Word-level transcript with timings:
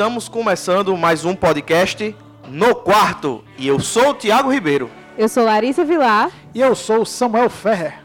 Estamos 0.00 0.30
começando 0.30 0.96
mais 0.96 1.26
um 1.26 1.36
podcast 1.36 2.16
no 2.48 2.74
quarto 2.74 3.44
e 3.58 3.68
eu 3.68 3.78
sou 3.78 4.12
o 4.12 4.14
Tiago 4.14 4.50
Ribeiro. 4.50 4.90
Eu 5.18 5.28
sou 5.28 5.44
Larissa 5.44 5.84
Vilar. 5.84 6.30
E 6.54 6.60
eu 6.62 6.74
sou 6.74 7.02
o 7.02 7.04
Samuel 7.04 7.50
Ferrer. 7.50 8.00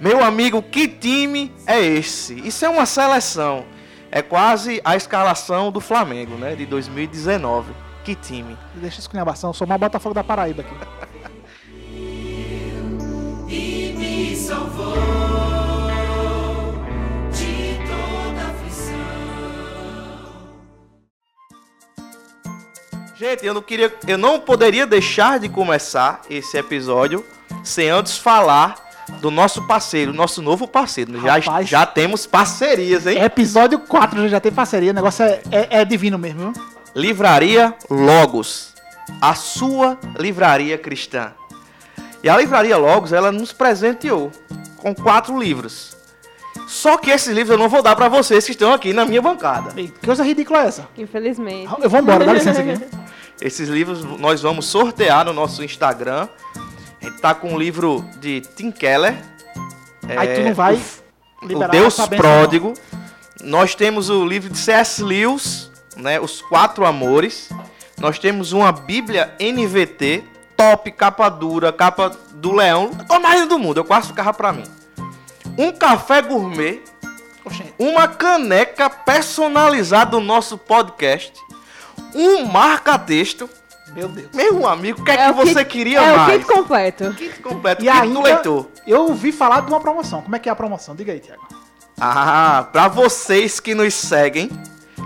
Meu 0.00 0.24
amigo, 0.24 0.62
que 0.62 0.88
time 0.88 1.52
é 1.66 1.78
esse? 1.78 2.32
Isso 2.48 2.64
é 2.64 2.68
uma 2.70 2.86
seleção. 2.86 3.66
É 4.10 4.22
quase 4.22 4.80
a 4.82 4.96
escalação 4.96 5.70
do 5.70 5.80
Flamengo, 5.80 6.36
né? 6.36 6.54
De 6.54 6.64
2019. 6.64 7.74
Que 8.02 8.14
time. 8.14 8.56
Deixa 8.76 8.96
a 8.96 9.00
esculhambação, 9.00 9.52
sou 9.52 9.66
mais 9.66 9.78
Botafogo 9.78 10.14
da 10.14 10.24
Paraíba 10.24 10.62
aqui. 10.62 10.74
e 13.52 13.94
me 13.98 14.34
salvou 14.34 15.21
Gente, 23.22 23.46
eu 23.46 23.54
não 23.54 23.62
queria, 23.62 23.94
eu 24.08 24.18
não 24.18 24.40
poderia 24.40 24.84
deixar 24.84 25.38
de 25.38 25.48
começar 25.48 26.22
esse 26.28 26.58
episódio 26.58 27.24
sem 27.62 27.88
antes 27.88 28.18
falar 28.18 28.74
do 29.20 29.30
nosso 29.30 29.64
parceiro, 29.64 30.12
nosso 30.12 30.42
novo 30.42 30.66
parceiro. 30.66 31.20
Já, 31.20 31.36
Rapaz. 31.36 31.68
já 31.68 31.86
temos 31.86 32.26
parcerias, 32.26 33.06
hein? 33.06 33.22
Episódio 33.22 33.78
4 33.78 34.28
já 34.28 34.40
tem 34.40 34.50
parceria, 34.50 34.90
o 34.90 34.94
negócio 34.94 35.24
é, 35.24 35.40
é, 35.52 35.68
é 35.70 35.84
divino 35.84 36.18
mesmo, 36.18 36.52
viu? 36.52 36.64
Livraria 36.96 37.72
Logos, 37.88 38.74
a 39.20 39.36
sua 39.36 39.96
livraria 40.18 40.76
cristã. 40.76 41.32
E 42.24 42.28
a 42.28 42.36
Livraria 42.36 42.76
Logos, 42.76 43.12
ela 43.12 43.30
nos 43.30 43.52
presenteou 43.52 44.32
com 44.78 44.92
quatro 44.92 45.38
livros. 45.38 45.96
Só 46.66 46.98
que 46.98 47.10
esses 47.10 47.32
livros 47.32 47.50
eu 47.50 47.58
não 47.58 47.68
vou 47.68 47.82
dar 47.82 47.94
pra 47.94 48.08
vocês 48.08 48.44
que 48.44 48.50
estão 48.50 48.72
aqui 48.72 48.92
na 48.92 49.04
minha 49.04 49.22
bancada. 49.22 49.70
Que 49.70 49.92
coisa 50.04 50.24
ridícula 50.24 50.64
é 50.64 50.66
essa? 50.66 50.88
Infelizmente. 50.98 51.72
Eu 51.80 51.88
vou 51.88 52.00
embora, 52.00 52.24
dá 52.24 52.32
licença 52.32 52.60
aqui. 52.60 52.84
Esses 53.42 53.68
livros 53.68 54.04
nós 54.04 54.40
vamos 54.40 54.66
sortear 54.66 55.24
no 55.24 55.32
nosso 55.32 55.64
Instagram. 55.64 56.28
A 57.00 57.04
gente 57.04 57.20
tá 57.20 57.34
com 57.34 57.54
um 57.54 57.58
livro 57.58 58.08
de 58.20 58.40
Tim 58.40 58.70
Keller. 58.70 59.20
Aí 60.16 60.34
tu 60.36 60.40
não 60.42 60.54
vai 60.54 60.80
o 61.42 61.46
liberar 61.46 61.72
Deus 61.72 61.96
Pródigo. 62.06 62.74
Nós 63.42 63.74
temos 63.74 64.08
o 64.08 64.24
livro 64.24 64.48
de 64.48 64.56
C.S. 64.56 65.02
Lewis, 65.02 65.72
né, 65.96 66.20
Os 66.20 66.40
Quatro 66.40 66.86
Amores. 66.86 67.50
Nós 67.98 68.16
temos 68.16 68.52
uma 68.52 68.70
Bíblia 68.70 69.34
NVT, 69.40 70.22
top, 70.56 70.92
capa 70.92 71.28
dura, 71.28 71.72
capa 71.72 72.16
do 72.34 72.52
leão, 72.52 72.92
a 73.08 73.18
mais 73.18 73.48
do 73.48 73.58
mundo, 73.58 73.78
eu 73.78 73.84
quase 73.84 74.08
ficava 74.08 74.32
pra 74.32 74.52
mim. 74.52 74.64
Um 75.58 75.72
café 75.72 76.22
gourmet, 76.22 76.80
não. 77.78 77.88
Uma 77.90 78.06
caneca 78.06 78.88
personalizada 78.88 80.12
do 80.12 80.20
nosso 80.20 80.56
podcast, 80.56 81.32
um 82.14 82.44
marca-texto. 82.46 83.48
Meu 83.94 84.08
Deus. 84.08 84.28
Meu 84.32 84.66
amigo, 84.66 85.02
o 85.02 85.04
que 85.04 85.10
é, 85.10 85.14
É 85.14 85.26
que 85.28 85.32
você 85.34 85.64
kit- 85.64 85.66
queria 85.70 86.00
é 86.00 86.16
mais? 86.16 86.36
o 86.36 86.38
kit 86.46 86.52
completo. 86.52 87.12
Kit 87.14 87.40
completo, 87.42 87.82
E 87.82 87.86
kit 87.88 87.96
ainda, 87.98 88.14
do 88.14 88.22
leitor. 88.22 88.66
eu 88.86 89.02
ouvi 89.02 89.30
falar 89.32 89.60
de 89.62 89.68
uma 89.68 89.80
promoção. 89.80 90.22
Como 90.22 90.34
é 90.34 90.38
que 90.38 90.48
é 90.48 90.52
a 90.52 90.56
promoção? 90.56 90.94
Diga 90.96 91.12
aí, 91.12 91.20
Tiago. 91.20 91.42
Ah, 92.00 92.68
para 92.72 92.88
vocês 92.88 93.60
que 93.60 93.74
nos 93.74 93.92
seguem, 93.94 94.50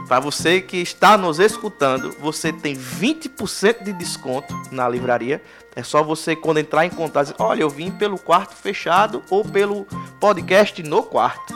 para 0.06 0.20
você 0.20 0.60
que 0.60 0.76
está 0.76 1.18
nos 1.18 1.40
escutando, 1.40 2.14
você 2.20 2.52
tem 2.52 2.74
20% 2.76 3.82
de 3.82 3.92
desconto 3.92 4.54
na 4.70 4.88
livraria. 4.88 5.42
É 5.74 5.82
só 5.82 6.02
você 6.02 6.34
quando 6.36 6.58
entrar 6.58 6.86
em 6.86 6.90
contato, 6.90 7.24
dizer, 7.24 7.36
olha, 7.38 7.62
eu 7.62 7.68
vim 7.68 7.90
pelo 7.90 8.18
quarto 8.18 8.54
fechado 8.54 9.22
ou 9.28 9.44
pelo 9.44 9.84
podcast 10.20 10.80
no 10.84 11.02
quarto. 11.02 11.54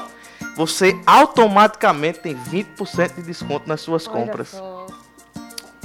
Você 0.57 1.01
automaticamente 1.07 2.19
tem 2.19 2.35
20% 2.37 3.15
de 3.15 3.23
desconto 3.23 3.69
nas 3.69 3.81
suas 3.81 4.07
Olha 4.09 4.17
compras. 4.27 4.49
só. 4.49 4.80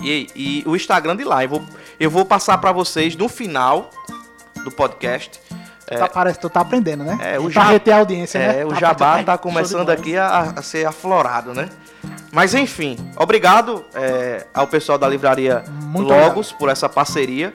E, 0.02 0.28
e 0.36 0.64
o 0.66 0.76
Instagram 0.76 1.16
de 1.16 1.24
lá, 1.24 1.44
eu 1.44 1.50
vou, 1.50 1.64
eu 2.00 2.12
vou 2.12 2.26
passar 2.26 2.58
para 2.58 2.72
vocês 2.72 3.16
no 3.16 3.30
final 3.30 3.90
do 4.64 4.72
podcast. 4.72 5.40
Tá, 5.88 6.10
parece 6.10 6.40
que 6.40 6.42
tu 6.42 6.50
tá 6.50 6.62
aprendendo, 6.62 7.04
né? 7.04 7.18
É, 7.22 7.40
o 7.40 7.50
pra 7.52 7.64
reter 7.66 7.94
a 7.94 8.00
audiência, 8.00 8.40
né? 8.40 8.62
É, 8.62 8.66
o 8.66 8.70
Tá 8.70 8.76
jabá 8.76 9.24
tá 9.24 9.38
começando 9.38 9.92
aqui 9.92 10.18
a, 10.18 10.54
a 10.56 10.62
ser 10.62 10.86
aflorado, 10.88 11.54
né? 11.54 11.70
Mas 12.32 12.56
enfim, 12.56 12.98
obrigado 13.16 13.86
é, 13.94 14.48
ao 14.54 14.68
pessoal 14.68 14.98
da 14.98 15.08
livraria 15.08 15.64
Muito 15.84 16.10
Logos 16.10 16.52
por 16.52 16.70
essa 16.70 16.90
parceria. 16.90 17.54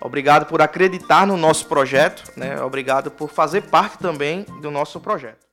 Obrigado 0.00 0.46
por 0.46 0.62
acreditar 0.62 1.26
no 1.26 1.36
nosso 1.36 1.66
projeto, 1.66 2.32
né? 2.36 2.60
Obrigado 2.62 3.10
por 3.10 3.28
fazer 3.28 3.62
parte 3.62 3.98
também 3.98 4.46
do 4.60 4.70
nosso 4.70 5.00
projeto. 5.00 5.51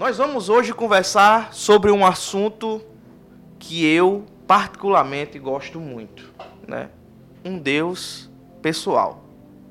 Nós 0.00 0.16
vamos 0.16 0.48
hoje 0.48 0.72
conversar 0.72 1.52
sobre 1.52 1.90
um 1.90 2.06
assunto 2.06 2.80
que 3.58 3.84
eu 3.84 4.24
particularmente 4.46 5.38
gosto 5.38 5.78
muito, 5.78 6.32
né? 6.66 6.88
Um 7.44 7.58
Deus 7.58 8.30
pessoal. 8.62 9.22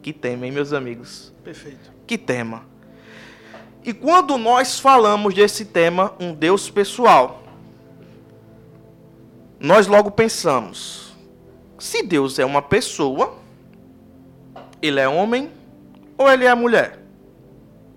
Que 0.04 0.14
tema, 0.14 0.46
hein, 0.46 0.52
meus 0.52 0.72
amigos? 0.72 1.34
Perfeito. 1.44 1.92
Que 2.06 2.16
tema. 2.16 2.62
E 3.84 3.92
quando 3.92 4.38
nós 4.38 4.80
falamos 4.80 5.34
desse 5.34 5.66
tema, 5.66 6.14
um 6.20 6.32
Deus 6.32 6.70
pessoal, 6.70 7.42
nós 9.60 9.88
logo 9.88 10.12
pensamos: 10.12 11.18
se 11.80 12.04
Deus 12.04 12.38
é 12.38 12.46
uma 12.46 12.62
pessoa, 12.62 13.36
ele 14.80 15.00
é 15.00 15.10
homem 15.10 15.52
ou 16.16 16.30
ele 16.30 16.46
é 16.46 16.54
mulher? 16.54 17.04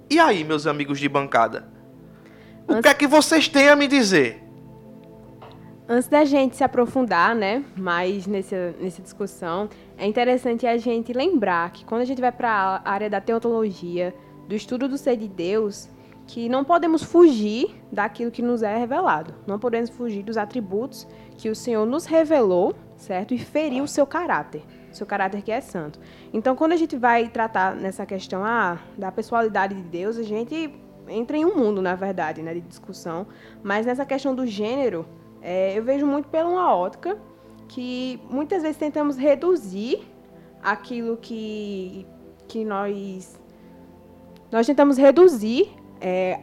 E 0.09 0.19
aí, 0.19 0.43
meus 0.45 0.67
amigos 0.67 0.99
de 0.99 1.11
bancada? 1.11 1.72
O 2.69 2.81
que 2.81 2.89
é 2.89 2.95
que 2.95 3.07
vocês 3.07 3.49
têm 3.49 3.69
a 3.69 3.77
me 3.77 3.87
dizer? 3.87 4.43
Antes 5.89 6.09
da 6.09 6.25
gente 6.25 6.57
se 6.57 6.65
aprofundar, 6.65 7.35
né, 7.35 7.65
mais 7.77 8.27
nessa, 8.27 8.75
nessa 8.81 9.03
discussão, 9.03 9.69
é 9.99 10.07
interessante 10.07 10.67
a 10.67 10.79
gente 10.79 11.13
lembrar 11.13 11.71
que 11.73 11.85
quando 11.85 12.03
a 12.03 12.05
gente 12.05 12.21
vai 12.21 12.33
para 12.33 12.81
a 12.83 12.91
área 12.91 13.11
da 13.11 13.21
teologia, 13.21 14.15
do 14.49 14.55
estudo 14.55 14.89
do 14.89 14.97
ser 14.97 15.17
de 15.17 15.29
Deus, 15.29 15.89
que 16.27 16.49
não 16.49 16.65
podemos 16.65 17.03
fugir 17.03 17.75
daquilo 17.91 18.31
que 18.31 18.43
nos 18.43 18.63
é 18.63 18.77
revelado. 18.77 19.35
Não 19.47 19.59
podemos 19.59 19.91
fugir 19.91 20.23
dos 20.23 20.37
atributos 20.37 21.07
que 21.37 21.51
o 21.51 21.55
Senhor 21.55 21.85
nos 21.85 22.07
revelou, 22.07 22.75
certo? 22.97 23.35
E 23.35 23.39
ferir 23.39 23.83
o 23.83 23.89
seu 23.89 24.07
caráter, 24.07 24.63
o 24.91 24.95
seu 24.95 25.07
caráter 25.07 25.43
que 25.43 25.51
é 25.51 25.61
santo. 25.61 25.99
Então, 26.33 26.55
quando 26.55 26.73
a 26.73 26.77
gente 26.77 26.97
vai 26.97 27.29
tratar 27.29 27.75
nessa 27.75 28.07
questão 28.07 28.45
ah, 28.45 28.79
da 28.97 29.11
pessoalidade 29.11 29.75
de 29.75 29.83
Deus, 29.83 30.17
a 30.17 30.23
gente 30.23 30.73
entra 31.13 31.37
em 31.37 31.45
um 31.45 31.57
mundo, 31.57 31.83
na 31.83 31.95
verdade, 31.95 32.43
né, 32.43 32.55
de 32.55 32.61
discussão. 32.61 33.27
Mas 33.63 33.87
nessa 33.87 34.05
questão 34.05 34.35
do 34.35 34.47
gênero, 34.47 35.07
é, 35.41 35.77
eu 35.77 35.83
vejo 35.83 36.07
muito 36.07 36.29
pela 36.29 36.49
uma 36.49 36.75
ótica 36.75 37.19
que 37.69 38.21
muitas 38.29 38.63
vezes 38.63 38.77
tentamos 38.77 39.17
reduzir 39.17 40.01
aquilo 40.63 41.17
que, 41.17 42.07
que 42.47 42.65
nós 42.65 43.41
nós 44.51 44.67
tentamos 44.67 44.99
reduzir 44.99 45.71
é, 46.01 46.41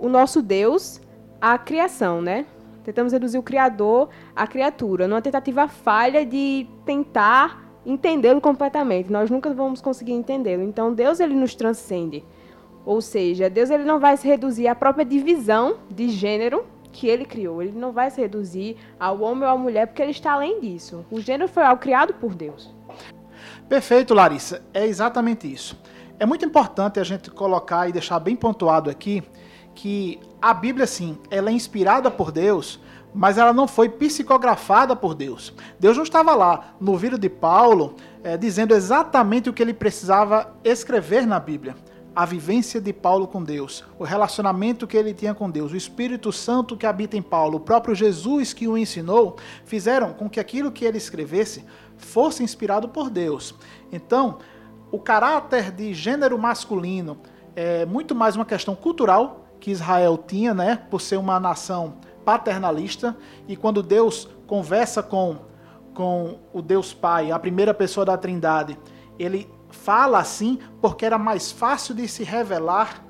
o 0.00 0.08
nosso 0.08 0.42
Deus 0.42 1.00
à 1.40 1.56
criação, 1.56 2.20
né? 2.20 2.44
Tentamos 2.82 3.12
reduzir 3.12 3.38
o 3.38 3.42
Criador 3.42 4.08
à 4.34 4.46
criatura, 4.48 5.06
numa 5.06 5.22
tentativa 5.22 5.68
falha 5.68 6.26
de 6.26 6.66
tentar 6.84 7.62
entendê-lo 7.86 8.40
completamente. 8.40 9.12
Nós 9.12 9.30
nunca 9.30 9.54
vamos 9.54 9.80
conseguir 9.80 10.12
entendê-lo. 10.12 10.64
Então 10.64 10.92
Deus 10.92 11.20
ele 11.20 11.34
nos 11.34 11.54
transcende. 11.54 12.24
Ou 12.84 13.00
seja, 13.00 13.48
Deus 13.48 13.70
ele 13.70 13.84
não 13.84 14.00
vai 14.00 14.16
se 14.16 14.26
reduzir 14.26 14.66
à 14.66 14.74
própria 14.74 15.04
divisão 15.04 15.76
de 15.90 16.08
gênero 16.08 16.64
que 16.92 17.08
ele 17.08 17.24
criou. 17.24 17.62
Ele 17.62 17.72
não 17.72 17.92
vai 17.92 18.10
se 18.10 18.20
reduzir 18.20 18.76
ao 18.98 19.20
homem 19.20 19.44
ou 19.44 19.54
à 19.54 19.56
mulher, 19.56 19.86
porque 19.86 20.02
ele 20.02 20.10
está 20.10 20.32
além 20.32 20.60
disso. 20.60 21.04
O 21.10 21.20
gênero 21.20 21.48
foi 21.48 21.62
algo 21.62 21.80
criado 21.80 22.12
por 22.14 22.34
Deus. 22.34 22.74
Perfeito, 23.68 24.14
Larissa. 24.14 24.62
É 24.74 24.86
exatamente 24.86 25.50
isso. 25.50 25.80
É 26.18 26.26
muito 26.26 26.44
importante 26.44 27.00
a 27.00 27.04
gente 27.04 27.30
colocar 27.30 27.88
e 27.88 27.92
deixar 27.92 28.20
bem 28.20 28.36
pontuado 28.36 28.90
aqui 28.90 29.22
que 29.74 30.20
a 30.40 30.52
Bíblia, 30.52 30.86
sim, 30.86 31.18
ela 31.30 31.48
é 31.48 31.52
inspirada 31.52 32.10
por 32.10 32.30
Deus, 32.30 32.78
mas 33.14 33.38
ela 33.38 33.52
não 33.52 33.66
foi 33.66 33.88
psicografada 33.88 34.94
por 34.94 35.14
Deus. 35.14 35.54
Deus 35.78 35.96
não 35.96 36.04
estava 36.04 36.34
lá 36.34 36.74
no 36.80 36.96
vídeo 36.96 37.18
de 37.18 37.28
Paulo 37.28 37.96
eh, 38.22 38.36
dizendo 38.36 38.74
exatamente 38.74 39.48
o 39.48 39.52
que 39.52 39.62
ele 39.62 39.74
precisava 39.74 40.54
escrever 40.64 41.26
na 41.26 41.40
Bíblia. 41.40 41.74
A 42.14 42.26
vivência 42.26 42.78
de 42.78 42.92
Paulo 42.92 43.26
com 43.26 43.42
Deus, 43.42 43.82
o 43.98 44.04
relacionamento 44.04 44.86
que 44.86 44.98
ele 44.98 45.14
tinha 45.14 45.32
com 45.32 45.50
Deus, 45.50 45.72
o 45.72 45.76
Espírito 45.76 46.30
Santo 46.30 46.76
que 46.76 46.84
habita 46.84 47.16
em 47.16 47.22
Paulo, 47.22 47.56
o 47.56 47.60
próprio 47.60 47.94
Jesus 47.94 48.52
que 48.52 48.68
o 48.68 48.76
ensinou, 48.76 49.36
fizeram 49.64 50.12
com 50.12 50.28
que 50.28 50.38
aquilo 50.38 50.70
que 50.70 50.84
ele 50.84 50.98
escrevesse 50.98 51.64
fosse 51.96 52.42
inspirado 52.42 52.88
por 52.88 53.08
Deus. 53.08 53.54
Então, 53.90 54.38
o 54.90 54.98
caráter 54.98 55.70
de 55.70 55.94
gênero 55.94 56.38
masculino 56.38 57.16
é 57.56 57.86
muito 57.86 58.14
mais 58.14 58.36
uma 58.36 58.44
questão 58.44 58.74
cultural 58.74 59.46
que 59.58 59.70
Israel 59.70 60.18
tinha, 60.18 60.52
né, 60.52 60.82
por 60.90 61.00
ser 61.00 61.16
uma 61.16 61.40
nação 61.40 61.94
paternalista, 62.26 63.16
e 63.48 63.56
quando 63.56 63.82
Deus 63.82 64.28
conversa 64.46 65.02
com, 65.02 65.38
com 65.94 66.38
o 66.52 66.60
Deus 66.60 66.92
Pai, 66.92 67.30
a 67.30 67.38
primeira 67.38 67.72
pessoa 67.72 68.04
da 68.04 68.18
Trindade, 68.18 68.76
ele 69.18 69.48
fala 69.72 70.18
assim 70.18 70.58
porque 70.80 71.04
era 71.04 71.18
mais 71.18 71.50
fácil 71.50 71.94
de 71.94 72.06
se 72.06 72.22
revelar 72.22 73.04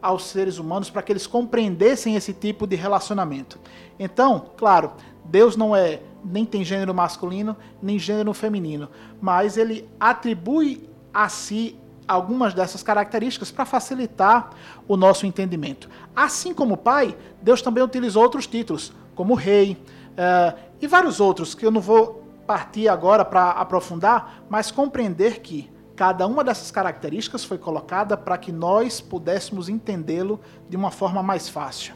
aos 0.00 0.24
seres 0.26 0.58
humanos 0.58 0.90
para 0.90 1.02
que 1.02 1.12
eles 1.12 1.26
compreendessem 1.26 2.16
esse 2.16 2.32
tipo 2.32 2.66
de 2.66 2.76
relacionamento. 2.76 3.58
Então, 3.98 4.50
claro, 4.56 4.92
Deus 5.24 5.56
não 5.56 5.74
é 5.74 6.00
nem 6.24 6.44
tem 6.44 6.64
gênero 6.64 6.94
masculino 6.94 7.56
nem 7.82 7.98
gênero 7.98 8.32
feminino, 8.32 8.88
mas 9.20 9.56
ele 9.56 9.88
atribui 9.98 10.88
a 11.12 11.28
si 11.28 11.78
algumas 12.06 12.52
dessas 12.52 12.82
características 12.82 13.50
para 13.50 13.64
facilitar 13.64 14.50
o 14.86 14.96
nosso 14.96 15.26
entendimento. 15.26 15.88
Assim 16.14 16.52
como 16.52 16.76
Pai, 16.76 17.16
Deus 17.40 17.62
também 17.62 17.82
utilizou 17.82 18.22
outros 18.22 18.46
títulos, 18.46 18.92
como 19.14 19.34
Rei 19.34 19.76
eh, 20.16 20.54
e 20.80 20.86
vários 20.86 21.20
outros 21.20 21.54
que 21.54 21.64
eu 21.64 21.70
não 21.70 21.80
vou 21.80 22.22
partir 22.46 22.88
agora 22.88 23.24
para 23.24 23.50
aprofundar, 23.50 24.44
mas 24.48 24.70
compreender 24.70 25.40
que 25.40 25.70
cada 25.96 26.26
uma 26.26 26.42
dessas 26.42 26.70
características 26.70 27.44
foi 27.44 27.58
colocada 27.58 28.16
para 28.16 28.38
que 28.38 28.50
nós 28.50 29.00
pudéssemos 29.00 29.68
entendê-lo 29.68 30.40
de 30.68 30.76
uma 30.76 30.90
forma 30.90 31.22
mais 31.22 31.48
fácil. 31.48 31.94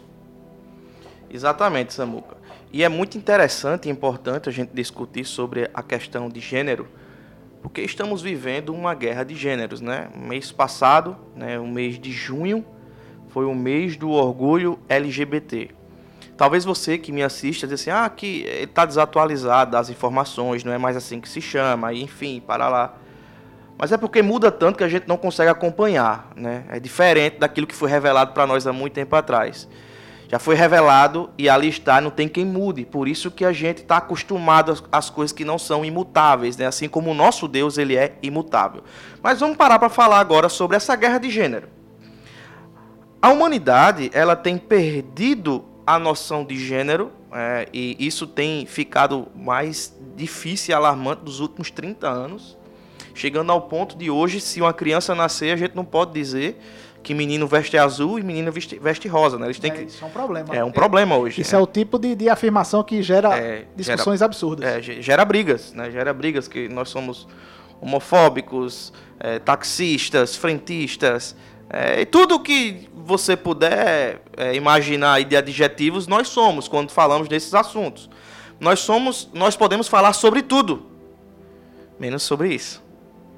Exatamente, 1.29 1.93
Samuca. 1.93 2.37
E 2.73 2.85
é 2.85 2.89
muito 2.89 3.17
interessante 3.17 3.89
e 3.89 3.91
importante 3.91 4.49
a 4.49 4.53
gente 4.53 4.71
discutir 4.73 5.25
sobre 5.25 5.71
a 5.73 5.83
questão 5.83 6.29
de 6.29 6.41
gênero, 6.41 6.89
porque 7.63 7.81
estamos 7.81 8.23
vivendo 8.23 8.73
uma 8.73 8.95
guerra 8.95 9.25
de 9.25 9.35
gêneros, 9.35 9.81
né? 9.81 10.09
Mês 10.15 10.53
passado, 10.53 11.17
né, 11.35 11.59
o 11.59 11.67
mês 11.67 11.99
de 11.99 12.13
junho, 12.13 12.65
foi 13.29 13.45
o 13.45 13.55
mês 13.55 13.97
do 13.97 14.11
orgulho 14.11 14.79
LGBT. 14.89 15.71
Talvez 16.37 16.65
você 16.65 16.99
que 16.99 17.11
me 17.13 17.23
assista 17.23 17.67
diga 17.67 17.75
assim, 17.75 17.91
ah, 17.91 18.09
que 18.09 18.43
está 18.47 18.85
desatualizado 18.85 19.71
das 19.71 19.89
informações, 19.89 20.65
não 20.65 20.73
é 20.73 20.79
mais 20.79 20.97
assim 20.97 21.21
que 21.21 21.29
se 21.29 21.41
chama, 21.41 21.93
e 21.93 22.03
enfim, 22.03 22.43
para 22.47 22.69
lá. 22.69 22.99
Mas 23.79 23.93
é 23.93 23.97
porque 23.97 24.23
muda 24.23 24.51
tanto 24.51 24.79
que 24.79 24.85
a 24.85 24.89
gente 24.89 25.07
não 25.07 25.17
consegue 25.17 25.51
acompanhar, 25.51 26.31
né? 26.35 26.65
É 26.71 26.81
diferente 26.81 27.39
daquilo 27.39 27.67
que 27.67 27.75
foi 27.75 27.91
revelado 27.91 28.33
para 28.33 28.47
nós 28.47 28.67
há 28.67 28.73
muito 28.73 28.95
tempo 28.95 29.15
atrás. 29.15 29.69
Já 30.29 30.39
foi 30.41 30.55
revelado 30.57 31.31
e 31.39 31.49
ali 31.49 31.69
está, 31.69 32.01
não 32.01 32.11
tem 32.11 32.27
quem 32.27 32.45
mude. 32.45 32.85
Por 32.85 33.07
isso 33.07 33.31
que 33.31 33.45
a 33.45 33.53
gente 33.53 33.79
está 33.83 33.99
acostumado 33.99 34.77
às- 34.91 35.09
coisas 35.11 35.33
que 35.33 35.45
não 35.45 35.57
são 35.59 35.85
imutáveis, 35.85 36.57
né? 36.57 36.67
Assim 36.67 36.89
como 36.89 37.11
o 37.11 37.15
nosso 37.15 37.47
Deus, 37.47 37.79
ele 37.79 37.97
é 37.97 38.17
imutável. 38.23 38.83
Mas 39.23 39.39
vamos 39.39 39.57
parar 39.57 39.79
para 39.79 39.89
falar 39.89 40.19
agora 40.19 40.49
sobre 40.49 40.77
essa 40.77 40.97
guerra 40.97 41.19
de 41.19 41.31
gênero. 41.31 41.69
A 43.21 43.31
humanidade, 43.31 44.11
ela 44.13 44.35
tem 44.37 44.57
perdido 44.59 45.65
a 45.87 45.99
noção 45.99 46.45
de 46.45 46.57
gênero, 46.59 47.13
é, 47.33 47.69
e 47.73 47.97
isso 48.01 48.27
tem 48.27 48.67
ficado 48.67 49.29
mais 49.35 49.95
difícil 50.17 50.73
e 50.73 50.75
alarmante 50.75 51.23
nos 51.25 51.41
últimos 51.41 51.71
30 51.71 52.09
anos. 52.09 52.57
Chegando 53.17 53.51
ao 53.51 53.63
ponto 53.63 53.97
de 53.97 54.11
hoje, 54.11 54.41
se 54.41 54.61
uma 54.61 54.73
criança 54.75 55.15
nascer, 55.15 55.51
a 55.53 55.57
gente 55.57 55.75
não 55.75 55.85
pode 55.85 56.13
dizer 56.13 56.61
que 57.03 57.15
menino 57.15 57.47
veste 57.47 57.79
azul 57.79 58.19
e 58.19 58.23
menina 58.23 58.51
veste, 58.51 58.79
veste 58.79 59.09
rosa, 59.09 59.39
né? 59.39 59.47
Eles 59.47 59.59
têm 59.59 59.71
É, 59.71 59.75
que... 59.75 59.83
isso 59.85 60.05
é 60.05 60.07
um 60.07 60.11
problema. 60.11 60.55
É 60.55 60.63
um 60.65 60.71
problema 60.73 61.17
hoje. 61.17 61.41
Isso 61.41 61.55
é 61.57 61.59
o 61.59 61.67
tipo 61.67 61.99
de, 61.99 62.15
de 62.15 62.29
afirmação 62.29 62.83
que 62.85 63.01
gera 63.03 63.37
É, 63.39 63.65
discussões 63.75 64.21
absurdas. 64.23 64.69
É, 64.69 64.83
ge- 64.83 65.01
gera 65.01 65.25
brigas, 65.25 65.73
né? 65.73 65.91
Gera 65.91 66.13
brigas 66.13 66.47
que 66.47 66.69
nós 66.69 66.89
somos 66.91 67.27
homofóbicos, 67.81 68.93
é, 69.19 69.39
taxistas, 69.39 70.37
frentistas, 70.37 71.35
é, 71.71 72.01
e 72.03 72.07
tudo 72.07 72.39
que 72.41 72.89
você 72.95 73.37
puder 73.37 74.21
é, 74.37 74.55
imaginar 74.55 75.23
de 75.25 75.37
adjetivos, 75.37 76.07
nós 76.07 76.29
somos 76.29 76.69
quando 76.69 76.91
falamos 76.91 77.29
desses 77.29 77.55
assuntos. 77.55 78.11
Nós 78.61 78.81
somos, 78.81 79.29
nós 79.33 79.57
podemos 79.57 79.87
falar 79.89 80.13
sobre 80.13 80.43
tudo, 80.43 80.87
menos 82.01 82.23
sobre 82.23 82.53
isso. 82.55 82.85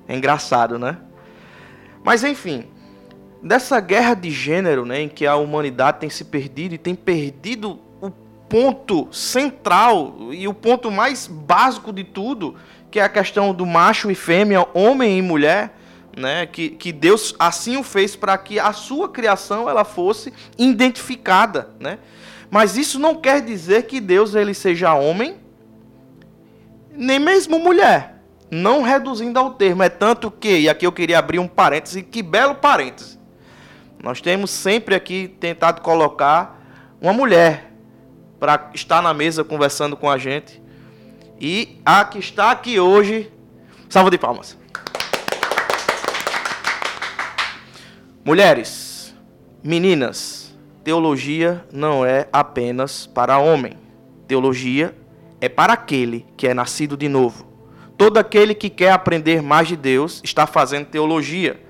É 0.09 0.17
engraçado, 0.17 0.79
né? 0.79 0.97
Mas 2.03 2.25
enfim, 2.25 2.65
dessa 3.43 3.79
guerra 3.79 4.15
de 4.15 4.31
gênero, 4.31 4.87
né, 4.87 5.03
em 5.03 5.09
que 5.09 5.27
a 5.27 5.37
humanidade 5.37 6.01
tem 6.01 6.09
se 6.09 6.25
perdido 6.25 6.75
e 6.75 6.79
tem 6.79 6.95
perdido 6.95 7.79
o 8.01 8.11
ponto 8.49 9.09
central 9.13 10.17
e 10.33 10.49
o 10.49 10.55
ponto 10.55 10.91
mais 10.91 11.27
básico 11.27 11.93
de 11.93 12.05
tudo, 12.05 12.57
que 12.91 12.99
é 12.99 13.03
a 13.03 13.09
questão 13.09 13.53
do 13.53 13.67
macho 13.67 14.11
e 14.11 14.15
fêmea, 14.15 14.67
homem 14.73 15.19
e 15.19 15.23
mulher, 15.23 15.77
né, 16.17 16.47
que, 16.47 16.71
que 16.71 16.91
Deus 16.91 17.35
assim 17.39 17.77
o 17.77 17.83
fez 17.83 18.17
para 18.17 18.37
que 18.39 18.59
a 18.59 18.73
sua 18.73 19.09
criação 19.09 19.69
ela 19.69 19.85
fosse 19.85 20.33
identificada, 20.57 21.71
né? 21.79 21.99
Mas 22.51 22.77
isso 22.77 22.99
não 22.99 23.15
quer 23.15 23.43
dizer 23.43 23.85
que 23.85 24.01
Deus 24.01 24.35
ele 24.35 24.55
seja 24.55 24.95
homem, 24.95 25.37
nem 26.91 27.19
mesmo 27.19 27.59
mulher. 27.59 28.18
Não 28.51 28.83
reduzindo 28.83 29.39
ao 29.39 29.51
termo, 29.55 29.83
é 29.83 29.89
tanto 29.89 30.31
que, 30.31 30.61
e 30.61 30.69
aqui 30.69 30.87
eu 30.87 30.93
queria 30.93 31.19
abrir 31.19 31.39
um 31.39 31.47
parêntese, 31.47 32.03
que 32.03 32.23
belo 32.23 32.55
parêntese. 32.55 33.19
Nós 34.03 34.21
temos 34.21 34.51
sempre 34.51 34.95
aqui 34.95 35.29
tentado 35.41 35.83
colocar 35.83 36.59
uma 37.01 37.13
mulher 37.13 37.73
para 38.39 38.71
estar 38.73 39.03
na 39.03 39.13
mesa 39.13 39.45
conversando 39.45 39.97
com 39.97 40.09
a 40.09 40.17
gente. 40.17 40.63
E 41.41 41.81
a 41.85 42.05
que 42.05 42.19
está 42.19 42.51
aqui 42.51 42.81
hoje, 42.81 43.31
salva 43.89 44.11
de 44.11 44.19
palmas. 44.19 44.57
Mulheres, 48.25 49.15
meninas, 49.63 50.55
teologia 50.85 51.65
não 51.73 52.05
é 52.05 52.29
apenas 52.33 53.07
para 53.07 53.39
homem. 53.39 53.79
Teologia 54.27 54.95
é 55.41 55.49
para 55.49 55.73
aquele 55.73 56.27
que 56.37 56.47
é 56.47 56.55
nascido 56.55 56.97
de 56.97 57.09
novo. 57.09 57.48
Todo 57.99 58.17
aquele 58.19 58.55
que 58.55 58.71
quer 58.71 58.93
aprender 58.93 59.43
mais 59.43 59.67
de 59.67 59.77
Deus 59.77 60.21
está 60.23 60.47
fazendo 60.47 60.87
teologia. 60.87 61.61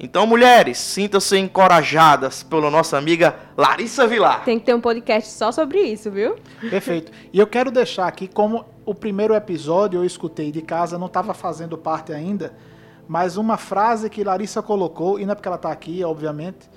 Então, 0.00 0.26
mulheres, 0.26 0.76
sintam-se 0.76 1.38
encorajadas 1.38 2.42
pela 2.42 2.68
nossa 2.68 2.98
amiga 2.98 3.36
Larissa 3.56 4.04
Vilar. 4.04 4.44
Tem 4.44 4.58
que 4.58 4.66
ter 4.66 4.74
um 4.74 4.80
podcast 4.80 5.30
só 5.30 5.52
sobre 5.52 5.80
isso, 5.80 6.10
viu? 6.10 6.34
Perfeito. 6.68 7.12
E 7.32 7.38
eu 7.38 7.46
quero 7.46 7.70
deixar 7.70 8.08
aqui 8.08 8.26
como 8.26 8.64
o 8.84 8.92
primeiro 8.92 9.36
episódio 9.36 9.98
eu 10.00 10.04
escutei 10.04 10.50
de 10.50 10.62
casa, 10.62 10.98
não 10.98 11.06
estava 11.06 11.32
fazendo 11.32 11.78
parte 11.78 12.12
ainda, 12.12 12.54
mas 13.06 13.36
uma 13.36 13.56
frase 13.56 14.10
que 14.10 14.24
Larissa 14.24 14.60
colocou, 14.60 15.20
e 15.20 15.24
não 15.24 15.30
é 15.32 15.34
porque 15.36 15.48
ela 15.48 15.56
está 15.56 15.70
aqui, 15.70 16.02
obviamente, 16.02 16.68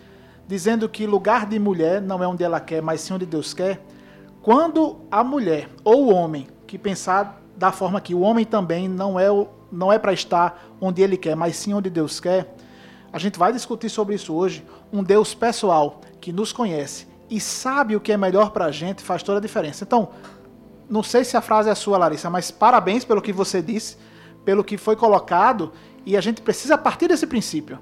dizendo 0.48 0.88
que 0.88 1.08
lugar 1.08 1.48
de 1.48 1.58
mulher 1.58 2.00
não 2.00 2.24
é 2.24 2.28
onde 2.28 2.44
ela 2.44 2.60
quer, 2.60 2.84
mas 2.84 3.02
sim 3.02 3.16
onde 3.16 3.26
Deus 3.26 3.52
quer. 3.52 3.84
Quando 4.44 5.00
a 5.10 5.24
mulher 5.24 5.70
ou 5.84 6.06
o 6.06 6.14
homem 6.14 6.48
que 6.68 6.78
pensar 6.78 7.41
da 7.62 7.72
forma 7.72 8.02
que 8.02 8.16
o 8.16 8.22
homem 8.22 8.44
também 8.44 8.88
não 8.88 9.20
é, 9.20 9.28
não 9.72 9.94
é 9.94 10.00
para 10.00 10.12
estar 10.12 10.66
onde 10.82 11.00
ele 11.00 11.16
quer, 11.16 11.36
mas 11.36 11.56
sim 11.56 11.76
onde 11.76 11.92
Deus 11.92 12.20
quer, 12.20 12.56
a 13.14 13.20
gente 13.20 13.38
vai 13.38 13.54
discutir 13.54 13.88
sobre 13.88 14.16
isso 14.16 14.34
hoje. 14.34 14.66
Um 14.92 15.04
Deus 15.04 15.36
pessoal 15.36 16.02
que 16.20 16.34
nos 16.34 16.52
conhece 16.52 17.06
e 17.30 17.40
sabe 17.40 17.96
o 17.96 18.00
que 18.00 18.12
é 18.12 18.18
melhor 18.18 18.50
para 18.50 18.66
a 18.66 18.72
gente 18.72 19.04
faz 19.04 19.22
toda 19.22 19.38
a 19.38 19.42
diferença. 19.42 19.84
Então, 19.84 20.10
não 20.90 21.04
sei 21.04 21.24
se 21.24 21.38
a 21.38 21.42
frase 21.42 21.70
é 21.70 21.76
sua, 21.76 22.00
Larissa, 22.00 22.32
mas 22.32 22.50
parabéns 22.50 23.06
pelo 23.06 23.22
que 23.22 23.32
você 23.32 23.62
disse, 23.62 23.96
pelo 24.44 24.64
que 24.64 24.76
foi 24.76 24.96
colocado, 24.96 25.72
e 26.04 26.18
a 26.18 26.22
gente 26.22 26.42
precisa 26.42 26.80
partir 26.80 27.10
desse 27.10 27.28
princípio. 27.28 27.78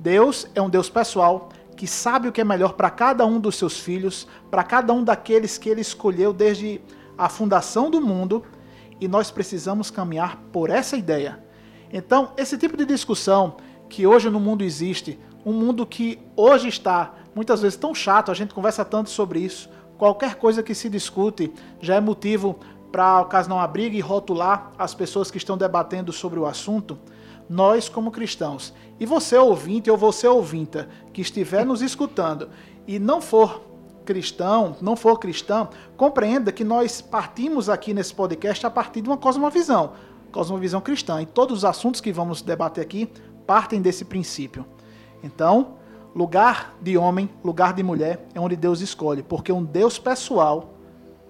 Deus 0.00 0.46
é 0.54 0.60
um 0.60 0.68
Deus 0.68 0.90
pessoal 0.90 1.48
que 1.74 1.86
sabe 1.86 2.28
o 2.28 2.32
que 2.32 2.42
é 2.42 2.44
melhor 2.44 2.74
para 2.74 2.90
cada 2.90 3.24
um 3.24 3.40
dos 3.40 3.56
seus 3.56 3.80
filhos, 3.80 4.28
para 4.50 4.62
cada 4.62 4.92
um 4.92 5.02
daqueles 5.02 5.56
que 5.56 5.70
ele 5.70 5.80
escolheu 5.80 6.30
desde 6.30 6.78
a 7.16 7.30
fundação 7.30 7.90
do 7.90 8.02
mundo, 8.02 8.44
e 9.00 9.08
nós 9.08 9.30
precisamos 9.30 9.90
caminhar 9.90 10.36
por 10.52 10.70
essa 10.70 10.96
ideia. 10.96 11.42
Então, 11.92 12.32
esse 12.36 12.56
tipo 12.58 12.76
de 12.76 12.84
discussão 12.84 13.56
que 13.88 14.06
hoje 14.06 14.28
no 14.30 14.40
mundo 14.40 14.64
existe, 14.64 15.18
um 15.44 15.52
mundo 15.52 15.86
que 15.86 16.18
hoje 16.36 16.68
está 16.68 17.14
muitas 17.34 17.60
vezes 17.60 17.76
tão 17.76 17.94
chato, 17.94 18.30
a 18.30 18.34
gente 18.34 18.54
conversa 18.54 18.84
tanto 18.84 19.10
sobre 19.10 19.40
isso, 19.40 19.68
qualquer 19.98 20.36
coisa 20.36 20.62
que 20.62 20.74
se 20.74 20.88
discute 20.88 21.52
já 21.80 21.96
é 21.96 22.00
motivo 22.00 22.58
para 22.90 23.20
ocasionar 23.20 23.58
uma 23.58 23.66
briga 23.66 23.96
e 23.96 24.00
rotular 24.00 24.72
as 24.78 24.94
pessoas 24.94 25.30
que 25.30 25.36
estão 25.36 25.56
debatendo 25.56 26.12
sobre 26.12 26.38
o 26.38 26.46
assunto. 26.46 26.98
Nós, 27.48 27.88
como 27.88 28.10
cristãos, 28.10 28.72
e 28.98 29.04
você 29.04 29.36
ouvinte 29.36 29.90
ou 29.90 29.96
você 29.96 30.26
ouvinta 30.26 30.88
que 31.12 31.20
estiver 31.20 31.66
nos 31.66 31.82
escutando 31.82 32.48
e 32.86 32.98
não 32.98 33.20
for 33.20 33.73
cristão, 34.04 34.76
não 34.80 34.96
for 34.96 35.18
cristão, 35.18 35.68
compreenda 35.96 36.52
que 36.52 36.62
nós 36.64 37.00
partimos 37.00 37.68
aqui 37.68 37.92
nesse 37.92 38.14
podcast 38.14 38.66
a 38.66 38.70
partir 38.70 39.00
de 39.00 39.08
uma 39.08 39.16
cosmovisão, 39.16 39.92
cosmovisão 40.30 40.80
cristã. 40.80 41.22
E 41.22 41.26
todos 41.26 41.58
os 41.58 41.64
assuntos 41.64 42.00
que 42.00 42.12
vamos 42.12 42.42
debater 42.42 42.82
aqui 42.82 43.10
partem 43.46 43.80
desse 43.80 44.04
princípio. 44.04 44.64
Então, 45.22 45.76
lugar 46.14 46.76
de 46.80 46.96
homem, 46.96 47.28
lugar 47.42 47.72
de 47.72 47.82
mulher 47.82 48.26
é 48.34 48.40
onde 48.40 48.56
Deus 48.56 48.80
escolhe, 48.80 49.22
porque 49.22 49.52
um 49.52 49.64
Deus 49.64 49.98
pessoal 49.98 50.74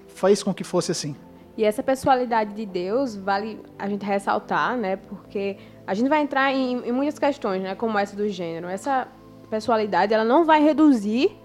fez 0.09 0.43
com 0.43 0.53
que 0.53 0.65
fosse 0.65 0.93
assim. 0.93 1.17
E 1.57 1.65
essa 1.65 1.83
pessoalidade 1.83 2.53
de 2.53 2.67
Deus 2.67 3.15
vale 3.15 3.61
a 3.79 3.89
gente 3.89 4.05
ressaltar, 4.05 4.77
né? 4.77 4.97
Porque 4.97 5.57
a 5.87 5.95
gente 5.95 6.09
vai 6.09 6.21
entrar 6.21 6.53
em, 6.53 6.89
em 6.89 6.93
muitas 6.93 7.19
questões, 7.19 7.63
né? 7.63 7.75
Como 7.77 7.97
essa 7.97 8.17
do 8.17 8.29
gênero. 8.29 8.67
Essa 8.67 9.07
pessoalidade, 9.49 10.13
ela 10.13 10.25
não 10.25 10.45
vai 10.45 10.63
reduzir 10.63 11.37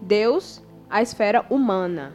Deus 0.00 0.62
à 0.88 1.02
esfera 1.02 1.44
humana. 1.50 2.14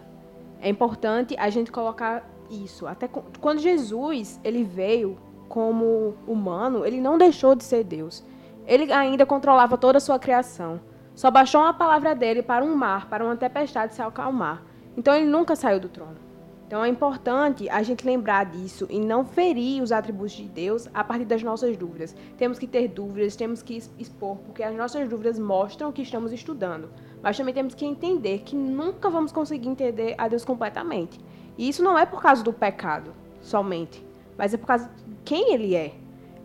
É 0.60 0.70
importante 0.70 1.36
a 1.38 1.50
gente 1.50 1.72
colocar 1.72 2.24
isso. 2.50 2.88
Até 2.88 3.08
quando 3.08 3.60
Jesus 3.60 4.40
ele 4.44 4.64
veio 4.64 5.18
como 5.50 6.16
humano, 6.28 6.86
ele 6.86 7.02
não 7.02 7.18
deixou 7.18 7.56
de 7.56 7.64
ser 7.64 7.84
Deus. 7.84 8.24
Ele 8.66 8.92
ainda 8.92 9.26
controlava 9.26 9.78
toda 9.78 9.98
a 9.98 10.02
sua 10.02 10.20
criação. 10.20 10.80
Só 11.16 11.30
baixou 11.30 11.62
uma 11.62 11.74
palavra 11.74 12.16
dele 12.16 12.42
para 12.42 12.64
um 12.64 12.76
mar, 12.76 13.10
para 13.10 13.24
uma 13.24 13.36
tempestade 13.36 13.94
se 13.94 14.02
acalmar. 14.02 14.64
Então 14.96 15.14
ele 15.14 15.26
nunca 15.26 15.56
saiu 15.56 15.80
do 15.80 15.90
trono. 15.90 16.32
Então 16.72 16.86
é 16.86 16.88
importante 16.88 17.70
a 17.70 17.84
gente 17.84 18.06
lembrar 18.06 18.46
disso 18.46 18.88
e 18.90 18.98
não 18.98 19.26
ferir 19.26 19.84
os 19.84 19.92
atributos 19.92 20.32
de 20.32 20.44
Deus 20.44 20.88
a 20.94 21.04
partir 21.04 21.26
das 21.26 21.44
nossas 21.44 21.76
dúvidas. 21.76 22.16
Temos 22.38 22.58
que 22.58 22.66
ter 22.66 22.88
dúvidas, 22.88 23.36
temos 23.36 23.62
que 23.62 23.84
expor, 24.00 24.38
porque 24.38 24.64
as 24.64 24.74
nossas 24.74 25.10
dúvidas 25.10 25.38
mostram 25.38 25.92
que 25.92 26.02
estamos 26.02 26.32
estudando. 26.32 26.90
Mas 27.22 27.38
também 27.38 27.54
temos 27.54 27.76
que 27.76 27.86
entender 27.86 28.40
que 28.40 28.56
nunca 28.56 29.10
vamos 29.10 29.32
conseguir 29.32 29.70
entender 29.70 30.16
a 30.18 30.28
Deus 30.28 30.44
completamente. 30.44 31.20
E 31.58 31.70
isso 31.70 31.84
não 31.84 31.98
é 31.98 32.06
por 32.06 32.22
causa 32.22 32.44
do 32.44 32.52
pecado 32.52 33.12
somente, 33.42 34.04
mas 34.38 34.54
é 34.54 34.58
por 34.58 34.68
causa 34.68 34.86
de 34.86 35.16
quem 35.24 35.54
ele 35.54 35.76
é. 35.76 35.94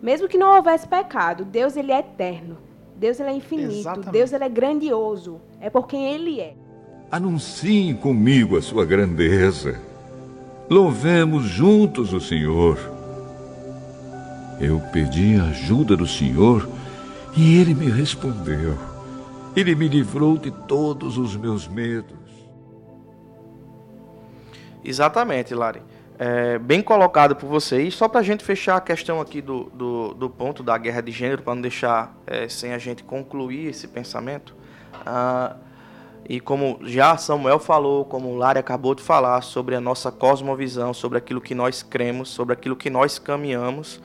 Mesmo 0.02 0.28
que 0.28 0.37
não 0.37 0.56
houvesse 0.56 0.87
pecado, 0.87 1.45
Deus 1.45 1.76
ele 1.76 1.92
é 1.92 2.00
eterno. 2.00 2.59
Deus 2.97 3.18
ele 3.21 3.30
é 3.30 3.33
infinito. 3.33 3.73
Exatamente. 3.73 4.11
Deus 4.11 4.33
ele 4.33 4.45
é 4.45 4.49
grandioso. 4.49 5.40
É 5.61 5.71
por 5.71 5.87
quem 5.87 6.12
ele 6.12 6.40
é. 6.40 6.54
Anunciem 7.11 7.95
comigo 7.95 8.56
a 8.56 8.62
sua 8.62 8.85
grandeza. 8.85 9.80
Louvemos 10.68 11.45
juntos 11.45 12.12
o 12.12 12.21
Senhor. 12.21 12.78
Eu 14.61 14.80
pedi 14.92 15.38
a 15.38 15.45
ajuda 15.45 15.97
do 15.97 16.06
Senhor 16.06 16.68
e 17.37 17.59
ele 17.59 17.75
me 17.75 17.88
respondeu. 17.90 18.95
Ele 19.56 19.75
me 19.75 19.88
livrou 19.88 20.36
de 20.36 20.50
todos 20.50 21.16
os 21.16 21.34
meus 21.34 21.66
medos. 21.66 22.14
Exatamente, 24.84 25.54
Lari. 25.54 25.82
É, 26.18 26.58
bem 26.58 26.82
colocado 26.82 27.34
por 27.34 27.46
vocês. 27.46 27.94
Só 27.94 28.06
para 28.06 28.20
a 28.20 28.22
gente 28.22 28.44
fechar 28.44 28.76
a 28.76 28.80
questão 28.80 29.18
aqui 29.18 29.40
do, 29.40 29.64
do, 29.64 30.14
do 30.14 30.28
ponto 30.28 30.62
da 30.62 30.76
guerra 30.76 31.00
de 31.00 31.10
gênero, 31.10 31.42
para 31.42 31.54
não 31.54 31.62
deixar 31.62 32.14
é, 32.26 32.46
sem 32.48 32.75
a 32.75 32.78
gente 32.78 33.02
concluir 33.02 33.68
esse 33.68 33.88
pensamento. 33.88 34.54
Ah, 35.06 35.56
e 36.28 36.38
como 36.38 36.78
já 36.82 37.16
Samuel 37.16 37.58
falou, 37.58 38.04
como 38.04 38.36
Lari 38.36 38.58
acabou 38.58 38.94
de 38.94 39.02
falar, 39.02 39.40
sobre 39.40 39.75
a 39.75 39.80
nossa 39.80 40.12
cosmovisão, 40.12 40.92
sobre 40.92 41.16
aquilo 41.16 41.40
que 41.40 41.54
nós 41.54 41.82
cremos, 41.82 42.28
sobre 42.28 42.52
aquilo 42.52 42.76
que 42.76 42.90
nós 42.90 43.18
caminhamos, 43.18 44.00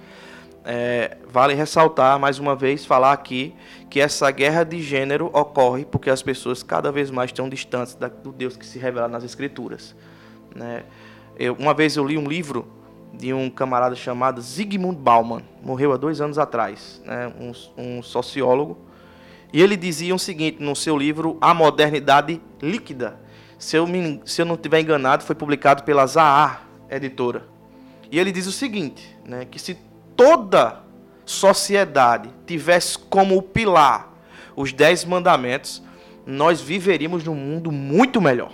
é, 0.63 1.17
vale 1.27 1.53
ressaltar 1.53 2.19
mais 2.19 2.39
uma 2.39 2.55
vez, 2.55 2.85
falar 2.85 3.13
aqui, 3.13 3.53
que 3.89 3.99
essa 3.99 4.29
guerra 4.31 4.63
de 4.63 4.81
gênero 4.81 5.29
ocorre 5.33 5.85
porque 5.85 6.09
as 6.09 6.21
pessoas 6.21 6.61
cada 6.61 6.91
vez 6.91 7.09
mais 7.09 7.29
estão 7.29 7.49
distantes 7.49 7.95
da, 7.95 8.07
do 8.07 8.31
Deus 8.31 8.55
que 8.55 8.65
se 8.65 8.77
revela 8.77 9.07
nas 9.07 9.23
Escrituras. 9.23 9.95
Né? 10.55 10.83
Eu, 11.37 11.53
uma 11.55 11.73
vez 11.73 11.95
eu 11.95 12.05
li 12.05 12.17
um 12.17 12.27
livro 12.27 12.67
de 13.13 13.33
um 13.33 13.49
camarada 13.49 13.95
chamado 13.95 14.41
Zygmunt 14.41 14.97
Bauman, 14.97 15.41
morreu 15.63 15.91
há 15.91 15.97
dois 15.97 16.21
anos 16.21 16.37
atrás, 16.37 17.01
né? 17.05 17.31
um, 17.39 17.51
um 17.77 18.03
sociólogo, 18.03 18.77
e 19.51 19.61
ele 19.61 19.75
dizia 19.75 20.15
o 20.15 20.19
seguinte 20.19 20.61
no 20.61 20.75
seu 20.75 20.97
livro 20.97 21.37
A 21.41 21.53
Modernidade 21.53 22.41
Líquida. 22.61 23.19
Se 23.59 23.75
eu, 23.75 23.85
me, 23.85 24.21
se 24.25 24.41
eu 24.41 24.45
não 24.45 24.55
estiver 24.55 24.79
enganado, 24.79 25.23
foi 25.23 25.35
publicado 25.35 25.83
pela 25.83 26.05
Zahar 26.07 26.65
Editora. 26.89 27.45
E 28.09 28.17
ele 28.17 28.31
diz 28.31 28.47
o 28.47 28.51
seguinte, 28.51 29.15
né, 29.25 29.45
que 29.45 29.59
se 29.59 29.77
toda 30.15 30.81
sociedade 31.25 32.29
tivesse 32.45 32.97
como 32.97 33.41
pilar 33.41 34.11
os 34.55 34.73
dez 34.73 35.05
mandamentos, 35.05 35.81
nós 36.25 36.61
viveríamos 36.61 37.23
num 37.23 37.35
mundo 37.35 37.71
muito 37.71 38.21
melhor. 38.21 38.51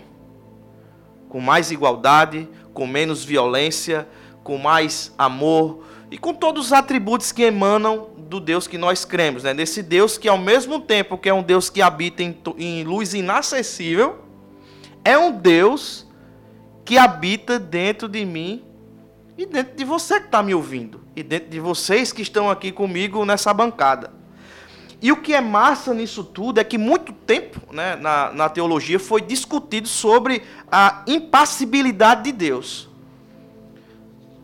Com 1.30 1.42
mais 1.42 1.72
igualdade, 1.72 2.48
com 2.74 2.88
menos 2.88 3.24
violência, 3.24 4.08
com 4.44 4.58
mais 4.58 5.14
amor 5.18 5.84
e 6.10 6.18
com 6.18 6.34
todos 6.34 6.68
os 6.68 6.74
atributos 6.74 7.32
que 7.32 7.44
emanam 7.44 8.10
do 8.18 8.40
Deus 8.40 8.68
que 8.68 8.78
nós 8.78 9.04
cremos, 9.04 9.44
né? 9.44 9.54
Desse 9.54 9.82
Deus 9.82 10.18
que 10.18 10.28
ao 10.28 10.38
mesmo 10.38 10.80
tempo 10.80 11.18
que 11.18 11.28
é 11.28 11.34
um 11.34 11.44
Deus 11.44 11.70
que 11.70 11.82
habita 11.82 12.24
em, 12.24 12.38
em 12.58 12.84
luz 12.84 13.14
inacessível, 13.14 14.20
é 15.04 15.18
um 15.18 15.32
Deus 15.32 16.08
que 16.86 16.98
habita 16.98 17.60
dentro 17.60 18.08
de 18.08 18.24
mim 18.26 18.64
e 19.38 19.46
dentro 19.46 19.76
de 19.76 19.86
você 19.86 20.20
que 20.20 20.26
está 20.26 20.42
me 20.42 20.56
ouvindo 20.56 21.02
e 21.16 21.22
dentro 21.22 21.50
de 21.50 21.60
vocês 21.60 22.12
que 22.12 22.22
estão 22.22 22.50
aqui 22.50 22.72
comigo 22.72 23.24
nessa 23.24 23.54
bancada. 23.54 24.12
E 25.00 25.12
o 25.12 25.18
que 25.18 25.34
é 25.34 25.42
massa 25.42 25.94
nisso 25.94 26.24
tudo 26.24 26.60
é 26.60 26.64
que 26.64 26.78
muito 26.78 27.14
tempo 27.14 27.62
né, 27.72 27.96
na, 27.96 28.34
na 28.34 28.50
teologia 28.50 29.00
foi 29.00 29.22
discutido 29.22 29.88
sobre 29.88 30.42
a 30.72 31.04
impassibilidade 31.06 32.24
de 32.24 32.32
Deus. 32.32 32.90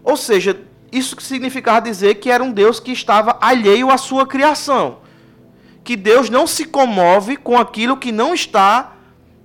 Ou 0.03 0.15
seja, 0.15 0.61
isso 0.91 1.19
significava 1.19 1.81
dizer 1.81 2.15
que 2.15 2.29
era 2.29 2.43
um 2.43 2.51
Deus 2.51 2.79
que 2.79 2.91
estava 2.91 3.37
alheio 3.41 3.89
à 3.89 3.97
sua 3.97 4.27
criação. 4.27 4.99
Que 5.83 5.95
Deus 5.95 6.29
não 6.29 6.45
se 6.45 6.65
comove 6.65 7.35
com 7.35 7.57
aquilo 7.57 7.97
que 7.97 8.11
não 8.11 8.31
está 8.31 8.93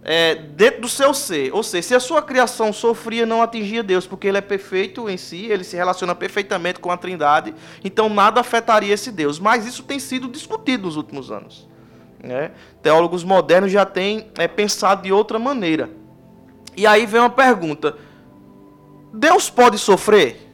é, 0.03 0.35
dentro 0.35 0.83
do 0.83 0.89
seu 0.89 1.13
ser. 1.13 1.53
Ou 1.53 1.63
seja, 1.63 1.89
se 1.89 1.95
a 1.95 2.01
sua 2.01 2.23
criação 2.23 2.73
sofria, 2.73 3.27
não 3.27 3.43
atingia 3.43 3.83
Deus, 3.83 4.07
porque 4.07 4.27
ele 4.27 4.39
é 4.39 4.43
perfeito 4.43 5.09
em 5.09 5.17
si, 5.17 5.47
ele 5.47 5.65
se 5.65 5.77
relaciona 5.77 6.15
perfeitamente 6.15 6.81
com 6.81 6.91
a 6.91 6.97
Trindade, 6.97 7.55
então 7.85 8.09
nada 8.09 8.41
afetaria 8.41 8.95
esse 8.95 9.11
Deus. 9.11 9.39
Mas 9.39 9.67
isso 9.67 9.83
tem 9.83 9.99
sido 9.99 10.29
discutido 10.29 10.85
nos 10.85 10.97
últimos 10.97 11.31
anos. 11.31 11.69
Né? 12.23 12.53
Teólogos 12.83 13.23
modernos 13.23 13.71
já 13.71 13.85
têm 13.85 14.29
é, 14.39 14.49
pensado 14.49 15.03
de 15.03 15.13
outra 15.13 15.39
maneira. 15.39 15.91
E 16.77 16.87
aí 16.87 17.07
vem 17.07 17.21
uma 17.21 17.31
pergunta: 17.31 17.97
Deus 19.13 19.51
pode 19.51 19.79
sofrer? 19.79 20.49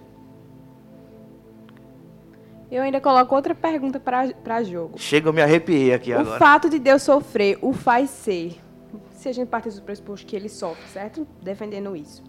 Eu 2.71 2.83
ainda 2.83 3.01
coloco 3.01 3.33
outra 3.33 3.55
pergunta 3.55 4.01
para 4.01 4.63
jogo. 4.65 4.99
Chega, 4.99 5.29
eu 5.29 5.33
me 5.33 5.41
arrepiei 5.41 5.95
aqui 5.95 6.13
o 6.13 6.19
agora. 6.19 6.37
O 6.37 6.39
fato 6.41 6.69
de 6.69 6.81
Deus 6.81 7.03
sofrer 7.03 7.57
o 7.63 7.73
faz 7.73 8.11
ser. 8.11 8.64
Se 9.13 9.29
a 9.29 9.33
gente 9.33 9.49
partir 9.49 9.71
do 9.71 9.83
pressuposto 9.83 10.27
que 10.27 10.37
ele 10.37 10.49
sofre, 10.49 10.87
certo? 10.89 11.27
Defendendo 11.43 11.97
isso. 11.97 12.23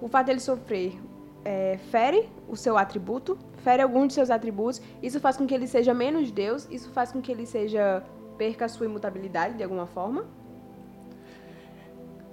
O 0.00 0.08
fato 0.08 0.26
dele 0.26 0.40
sofrer 0.40 0.98
é, 1.44 1.78
fere 1.90 2.28
o 2.48 2.56
seu 2.56 2.76
atributo, 2.78 3.38
fere 3.58 3.82
algum 3.82 4.06
de 4.06 4.14
seus 4.14 4.30
atributos. 4.30 4.80
Isso 5.02 5.20
faz 5.20 5.36
com 5.36 5.46
que 5.46 5.54
ele 5.54 5.66
seja 5.66 5.92
menos 5.92 6.30
Deus. 6.30 6.66
Isso 6.70 6.90
faz 6.90 7.12
com 7.12 7.20
que 7.20 7.30
ele 7.30 7.46
seja 7.46 8.02
perca 8.38 8.64
a 8.64 8.68
sua 8.68 8.86
imutabilidade 8.86 9.54
de 9.54 9.62
alguma 9.62 9.86
forma. 9.86 10.24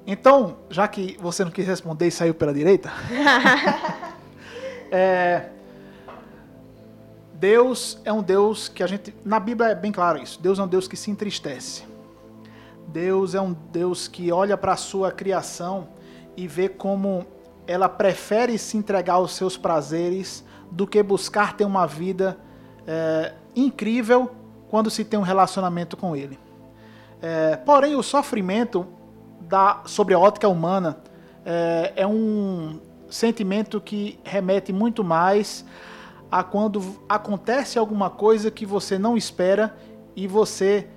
Então, 0.05 0.57
já 0.69 0.87
que 0.87 1.17
você 1.19 1.43
não 1.43 1.51
quis 1.51 1.67
responder 1.67 2.07
e 2.07 2.11
saiu 2.11 2.33
pela 2.33 2.53
direita, 2.53 2.91
é, 4.91 5.49
Deus 7.33 7.99
é 8.03 8.11
um 8.11 8.23
Deus 8.23 8.67
que 8.67 8.81
a 8.81 8.87
gente. 8.87 9.13
Na 9.23 9.39
Bíblia 9.39 9.69
é 9.69 9.75
bem 9.75 9.91
claro 9.91 10.21
isso. 10.21 10.41
Deus 10.41 10.57
é 10.57 10.63
um 10.63 10.67
Deus 10.67 10.87
que 10.87 10.97
se 10.97 11.11
entristece. 11.11 11.90
Deus 12.91 13.35
é 13.35 13.41
um 13.41 13.53
Deus 13.71 14.07
que 14.07 14.31
olha 14.31 14.57
para 14.57 14.73
a 14.73 14.77
sua 14.77 15.11
criação 15.11 15.87
e 16.35 16.47
vê 16.47 16.67
como 16.67 17.25
ela 17.65 17.87
prefere 17.87 18.57
se 18.57 18.75
entregar 18.75 19.13
aos 19.13 19.33
seus 19.33 19.55
prazeres 19.55 20.43
do 20.69 20.85
que 20.85 21.01
buscar 21.01 21.55
ter 21.55 21.63
uma 21.63 21.85
vida 21.85 22.37
é, 22.85 23.33
incrível 23.55 24.31
quando 24.69 24.89
se 24.89 25.05
tem 25.05 25.19
um 25.19 25.23
relacionamento 25.23 25.95
com 25.95 26.15
Ele. 26.15 26.37
É, 27.21 27.55
porém, 27.57 27.95
o 27.95 28.03
sofrimento 28.03 28.85
da, 29.41 29.81
sobre 29.85 30.13
a 30.13 30.19
ótica 30.19 30.47
humana 30.47 30.97
é, 31.45 31.93
é 31.95 32.07
um 32.07 32.79
sentimento 33.09 33.79
que 33.79 34.19
remete 34.23 34.73
muito 34.73 35.03
mais 35.03 35.65
a 36.31 36.43
quando 36.43 36.81
acontece 37.07 37.77
alguma 37.77 38.09
coisa 38.09 38.49
que 38.49 38.65
você 38.65 38.97
não 38.97 39.15
espera 39.15 39.75
e 40.15 40.27
você 40.27 40.87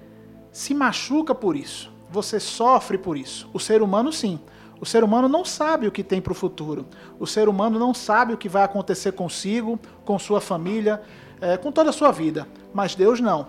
se 0.55 0.73
machuca 0.73 1.35
por 1.35 1.57
isso. 1.57 1.91
Você 2.09 2.39
sofre 2.39 2.97
por 2.97 3.19
isso. 3.19 3.51
O 3.53 3.59
ser 3.59 3.83
humano, 3.83 4.13
sim. 4.13 4.39
O 4.81 4.87
ser 4.87 5.03
humano 5.03 5.29
não 5.29 5.45
sabe 5.45 5.89
o 5.89 5.91
que 5.91 6.05
tem 6.05 6.21
para 6.21 6.31
o 6.31 6.35
futuro. 6.35 6.87
O 7.19 7.27
ser 7.27 7.49
humano 7.49 7.77
não 7.77 7.93
sabe 7.93 8.33
o 8.33 8.37
que 8.39 8.49
vai 8.49 8.63
acontecer 8.63 9.13
consigo, 9.13 9.81
com 10.05 10.17
sua 10.17 10.41
família, 10.41 11.03
é, 11.41 11.57
com 11.57 11.73
toda 11.73 11.91
a 11.91 11.93
sua 11.93 12.13
vida. 12.13 12.47
Mas 12.73 12.95
Deus 12.95 13.19
não. 13.19 13.49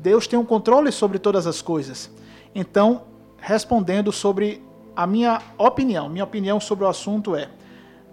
Deus 0.00 0.26
tem 0.26 0.38
um 0.38 0.44
controle 0.44 0.90
sobre 0.90 1.18
todas 1.18 1.46
as 1.46 1.60
coisas. 1.60 2.10
Então, 2.54 3.02
respondendo 3.36 4.10
sobre 4.10 4.64
a 4.96 5.06
minha 5.06 5.42
opinião, 5.58 6.08
minha 6.08 6.24
opinião 6.24 6.58
sobre 6.58 6.86
o 6.86 6.88
assunto 6.88 7.36
é: 7.36 7.50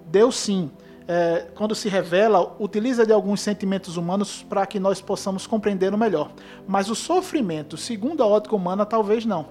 Deus 0.08 0.36
sim 0.36 0.70
é, 1.08 1.48
quando 1.56 1.76
se 1.76 1.88
revela, 1.88 2.56
utiliza 2.60 3.06
de 3.06 3.14
alguns 3.14 3.42
sentimentos 3.42 3.98
humanos 3.98 4.44
para 4.48 4.66
que 4.66 4.80
nós 4.80 5.02
possamos 5.02 5.46
compreender 5.46 5.96
melhor. 5.96 6.32
Mas 6.68 6.90
o 6.90 6.96
sofrimento, 6.96 7.78
segundo 7.78 8.24
a 8.24 8.28
ótica 8.28 8.56
humana, 8.56 8.86
talvez 8.86 9.26
não. 9.26 9.48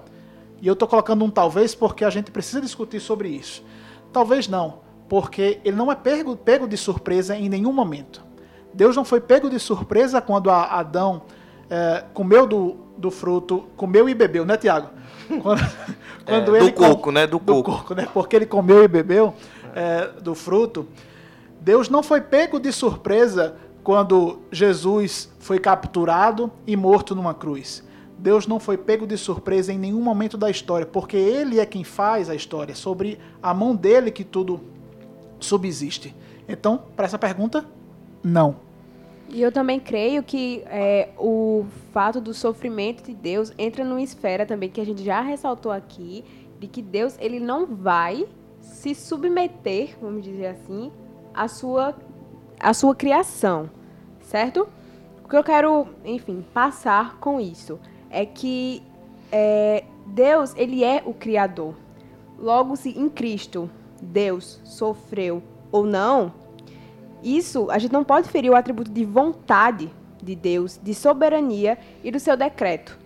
E 0.61 0.67
eu 0.67 0.73
estou 0.73 0.87
colocando 0.87 1.23
um 1.23 1.29
talvez 1.29 1.73
porque 1.73 2.03
a 2.03 2.09
gente 2.09 2.31
precisa 2.31 2.61
discutir 2.61 2.99
sobre 2.99 3.29
isso. 3.29 3.63
Talvez 4.11 4.47
não, 4.47 4.79
porque 5.07 5.59
ele 5.63 5.75
não 5.75 5.91
é 5.91 5.95
pego, 5.95 6.35
pego 6.35 6.67
de 6.67 6.77
surpresa 6.77 7.35
em 7.35 7.49
nenhum 7.49 7.71
momento. 7.71 8.23
Deus 8.73 8.95
não 8.95 9.05
foi 9.05 9.21
pego 9.21 9.49
de 9.49 9.59
surpresa 9.59 10.21
quando 10.21 10.49
Adão 10.49 11.21
é, 11.69 12.03
comeu 12.13 12.45
do, 12.45 12.75
do 12.97 13.09
fruto, 13.09 13.65
comeu 13.77 14.09
e 14.09 14.13
bebeu, 14.13 14.45
né, 14.45 14.57
Tiago? 14.57 14.89
Quando, 15.41 15.61
quando 16.25 16.55
é, 16.55 16.59
ele 16.59 16.71
do 16.71 16.73
coco, 16.73 17.11
né? 17.11 17.25
Do, 17.25 17.39
do 17.39 17.63
coco. 17.63 17.71
coco. 17.71 17.95
né? 17.95 18.07
Porque 18.13 18.35
ele 18.35 18.45
comeu 18.45 18.83
e 18.83 18.87
bebeu 18.87 19.33
é, 19.73 20.09
do 20.21 20.35
fruto. 20.35 20.87
Deus 21.65 21.89
não 21.89 22.03
foi 22.03 22.21
pego 22.21 22.59
de 22.59 22.71
surpresa 22.71 23.55
quando 23.83 24.37
Jesus 24.51 25.33
foi 25.39 25.57
capturado 25.57 26.51
e 26.67 26.75
morto 26.75 27.15
numa 27.15 27.33
cruz. 27.33 27.83
Deus 28.19 28.45
não 28.45 28.59
foi 28.59 28.77
pego 28.77 29.07
de 29.07 29.17
surpresa 29.17 29.73
em 29.73 29.79
nenhum 29.79 29.99
momento 29.99 30.37
da 30.37 30.47
história, 30.47 30.85
porque 30.85 31.17
Ele 31.17 31.59
é 31.59 31.65
quem 31.65 31.83
faz 31.83 32.29
a 32.29 32.35
história, 32.35 32.75
sobre 32.75 33.17
a 33.41 33.51
mão 33.51 33.75
dele 33.75 34.11
que 34.11 34.23
tudo 34.23 34.61
subsiste. 35.39 36.15
Então, 36.47 36.83
para 36.95 37.05
essa 37.05 37.17
pergunta, 37.17 37.65
não. 38.23 38.57
E 39.27 39.41
eu 39.41 39.51
também 39.51 39.79
creio 39.79 40.21
que 40.21 40.61
é, 40.67 41.09
o 41.17 41.65
fato 41.91 42.21
do 42.21 42.31
sofrimento 42.31 43.03
de 43.03 43.15
Deus 43.15 43.51
entra 43.57 43.83
numa 43.83 44.03
esfera 44.03 44.45
também 44.45 44.69
que 44.69 44.79
a 44.79 44.85
gente 44.85 45.03
já 45.03 45.19
ressaltou 45.19 45.71
aqui, 45.71 46.23
de 46.59 46.67
que 46.67 46.83
Deus 46.83 47.17
ele 47.19 47.39
não 47.39 47.65
vai 47.65 48.27
se 48.61 48.93
submeter, 48.93 49.95
vamos 49.99 50.23
dizer 50.23 50.45
assim, 50.45 50.91
à 51.35 51.47
sua, 51.47 51.95
à 52.59 52.73
sua 52.73 52.95
criação, 52.95 53.69
certo? 54.21 54.67
O 55.23 55.27
que 55.27 55.35
eu 55.35 55.43
quero, 55.43 55.87
enfim, 56.03 56.45
passar 56.53 57.17
com 57.17 57.39
isso 57.39 57.79
é 58.09 58.25
que 58.25 58.81
é, 59.31 59.83
Deus 60.05 60.53
ele 60.55 60.83
é 60.83 61.01
o 61.05 61.13
criador. 61.13 61.75
Logo, 62.37 62.75
se 62.75 62.89
em 62.89 63.09
Cristo 63.09 63.69
Deus 64.01 64.61
sofreu 64.63 65.41
ou 65.71 65.85
não, 65.85 66.33
isso, 67.23 67.71
a 67.71 67.79
gente 67.79 67.91
não 67.91 68.03
pode 68.03 68.29
ferir 68.29 68.51
o 68.51 68.55
atributo 68.55 68.91
de 68.91 69.03
vontade 69.03 69.91
de 70.21 70.35
Deus, 70.35 70.79
de 70.81 70.93
soberania 70.93 71.77
e 72.03 72.11
do 72.11 72.19
seu 72.19 72.37
decreto. 72.37 72.99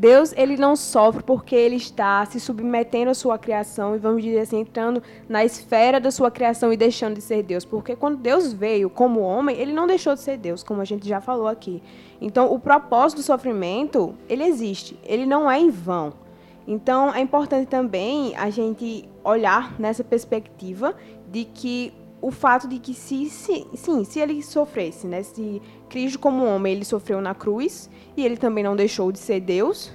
Deus, 0.00 0.32
ele 0.34 0.56
não 0.56 0.74
sofre 0.74 1.22
porque 1.22 1.54
ele 1.54 1.76
está 1.76 2.24
se 2.24 2.40
submetendo 2.40 3.10
à 3.10 3.14
sua 3.14 3.36
criação 3.36 3.94
e 3.94 3.98
vamos 3.98 4.22
dizer 4.22 4.38
assim, 4.38 4.60
entrando 4.60 5.02
na 5.28 5.44
esfera 5.44 6.00
da 6.00 6.10
sua 6.10 6.30
criação 6.30 6.72
e 6.72 6.76
deixando 6.76 7.16
de 7.16 7.20
ser 7.20 7.42
Deus, 7.42 7.66
porque 7.66 7.94
quando 7.94 8.16
Deus 8.16 8.50
veio 8.50 8.88
como 8.88 9.20
homem, 9.20 9.58
ele 9.58 9.74
não 9.74 9.86
deixou 9.86 10.14
de 10.14 10.20
ser 10.22 10.38
Deus, 10.38 10.62
como 10.62 10.80
a 10.80 10.86
gente 10.86 11.06
já 11.06 11.20
falou 11.20 11.46
aqui. 11.46 11.82
Então, 12.18 12.50
o 12.50 12.58
propósito 12.58 13.18
do 13.18 13.22
sofrimento, 13.22 14.14
ele 14.26 14.42
existe, 14.42 14.98
ele 15.04 15.26
não 15.26 15.50
é 15.50 15.60
em 15.60 15.68
vão. 15.68 16.14
Então, 16.66 17.14
é 17.14 17.20
importante 17.20 17.66
também 17.66 18.34
a 18.38 18.48
gente 18.48 19.06
olhar 19.22 19.78
nessa 19.78 20.02
perspectiva 20.02 20.94
de 21.30 21.44
que 21.44 21.92
o 22.22 22.30
fato 22.30 22.66
de 22.66 22.78
que 22.78 22.94
se, 22.94 23.28
se, 23.28 23.66
sim, 23.74 24.04
se 24.04 24.18
ele 24.18 24.42
sofresse, 24.42 25.06
né, 25.06 25.22
se 25.22 25.60
Cristo 25.90 26.18
como 26.18 26.46
homem 26.46 26.72
ele 26.72 26.84
sofreu 26.84 27.20
na 27.20 27.34
cruz 27.34 27.90
e 28.16 28.24
ele 28.24 28.38
também 28.38 28.64
não 28.64 28.74
deixou 28.74 29.12
de 29.12 29.18
ser 29.18 29.40
Deus, 29.40 29.92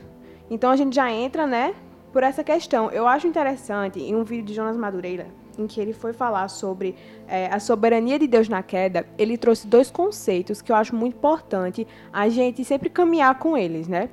então 0.51 0.69
a 0.69 0.75
gente 0.75 0.93
já 0.95 1.11
entra, 1.11 1.47
né, 1.47 1.73
por 2.13 2.21
essa 2.21 2.43
questão. 2.43 2.91
Eu 2.91 3.07
acho 3.07 3.25
interessante 3.25 3.99
em 3.99 4.15
um 4.15 4.23
vídeo 4.23 4.45
de 4.45 4.53
Jonas 4.53 4.77
Madureira 4.77 5.27
em 5.57 5.67
que 5.67 5.79
ele 5.79 5.93
foi 5.93 6.13
falar 6.13 6.47
sobre 6.49 6.95
é, 7.27 7.47
a 7.47 7.59
soberania 7.59 8.19
de 8.19 8.27
Deus 8.27 8.49
na 8.49 8.61
queda, 8.61 9.05
ele 9.17 9.37
trouxe 9.37 9.67
dois 9.67 9.89
conceitos 9.89 10.61
que 10.61 10.71
eu 10.71 10.75
acho 10.75 10.95
muito 10.95 11.15
importante 11.15 11.87
a 12.11 12.27
gente 12.29 12.63
sempre 12.63 12.89
caminhar 12.89 13.39
com 13.39 13.57
eles, 13.57 13.87
né? 13.87 14.09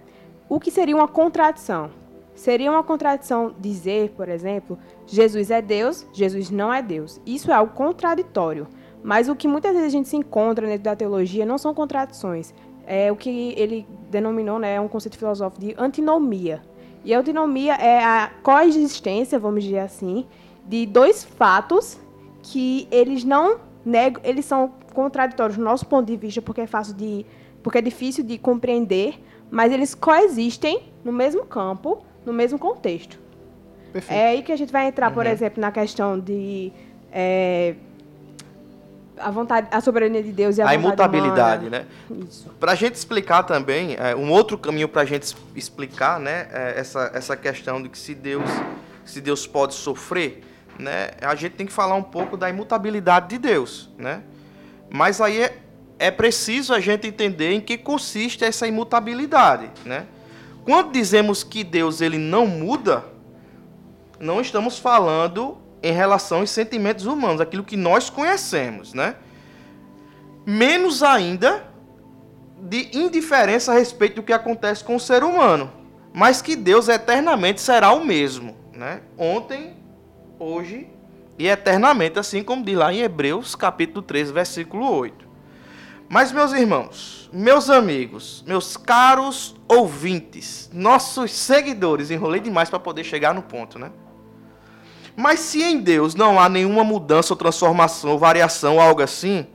O 0.48 0.60
que 0.60 0.70
seria 0.70 0.94
uma 0.94 1.08
contradição? 1.08 1.90
Seria 2.34 2.70
uma 2.70 2.82
contradição 2.82 3.54
dizer, 3.58 4.10
por 4.10 4.28
exemplo, 4.28 4.78
Jesus 5.06 5.50
é 5.50 5.60
Deus, 5.60 6.06
Jesus 6.12 6.50
não 6.50 6.72
é 6.72 6.80
Deus. 6.80 7.20
Isso 7.26 7.50
é 7.50 7.54
algo 7.54 7.74
contraditório. 7.74 8.66
Mas 9.02 9.28
o 9.28 9.34
que 9.34 9.48
muitas 9.48 9.72
vezes 9.72 9.88
a 9.88 9.90
gente 9.90 10.08
se 10.08 10.16
encontra 10.16 10.66
dentro 10.66 10.84
da 10.84 10.94
teologia 10.94 11.44
não 11.44 11.58
são 11.58 11.74
contradições. 11.74 12.54
É 12.86 13.10
o 13.10 13.16
que 13.16 13.54
ele 13.56 13.86
denominou, 14.10 14.58
né, 14.58 14.74
é 14.74 14.80
um 14.80 14.88
conceito 14.88 15.16
filosófico 15.16 15.60
de 15.60 15.74
antinomia. 15.78 16.62
E 17.04 17.12
a 17.12 17.18
antinomia 17.18 17.74
é 17.74 18.02
a 18.02 18.30
coexistência, 18.42 19.38
vamos 19.38 19.64
dizer 19.64 19.80
assim, 19.80 20.26
de 20.66 20.86
dois 20.86 21.24
fatos 21.24 21.98
que 22.42 22.86
eles 22.90 23.24
não 23.24 23.58
negam, 23.84 24.22
eles 24.24 24.44
são 24.44 24.72
contraditórios 24.94 25.56
do 25.56 25.64
nosso 25.64 25.86
ponto 25.86 26.06
de 26.06 26.16
vista, 26.16 26.40
porque 26.40 26.60
é 26.60 26.66
fácil 26.66 26.94
de, 26.94 27.26
porque 27.62 27.78
é 27.78 27.82
difícil 27.82 28.22
de 28.22 28.38
compreender, 28.38 29.20
mas 29.50 29.72
eles 29.72 29.94
coexistem 29.94 30.82
no 31.04 31.12
mesmo 31.12 31.44
campo, 31.44 32.02
no 32.24 32.32
mesmo 32.32 32.58
contexto. 32.58 33.18
Perfeito. 33.92 34.18
É 34.18 34.28
aí 34.28 34.42
que 34.42 34.52
a 34.52 34.56
gente 34.56 34.72
vai 34.72 34.86
entrar, 34.86 35.12
por 35.12 35.26
exemplo, 35.26 35.60
na 35.60 35.70
questão 35.70 36.18
de 36.18 36.72
é, 37.10 37.74
a 39.18 39.31
vontade, 39.31 39.68
a 39.70 39.81
soberania 39.81 40.22
de 40.22 40.33
Deus 40.33 40.59
e 40.59 40.62
a, 40.62 40.68
A 40.68 40.75
imutabilidade, 40.75 41.66
humana. 41.66 41.87
né? 42.11 42.27
Para 42.59 42.72
a 42.72 42.75
gente 42.75 42.94
explicar 42.94 43.42
também, 43.42 43.96
é, 43.98 44.14
um 44.16 44.31
outro 44.31 44.57
caminho 44.57 44.88
para 44.88 45.03
a 45.03 45.05
gente 45.05 45.35
explicar, 45.55 46.18
né, 46.18 46.48
é, 46.53 46.75
essa, 46.79 47.11
essa 47.14 47.37
questão 47.37 47.83
de 47.83 47.88
que 47.88 47.98
se 47.98 48.14
Deus, 48.14 48.48
se 49.05 49.20
Deus 49.20 49.46
pode 49.46 49.75
sofrer, 49.75 50.42
né, 50.79 51.11
a 51.20 51.35
gente 51.35 51.53
tem 51.53 51.66
que 51.66 51.72
falar 51.72 51.94
um 51.94 52.03
pouco 52.03 52.37
da 52.37 52.48
imutabilidade 52.48 53.29
de 53.29 53.38
Deus, 53.38 53.90
né? 53.98 54.22
Mas 54.90 55.20
aí 55.20 55.40
é, 55.40 55.59
é 55.98 56.11
preciso 56.11 56.75
a 56.75 56.81
gente 56.81 57.07
entender 57.07 57.53
em 57.53 57.61
que 57.61 57.79
consiste 57.79 58.44
essa 58.44 58.66
imutabilidade, 58.66 59.70
né? 59.85 60.07
Quando 60.64 60.92
dizemos 60.92 61.42
que 61.42 61.64
Deus 61.64 62.01
ele 62.01 62.18
não 62.18 62.46
muda, 62.46 63.05
não 64.18 64.40
estamos 64.40 64.79
falando 64.79 65.59
em 65.83 65.92
relação 65.92 66.40
aos 66.40 66.51
sentimentos 66.51 67.07
humanos, 67.07 67.40
aquilo 67.40 67.64
que 67.64 67.77
nós 67.77 68.09
conhecemos, 68.09 68.95
né? 68.95 69.16
Menos 70.47 71.03
ainda 71.03 71.64
de 72.61 72.97
indiferença 72.97 73.73
a 73.73 73.75
respeito 73.75 74.16
do 74.16 74.23
que 74.23 74.33
acontece 74.33 74.85
com 74.85 74.95
o 74.95 75.01
ser 75.01 75.25
humano, 75.25 75.73
mas 76.12 76.40
que 76.40 76.55
Deus 76.55 76.88
eternamente 76.88 77.61
será 77.61 77.92
o 77.92 78.05
mesmo, 78.05 78.57
né? 78.73 79.03
Ontem, 79.18 79.77
hoje 80.38 80.88
e 81.38 81.49
eternamente, 81.49 82.18
assim 82.18 82.45
como 82.45 82.64
diz 82.64 82.77
lá 82.77 82.92
em 82.92 83.01
Hebreus, 83.01 83.55
capítulo 83.55 84.03
13, 84.03 84.33
versículo 84.33 84.88
8. 84.88 85.29
Mas, 86.09 86.31
meus 86.31 86.53
irmãos, 86.53 87.31
meus 87.33 87.71
amigos, 87.71 88.45
meus 88.47 88.77
caros 88.77 89.57
ouvintes, 89.66 90.71
nossos 90.73 91.33
seguidores, 91.33 92.11
enrolei 92.11 92.40
demais 92.40 92.68
para 92.68 92.79
poder 92.79 93.03
chegar 93.03 93.35
no 93.35 93.42
ponto, 93.42 93.79
né? 93.79 93.90
Mas 95.16 95.40
se 95.40 95.62
em 95.62 95.79
Deus 95.79 96.14
não 96.14 96.40
há 96.40 96.48
nenhuma 96.48 96.85
mudança 96.85 97.33
ou 97.33 97.37
transformação 97.37 98.12
ou 98.12 98.18
variação, 98.18 98.81
algo 98.81 99.03
assim, 99.03 99.46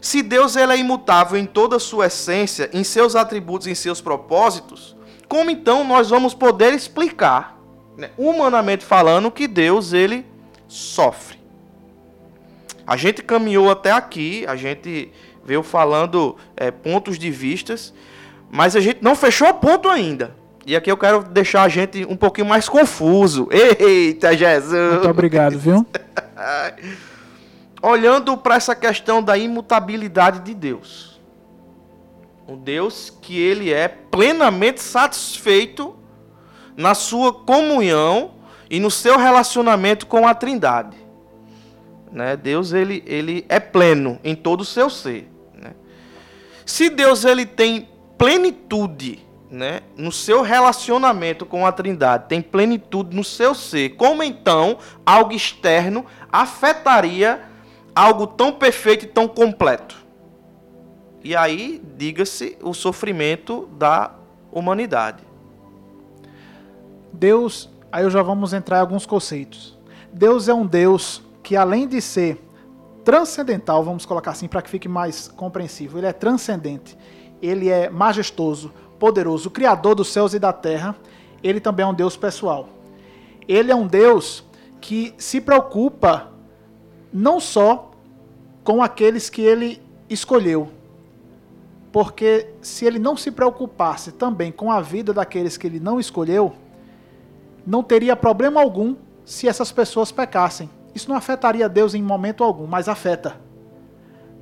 se 0.00 0.22
Deus 0.22 0.56
ele 0.56 0.72
é 0.72 0.78
imutável 0.78 1.38
em 1.38 1.46
toda 1.46 1.76
a 1.76 1.80
sua 1.80 2.06
essência, 2.06 2.70
em 2.72 2.84
seus 2.84 3.14
atributos, 3.16 3.66
em 3.66 3.74
seus 3.74 4.00
propósitos, 4.00 4.96
como 5.28 5.50
então 5.50 5.84
nós 5.84 6.10
vamos 6.10 6.32
poder 6.32 6.72
explicar, 6.72 7.58
né, 7.96 8.10
humanamente 8.16 8.84
falando, 8.84 9.30
que 9.30 9.46
Deus 9.46 9.92
ele 9.92 10.26
sofre? 10.66 11.38
A 12.86 12.96
gente 12.96 13.22
caminhou 13.22 13.70
até 13.70 13.92
aqui, 13.92 14.44
a 14.48 14.56
gente 14.56 15.12
veio 15.44 15.62
falando 15.62 16.36
é, 16.56 16.70
pontos 16.70 17.18
de 17.18 17.30
vistas, 17.30 17.92
mas 18.50 18.74
a 18.74 18.80
gente 18.80 19.02
não 19.02 19.14
fechou 19.14 19.52
ponto 19.54 19.88
ainda. 19.88 20.34
E 20.66 20.76
aqui 20.76 20.90
eu 20.90 20.96
quero 20.96 21.22
deixar 21.24 21.62
a 21.62 21.68
gente 21.68 22.04
um 22.04 22.16
pouquinho 22.16 22.46
mais 22.46 22.68
confuso. 22.68 23.48
Eita, 23.52 24.36
Jesus! 24.36 24.92
Muito 24.92 25.08
obrigado, 25.08 25.58
viu? 25.58 25.86
olhando 27.82 28.36
para 28.36 28.56
essa 28.56 28.74
questão 28.74 29.22
da 29.22 29.36
imutabilidade 29.36 30.40
de 30.40 30.54
Deus. 30.54 31.20
Um 32.46 32.56
Deus 32.56 33.10
que 33.22 33.38
ele 33.38 33.72
é 33.72 33.88
plenamente 33.88 34.82
satisfeito 34.82 35.96
na 36.76 36.94
sua 36.94 37.32
comunhão 37.32 38.32
e 38.68 38.80
no 38.80 38.90
seu 38.90 39.16
relacionamento 39.18 40.06
com 40.06 40.26
a 40.26 40.34
Trindade. 40.34 40.96
Né? 42.10 42.36
Deus 42.36 42.72
ele, 42.72 43.02
ele 43.06 43.46
é 43.48 43.60
pleno 43.60 44.18
em 44.24 44.34
todo 44.34 44.62
o 44.62 44.64
seu 44.64 44.90
ser. 44.90 45.30
né? 45.54 45.72
Se 46.66 46.90
Deus 46.90 47.24
ele 47.24 47.46
tem 47.46 47.88
plenitude 48.18 49.24
né, 49.50 49.80
no 49.96 50.12
seu 50.12 50.42
relacionamento 50.42 51.44
com 51.44 51.66
a 51.66 51.72
Trindade, 51.72 52.28
tem 52.28 52.40
plenitude 52.40 53.16
no 53.16 53.24
seu 53.24 53.54
ser, 53.54 53.90
como 53.90 54.22
então 54.22 54.78
algo 55.04 55.32
externo 55.32 56.06
afetaria 56.30 57.42
algo 57.94 58.26
tão 58.26 58.52
perfeito 58.52 59.04
e 59.04 59.08
tão 59.08 59.26
completo? 59.26 59.96
E 61.22 61.36
aí, 61.36 61.82
diga-se, 61.96 62.56
o 62.62 62.72
sofrimento 62.72 63.68
da 63.76 64.12
humanidade. 64.50 65.22
Deus, 67.12 67.68
aí 67.92 68.08
já 68.08 68.22
vamos 68.22 68.52
entrar 68.52 68.78
em 68.78 68.80
alguns 68.80 69.04
conceitos. 69.04 69.78
Deus 70.12 70.48
é 70.48 70.54
um 70.54 70.66
Deus 70.66 71.22
que 71.42 71.56
além 71.56 71.86
de 71.86 72.00
ser 72.00 72.42
transcendental, 73.04 73.82
vamos 73.82 74.06
colocar 74.06 74.30
assim 74.30 74.48
para 74.48 74.62
que 74.62 74.70
fique 74.70 74.88
mais 74.88 75.28
compreensível, 75.28 75.98
ele 75.98 76.06
é 76.06 76.12
transcendente, 76.12 76.96
ele 77.42 77.68
é 77.68 77.90
majestoso, 77.90 78.72
poderoso, 79.00 79.48
o 79.48 79.50
criador 79.50 79.96
dos 79.96 80.08
céus 80.08 80.34
e 80.34 80.38
da 80.38 80.52
terra, 80.52 80.94
ele 81.42 81.58
também 81.58 81.82
é 81.82 81.88
um 81.88 81.94
Deus 81.94 82.16
pessoal. 82.16 82.68
Ele 83.48 83.72
é 83.72 83.74
um 83.74 83.86
Deus 83.86 84.44
que 84.80 85.14
se 85.18 85.40
preocupa 85.40 86.28
não 87.12 87.40
só 87.40 87.90
com 88.62 88.82
aqueles 88.82 89.28
que 89.30 89.40
ele 89.40 89.82
escolheu, 90.08 90.68
porque 91.90 92.50
se 92.60 92.84
ele 92.84 92.98
não 92.98 93.16
se 93.16 93.30
preocupasse 93.30 94.12
também 94.12 94.52
com 94.52 94.70
a 94.70 94.80
vida 94.80 95.12
daqueles 95.12 95.56
que 95.56 95.66
ele 95.66 95.80
não 95.80 95.98
escolheu, 95.98 96.52
não 97.66 97.82
teria 97.82 98.14
problema 98.14 98.60
algum 98.60 98.94
se 99.24 99.48
essas 99.48 99.72
pessoas 99.72 100.12
pecassem. 100.12 100.70
Isso 100.94 101.08
não 101.08 101.16
afetaria 101.16 101.68
Deus 101.68 101.94
em 101.94 102.02
momento 102.02 102.44
algum, 102.44 102.66
mas 102.66 102.88
afeta. 102.88 103.40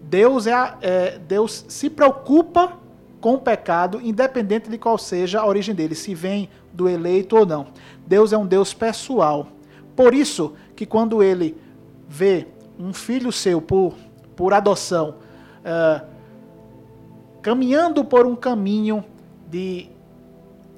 Deus 0.03 0.47
é, 0.47 0.53
é- 0.81 1.19
Deus 1.19 1.65
se 1.69 1.89
preocupa 1.89 2.77
com 3.21 3.35
o 3.35 3.39
pecado, 3.39 4.01
independente 4.03 4.71
de 4.71 4.79
qual 4.79 4.97
seja 4.97 5.41
a 5.41 5.47
origem 5.47 5.75
dele, 5.75 5.95
se 5.95 6.15
vem 6.15 6.49
do 6.73 6.89
eleito 6.89 7.37
ou 7.37 7.47
não. 7.47 7.67
Deus 8.07 8.33
é 8.33 8.39
um 8.39 8.47
Deus 8.47 8.73
pessoal. 8.73 9.49
Por 9.97 10.15
isso 10.15 10.55
que 10.77 10.87
quando 10.87 11.23
ele 11.23 11.57
vê 12.09 12.47
um 12.79 12.93
filho 12.93 13.33
seu 13.33 13.61
por, 13.61 13.95
por 14.37 14.55
adoção 14.55 15.17
uh, 15.61 16.07
caminhando 17.43 18.05
por 18.05 18.27
um 18.27 18.37
caminho 18.37 19.05
de 19.51 19.89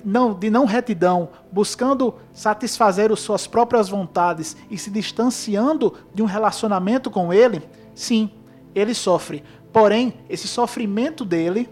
não, 0.02 0.32
de 0.32 0.48
não 0.48 0.64
retidão, 0.64 1.28
buscando 1.52 2.14
satisfazer 2.32 3.12
as 3.12 3.20
suas 3.20 3.46
próprias 3.46 3.88
vontades 3.88 4.56
e 4.70 4.78
se 4.78 4.90
distanciando 4.90 5.94
de 6.14 6.22
um 6.22 6.26
relacionamento 6.26 7.10
com 7.10 7.32
ele, 7.32 7.62
sim, 7.94 8.30
ele 8.74 8.94
sofre. 8.94 9.44
Porém, 9.72 10.14
esse 10.28 10.48
sofrimento 10.48 11.24
dele 11.24 11.68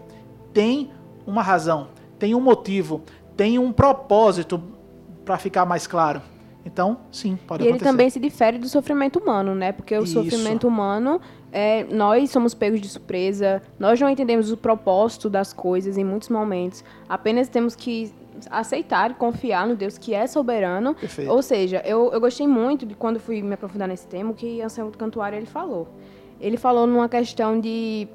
tem 0.53 0.91
uma 1.25 1.41
razão, 1.41 1.87
tem 2.17 2.33
um 2.35 2.41
motivo, 2.41 3.01
tem 3.37 3.59
um 3.59 3.71
propósito 3.71 4.61
para 5.25 5.37
ficar 5.37 5.65
mais 5.65 5.85
claro. 5.87 6.21
Então, 6.65 6.97
sim, 7.11 7.37
pode 7.47 7.63
e 7.63 7.67
acontecer. 7.67 7.85
ele 7.85 7.91
também 7.91 8.09
se 8.09 8.19
difere 8.19 8.57
do 8.57 8.67
sofrimento 8.67 9.17
humano, 9.19 9.55
né? 9.55 9.71
Porque 9.71 9.97
o 9.97 10.03
Isso. 10.03 10.13
sofrimento 10.13 10.67
humano, 10.67 11.19
é, 11.51 11.85
nós 11.85 12.29
somos 12.29 12.53
pegos 12.53 12.81
de 12.81 12.89
surpresa, 12.89 13.61
nós 13.79 13.99
não 13.99 14.09
entendemos 14.09 14.51
o 14.51 14.57
propósito 14.57 15.29
das 15.29 15.53
coisas 15.53 15.97
em 15.97 16.03
muitos 16.03 16.29
momentos. 16.29 16.83
Apenas 17.07 17.47
temos 17.47 17.75
que 17.75 18.11
aceitar 18.51 19.11
e 19.11 19.13
confiar 19.15 19.67
no 19.67 19.75
Deus 19.75 19.97
que 19.97 20.13
é 20.13 20.27
soberano. 20.27 20.93
Perfeito. 20.95 21.31
Ou 21.31 21.41
seja, 21.41 21.81
eu, 21.85 22.11
eu 22.11 22.19
gostei 22.19 22.47
muito 22.47 22.85
de 22.85 22.93
quando 22.93 23.19
fui 23.19 23.41
me 23.41 23.53
aprofundar 23.53 23.87
nesse 23.87 24.05
tema, 24.07 24.31
o 24.31 24.33
que 24.33 24.61
Anselmo 24.61 24.91
Cantuário 24.91 25.37
ele 25.37 25.45
falou. 25.45 25.87
Ele 26.39 26.57
falou 26.57 26.85
numa 26.85 27.09
questão 27.09 27.59
de- 27.59 28.07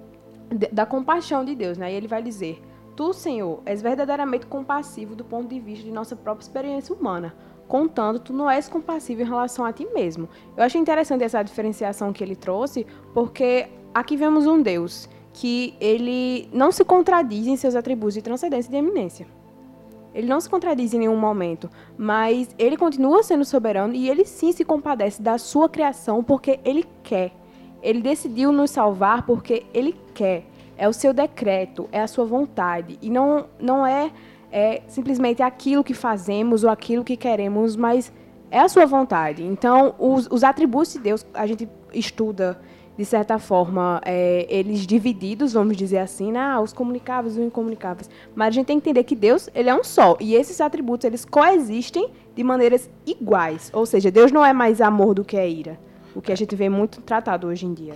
da 0.72 0.86
compaixão 0.86 1.44
de 1.44 1.54
Deus, 1.54 1.78
né? 1.78 1.92
E 1.92 1.96
ele 1.96 2.08
vai 2.08 2.22
dizer: 2.22 2.62
Tu, 2.96 3.12
Senhor, 3.12 3.60
és 3.64 3.82
verdadeiramente 3.82 4.46
compassivo 4.46 5.16
do 5.16 5.24
ponto 5.24 5.48
de 5.48 5.58
vista 5.58 5.84
de 5.84 5.90
nossa 5.90 6.14
própria 6.14 6.44
experiência 6.44 6.94
humana. 6.94 7.34
Contanto, 7.66 8.20
tu 8.20 8.32
não 8.32 8.48
és 8.48 8.68
compassivo 8.68 9.22
em 9.22 9.24
relação 9.24 9.64
a 9.64 9.72
ti 9.72 9.86
mesmo. 9.92 10.28
Eu 10.56 10.62
achei 10.62 10.80
interessante 10.80 11.24
essa 11.24 11.42
diferenciação 11.42 12.12
que 12.12 12.22
ele 12.22 12.36
trouxe, 12.36 12.86
porque 13.12 13.68
aqui 13.92 14.16
vemos 14.16 14.46
um 14.46 14.60
Deus 14.60 15.08
que 15.32 15.74
ele 15.80 16.48
não 16.52 16.70
se 16.70 16.84
contradiz 16.84 17.46
em 17.46 17.56
seus 17.56 17.74
atributos 17.74 18.14
de 18.14 18.22
transcendência 18.22 18.68
e 18.68 18.70
de 18.70 18.76
eminência. 18.76 19.26
Ele 20.14 20.28
não 20.28 20.40
se 20.40 20.48
contradiz 20.48 20.94
em 20.94 21.00
nenhum 21.00 21.16
momento, 21.16 21.68
mas 21.98 22.54
ele 22.56 22.76
continua 22.76 23.24
sendo 23.24 23.44
soberano 23.44 23.94
e 23.94 24.08
ele 24.08 24.24
sim 24.24 24.52
se 24.52 24.64
compadece 24.64 25.20
da 25.20 25.38
sua 25.38 25.68
criação 25.68 26.22
porque 26.22 26.60
ele 26.64 26.86
quer. 27.02 27.32
Ele 27.84 28.00
decidiu 28.00 28.50
nos 28.50 28.70
salvar 28.70 29.26
porque 29.26 29.66
ele 29.74 29.94
quer. 30.14 30.46
É 30.76 30.88
o 30.88 30.92
seu 30.92 31.12
decreto, 31.12 31.88
é 31.92 32.00
a 32.00 32.06
sua 32.06 32.24
vontade. 32.24 32.98
E 33.00 33.10
não, 33.10 33.46
não 33.60 33.86
é, 33.86 34.10
é 34.50 34.82
simplesmente 34.88 35.42
aquilo 35.42 35.84
que 35.84 35.92
fazemos 35.94 36.64
ou 36.64 36.70
aquilo 36.70 37.04
que 37.04 37.16
queremos, 37.16 37.76
mas 37.76 38.10
é 38.50 38.58
a 38.58 38.68
sua 38.68 38.86
vontade. 38.86 39.44
Então, 39.44 39.94
os, 39.98 40.26
os 40.30 40.42
atributos 40.42 40.94
de 40.94 41.00
Deus, 41.00 41.26
a 41.34 41.46
gente 41.46 41.68
estuda, 41.92 42.58
de 42.96 43.04
certa 43.04 43.38
forma, 43.38 44.00
é, 44.04 44.46
eles 44.48 44.86
divididos, 44.86 45.52
vamos 45.52 45.76
dizer 45.76 45.98
assim, 45.98 46.32
né? 46.32 46.40
Ah, 46.40 46.60
os 46.60 46.72
comunicáveis 46.72 47.36
e 47.36 47.40
os 47.40 47.46
incomunicáveis. 47.46 48.08
Mas 48.34 48.48
a 48.48 48.50
gente 48.52 48.66
tem 48.66 48.80
que 48.80 48.88
entender 48.88 49.04
que 49.04 49.14
Deus, 49.14 49.50
ele 49.54 49.68
é 49.68 49.74
um 49.74 49.84
só. 49.84 50.16
E 50.20 50.34
esses 50.34 50.60
atributos, 50.60 51.04
eles 51.04 51.24
coexistem 51.24 52.08
de 52.34 52.42
maneiras 52.42 52.88
iguais. 53.06 53.70
Ou 53.74 53.84
seja, 53.84 54.10
Deus 54.10 54.32
não 54.32 54.44
é 54.44 54.52
mais 54.52 54.80
amor 54.80 55.14
do 55.14 55.24
que 55.24 55.36
é 55.36 55.48
ira. 55.48 55.78
O 56.14 56.22
que 56.22 56.30
a 56.30 56.36
gente 56.36 56.54
vê 56.54 56.68
muito 56.68 57.00
tratado 57.00 57.48
hoje 57.48 57.66
em 57.66 57.74
dia. 57.74 57.94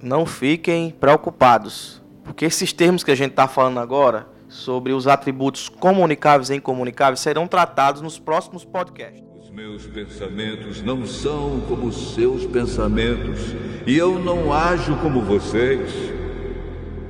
Não 0.00 0.24
fiquem 0.24 0.90
preocupados, 0.90 2.00
porque 2.22 2.44
esses 2.44 2.72
termos 2.72 3.02
que 3.02 3.10
a 3.10 3.16
gente 3.16 3.30
está 3.30 3.48
falando 3.48 3.80
agora 3.80 4.28
sobre 4.48 4.92
os 4.92 5.06
atributos 5.06 5.68
comunicáveis 5.68 6.50
e 6.50 6.54
incomunicáveis 6.54 7.20
serão 7.20 7.48
tratados 7.48 8.00
nos 8.00 8.18
próximos 8.18 8.64
podcasts. 8.64 9.24
Os 9.42 9.50
meus 9.50 9.86
pensamentos 9.86 10.82
não 10.82 11.04
são 11.04 11.60
como 11.68 11.86
os 11.86 12.14
seus 12.14 12.46
pensamentos, 12.46 13.40
e 13.86 13.96
eu 13.96 14.18
não 14.18 14.52
ajo 14.52 14.96
como 14.98 15.20
vocês. 15.22 15.90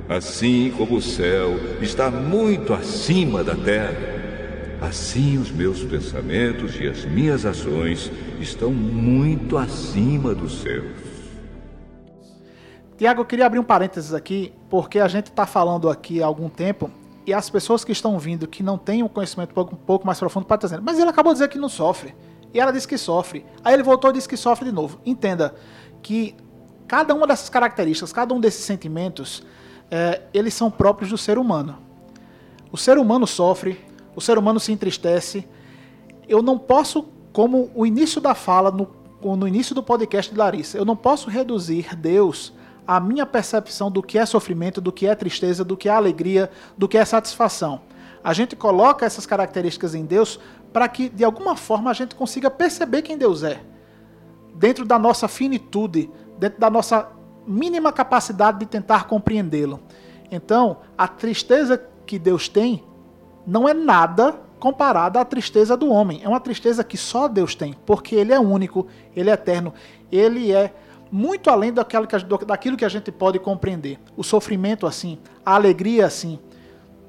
Assim 0.09 0.73
como 0.75 0.95
o 0.95 1.01
céu 1.01 1.51
está 1.79 2.09
muito 2.09 2.73
acima 2.73 3.43
da 3.43 3.55
terra, 3.55 4.18
assim 4.81 5.37
os 5.37 5.51
meus 5.51 5.83
pensamentos 5.83 6.79
e 6.79 6.87
as 6.87 7.05
minhas 7.05 7.45
ações 7.45 8.11
estão 8.39 8.71
muito 8.71 9.57
acima 9.57 10.33
dos 10.33 10.61
seus. 10.61 11.09
Tiago, 12.97 13.21
eu 13.21 13.25
queria 13.25 13.45
abrir 13.45 13.59
um 13.59 13.63
parênteses 13.63 14.13
aqui, 14.13 14.53
porque 14.69 14.99
a 14.99 15.07
gente 15.07 15.27
está 15.27 15.45
falando 15.45 15.89
aqui 15.89 16.21
há 16.21 16.25
algum 16.25 16.49
tempo 16.49 16.91
e 17.25 17.33
as 17.33 17.49
pessoas 17.49 17.85
que 17.85 17.91
estão 17.91 18.17
vindo 18.19 18.47
que 18.47 18.61
não 18.63 18.77
têm 18.77 19.03
um 19.03 19.07
conhecimento 19.07 19.51
um 19.51 19.53
pouco, 19.53 19.75
um 19.75 19.77
pouco 19.77 20.05
mais 20.05 20.19
profundo 20.19 20.45
podem 20.45 20.65
estar 20.65 20.67
dizendo, 20.67 20.85
mas 20.85 20.99
ele 20.99 21.09
acabou 21.09 21.31
de 21.31 21.39
dizer 21.39 21.47
que 21.49 21.57
não 21.57 21.69
sofre. 21.69 22.13
E 22.53 22.59
ela 22.59 22.71
disse 22.71 22.87
que 22.87 22.97
sofre. 22.97 23.45
Aí 23.63 23.73
ele 23.73 23.83
voltou 23.83 24.09
e 24.09 24.13
disse 24.13 24.27
que 24.27 24.35
sofre 24.35 24.65
de 24.65 24.71
novo. 24.71 24.99
Entenda 25.05 25.53
que 26.01 26.35
cada 26.87 27.13
uma 27.13 27.27
dessas 27.27 27.49
características, 27.49 28.11
cada 28.11 28.33
um 28.33 28.39
desses 28.39 28.65
sentimentos, 28.65 29.45
eh, 29.91 30.21
eles 30.33 30.53
são 30.53 30.71
próprios 30.71 31.11
do 31.11 31.17
ser 31.17 31.37
humano. 31.37 31.77
O 32.71 32.77
ser 32.77 32.97
humano 32.97 33.27
sofre, 33.27 33.79
o 34.19 34.21
ser 34.21 34.37
humano 34.37 34.59
se 34.59 34.73
entristece. 34.73 35.47
Eu 36.27 36.43
não 36.43 36.57
posso, 36.57 37.05
como 37.31 37.71
o 37.73 37.85
início 37.85 38.19
da 38.19 38.35
fala 38.35 38.69
no, 38.69 38.89
no 39.37 39.47
início 39.47 39.73
do 39.73 39.81
podcast 39.81 40.29
de 40.29 40.37
Larissa, 40.37 40.77
eu 40.77 40.83
não 40.83 40.95
posso 40.95 41.29
reduzir 41.29 41.95
Deus 41.95 42.53
à 42.85 42.99
minha 42.99 43.25
percepção 43.25 43.89
do 43.89 44.03
que 44.03 44.17
é 44.17 44.25
sofrimento, 44.25 44.81
do 44.81 44.91
que 44.91 45.07
é 45.07 45.15
tristeza, 45.15 45.63
do 45.63 45.77
que 45.77 45.87
é 45.87 45.91
alegria, 45.93 46.51
do 46.77 46.85
que 46.85 46.97
é 46.97 47.05
satisfação. 47.05 47.81
A 48.21 48.33
gente 48.33 48.57
coloca 48.57 49.05
essas 49.05 49.25
características 49.25 49.95
em 49.95 50.03
Deus 50.03 50.37
para 50.73 50.89
que, 50.89 51.07
de 51.07 51.23
alguma 51.23 51.55
forma, 51.55 51.89
a 51.89 51.93
gente 51.93 52.13
consiga 52.13 52.51
perceber 52.51 53.01
quem 53.01 53.17
Deus 53.17 53.41
é 53.41 53.61
dentro 54.53 54.83
da 54.83 54.99
nossa 54.99 55.29
finitude, 55.29 56.11
dentro 56.37 56.59
da 56.59 56.69
nossa 56.69 57.09
mínima 57.47 57.93
capacidade 57.93 58.59
de 58.59 58.65
tentar 58.65 59.05
compreendê-lo. 59.07 59.79
Então, 60.29 60.79
a 60.97 61.07
tristeza 61.07 61.81
que 62.05 62.19
Deus 62.19 62.49
tem 62.49 62.83
não 63.49 63.67
é 63.67 63.73
nada 63.73 64.39
comparada 64.59 65.19
à 65.19 65.25
tristeza 65.25 65.75
do 65.75 65.89
homem. 65.89 66.21
É 66.23 66.27
uma 66.29 66.39
tristeza 66.39 66.83
que 66.83 66.97
só 66.97 67.27
Deus 67.27 67.55
tem, 67.55 67.73
porque 67.85 68.15
Ele 68.15 68.31
é 68.33 68.39
único, 68.39 68.87
Ele 69.15 69.29
é 69.29 69.33
eterno, 69.33 69.73
Ele 70.11 70.51
é 70.51 70.73
muito 71.11 71.49
além 71.49 71.73
daquilo 71.73 72.05
que 72.05 72.17
daquilo 72.45 72.77
que 72.77 72.85
a 72.85 72.89
gente 72.89 73.11
pode 73.11 73.39
compreender. 73.39 73.99
O 74.15 74.23
sofrimento 74.23 74.85
assim, 74.85 75.17
a 75.45 75.55
alegria 75.55 76.05
assim, 76.05 76.37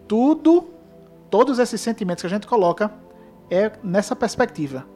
tudo, 0.08 0.68
todos 1.28 1.58
esses 1.58 1.80
sentimentos 1.80 2.22
que 2.22 2.26
a 2.26 2.30
gente 2.30 2.46
coloca 2.46 2.90
é 3.50 3.72
nessa 3.82 4.16
perspectiva, 4.16 4.86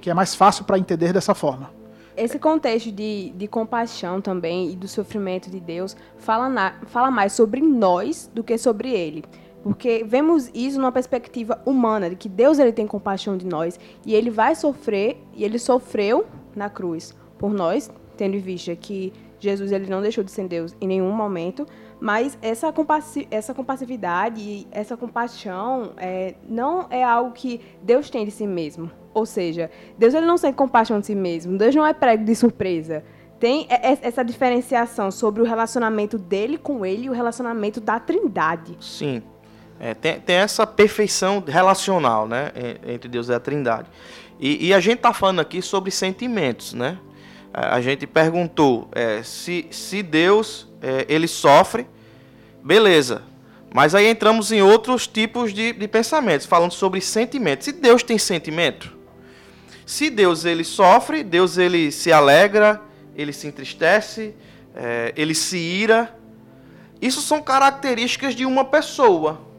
que 0.00 0.10
é 0.10 0.14
mais 0.14 0.34
fácil 0.34 0.64
para 0.64 0.78
entender 0.78 1.12
dessa 1.12 1.34
forma. 1.34 1.70
Esse 2.14 2.38
contexto 2.38 2.92
de, 2.92 3.30
de 3.30 3.48
compaixão 3.48 4.20
também 4.20 4.70
e 4.70 4.76
do 4.76 4.86
sofrimento 4.86 5.50
de 5.50 5.58
Deus 5.58 5.96
fala, 6.18 6.46
na- 6.48 6.74
fala 6.86 7.10
mais 7.10 7.32
sobre 7.32 7.60
nós 7.62 8.30
do 8.34 8.44
que 8.44 8.58
sobre 8.58 8.90
Ele. 8.90 9.24
Porque 9.62 10.04
vemos 10.04 10.50
isso 10.52 10.78
numa 10.78 10.90
perspectiva 10.90 11.62
humana, 11.64 12.10
de 12.10 12.16
que 12.16 12.28
Deus 12.28 12.58
ele 12.58 12.72
tem 12.72 12.86
compaixão 12.86 13.36
de 13.36 13.46
nós 13.46 13.78
e 14.04 14.14
ele 14.14 14.30
vai 14.30 14.54
sofrer, 14.54 15.22
e 15.34 15.44
ele 15.44 15.58
sofreu 15.58 16.26
na 16.54 16.68
cruz 16.68 17.14
por 17.38 17.52
nós, 17.52 17.90
tendo 18.16 18.36
em 18.36 18.40
vista 18.40 18.74
que 18.74 19.12
Jesus 19.38 19.72
ele 19.72 19.90
não 19.90 20.00
deixou 20.00 20.22
de 20.22 20.30
ser 20.30 20.46
Deus 20.46 20.74
em 20.80 20.86
nenhum 20.86 21.10
momento, 21.10 21.66
mas 22.00 22.38
essa, 22.40 22.72
compassi 22.72 23.26
essa 23.30 23.52
compassividade 23.52 24.66
essa 24.70 24.96
compaixão 24.96 25.92
é, 25.96 26.34
não 26.48 26.86
é 26.90 27.02
algo 27.02 27.32
que 27.32 27.60
Deus 27.82 28.08
tem 28.08 28.24
de 28.24 28.30
si 28.30 28.46
mesmo. 28.46 28.90
Ou 29.14 29.26
seja, 29.26 29.70
Deus 29.98 30.14
ele 30.14 30.26
não 30.26 30.36
sente 30.36 30.54
compaixão 30.54 31.00
de 31.00 31.06
si 31.06 31.14
mesmo, 31.14 31.58
Deus 31.58 31.74
não 31.74 31.86
é 31.86 31.92
prego 31.92 32.24
de 32.24 32.34
surpresa. 32.34 33.04
Tem 33.38 33.66
essa 33.68 34.22
diferenciação 34.24 35.10
sobre 35.10 35.42
o 35.42 35.44
relacionamento 35.44 36.16
dele 36.16 36.56
com 36.56 36.86
ele 36.86 37.06
e 37.06 37.10
o 37.10 37.12
relacionamento 37.12 37.80
da 37.80 37.98
trindade. 37.98 38.76
Sim. 38.78 39.20
É, 39.84 39.94
tem, 39.94 40.20
tem 40.20 40.36
essa 40.36 40.64
perfeição 40.64 41.42
relacional, 41.44 42.28
né? 42.28 42.52
en- 42.86 42.92
Entre 42.94 43.08
Deus 43.08 43.28
e 43.28 43.34
a 43.34 43.40
Trindade. 43.40 43.88
E, 44.38 44.68
e 44.68 44.72
a 44.72 44.78
gente 44.78 45.00
tá 45.00 45.12
falando 45.12 45.40
aqui 45.40 45.60
sobre 45.60 45.90
sentimentos, 45.90 46.72
né? 46.72 46.98
A 47.52 47.74
a 47.76 47.80
gente 47.80 48.06
perguntou 48.06 48.88
é, 48.92 49.24
se, 49.24 49.66
se 49.72 50.00
Deus 50.00 50.68
é, 50.80 51.04
ele 51.08 51.26
sofre, 51.26 51.84
beleza. 52.62 53.22
Mas 53.74 53.92
aí 53.92 54.06
entramos 54.06 54.52
em 54.52 54.62
outros 54.62 55.08
tipos 55.08 55.52
de, 55.52 55.72
de 55.72 55.88
pensamentos, 55.88 56.46
falando 56.46 56.70
sobre 56.72 57.00
sentimentos. 57.00 57.64
Se 57.64 57.72
Deus 57.72 58.04
tem 58.04 58.18
sentimento, 58.18 58.96
se 59.84 60.10
Deus 60.10 60.44
ele 60.44 60.62
sofre, 60.62 61.24
Deus 61.24 61.58
ele 61.58 61.90
se 61.90 62.12
alegra, 62.12 62.80
ele 63.16 63.32
se 63.32 63.48
entristece, 63.48 64.32
é, 64.76 65.12
ele 65.16 65.34
se 65.34 65.58
ira, 65.58 66.14
isso 67.00 67.20
são 67.20 67.42
características 67.42 68.32
de 68.36 68.46
uma 68.46 68.64
pessoa. 68.64 69.50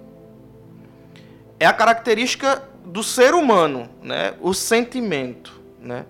É 1.59 1.65
a 1.65 1.73
característica 1.73 2.63
do 2.85 3.03
ser 3.03 3.33
humano, 3.33 3.89
né? 4.01 4.33
O 4.41 4.53
sentimento, 4.53 5.61
né? 5.79 6.05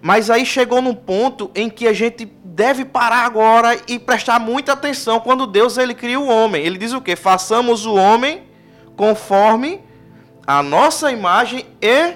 Mas 0.00 0.30
aí 0.30 0.46
chegou 0.46 0.80
num 0.80 0.94
ponto 0.94 1.50
em 1.54 1.68
que 1.68 1.86
a 1.86 1.92
gente 1.92 2.24
deve 2.44 2.84
parar 2.84 3.24
agora 3.24 3.76
e 3.88 3.98
prestar 3.98 4.38
muita 4.38 4.72
atenção 4.72 5.20
quando 5.20 5.46
Deus 5.46 5.76
ele 5.76 5.94
cria 5.94 6.20
o 6.20 6.28
homem. 6.28 6.64
Ele 6.64 6.78
diz 6.78 6.92
o 6.92 7.00
quê? 7.00 7.16
Façamos 7.16 7.84
o 7.84 7.94
homem 7.94 8.44
conforme 8.96 9.80
a 10.46 10.62
nossa 10.62 11.10
imagem 11.10 11.66
e 11.82 12.14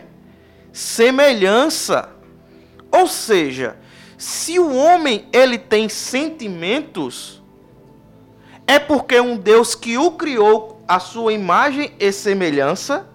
semelhança. 0.72 2.08
Ou 2.90 3.06
seja, 3.06 3.76
se 4.16 4.58
o 4.58 4.74
homem 4.74 5.26
ele 5.32 5.58
tem 5.58 5.88
sentimentos, 5.88 7.42
é 8.66 8.78
porque 8.78 9.20
um 9.20 9.36
Deus 9.36 9.74
que 9.74 9.98
o 9.98 10.12
criou 10.12 10.71
a 10.86 10.98
sua 10.98 11.32
imagem 11.32 11.92
e 11.98 12.12
semelhança 12.12 13.06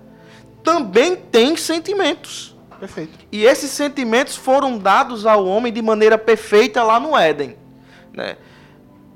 também 0.63 1.15
tem 1.15 1.55
sentimentos. 1.55 2.55
Perfeito. 2.79 3.17
E 3.31 3.43
esses 3.45 3.71
sentimentos 3.71 4.35
foram 4.35 4.77
dados 4.77 5.25
ao 5.25 5.45
homem 5.45 5.71
de 5.73 5.81
maneira 5.81 6.17
perfeita 6.17 6.83
lá 6.83 6.99
no 6.99 7.17
Éden. 7.17 7.55
Né? 8.13 8.37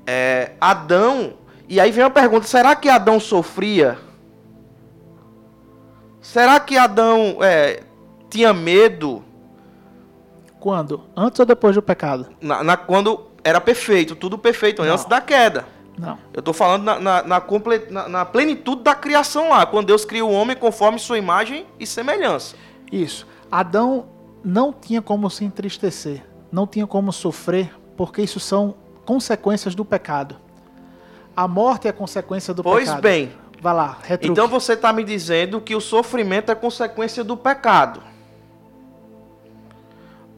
É, 0.06 0.52
Adão. 0.60 1.34
E 1.68 1.78
aí 1.80 1.90
vem 1.90 2.02
uma 2.04 2.10
pergunta: 2.10 2.46
será 2.46 2.74
que 2.74 2.88
Adão 2.88 3.20
sofria? 3.20 3.98
Será 6.20 6.60
que 6.60 6.76
Adão 6.76 7.38
é, 7.42 7.82
tinha 8.30 8.52
medo 8.52 9.24
Quando? 10.60 11.02
Antes 11.16 11.40
ou 11.40 11.46
depois 11.46 11.74
do 11.74 11.82
pecado? 11.82 12.28
na, 12.40 12.62
na- 12.62 12.76
quando 12.76 13.26
era 13.44 13.60
perfeito, 13.60 14.14
tudo 14.14 14.38
perfeito, 14.38 14.82
Não. 14.84 14.92
antes 14.92 15.04
da 15.04 15.20
queda? 15.20 15.66
Não. 15.98 16.18
Eu 16.32 16.38
estou 16.40 16.54
falando 16.54 16.84
na, 16.84 16.98
na, 16.98 17.22
na 17.22 17.40
comple- 17.40 17.86
na- 17.90 18.24
plenitude 18.24 18.82
da 18.82 18.94
criação 18.94 19.50
lá, 19.50 19.66
quando 19.66 19.86
Deus 19.88 20.04
cria 20.04 20.24
o 20.24 20.30
homem 20.32 20.56
conforme 20.56 20.98
sua 20.98 21.18
imagem 21.18 21.66
e 21.78 21.86
semelhança. 21.86 22.56
Isso. 22.90 23.26
Adão 23.50 24.06
não 24.42 24.72
tinha 24.72 25.02
como 25.02 25.28
se 25.30 25.44
entristecer, 25.44 26.24
não 26.50 26.66
tinha 26.66 26.86
como 26.86 27.12
sofrer, 27.12 27.72
porque 27.96 28.22
isso 28.22 28.40
são 28.40 28.74
consequências 29.04 29.74
do 29.74 29.84
pecado. 29.84 30.36
A 31.36 31.46
morte 31.46 31.86
é 31.88 31.92
consequência 31.92 32.52
do 32.52 32.62
Pois 32.62 32.84
pecado. 32.88 33.02
bem, 33.02 33.32
Vai 33.60 33.74
lá, 33.74 33.98
retruque. 34.02 34.32
Então 34.32 34.48
você 34.48 34.72
está 34.72 34.92
me 34.92 35.04
dizendo 35.04 35.60
que 35.60 35.76
o 35.76 35.80
sofrimento 35.80 36.50
é 36.50 36.54
consequência 36.54 37.22
do 37.22 37.36
pecado. 37.36 38.02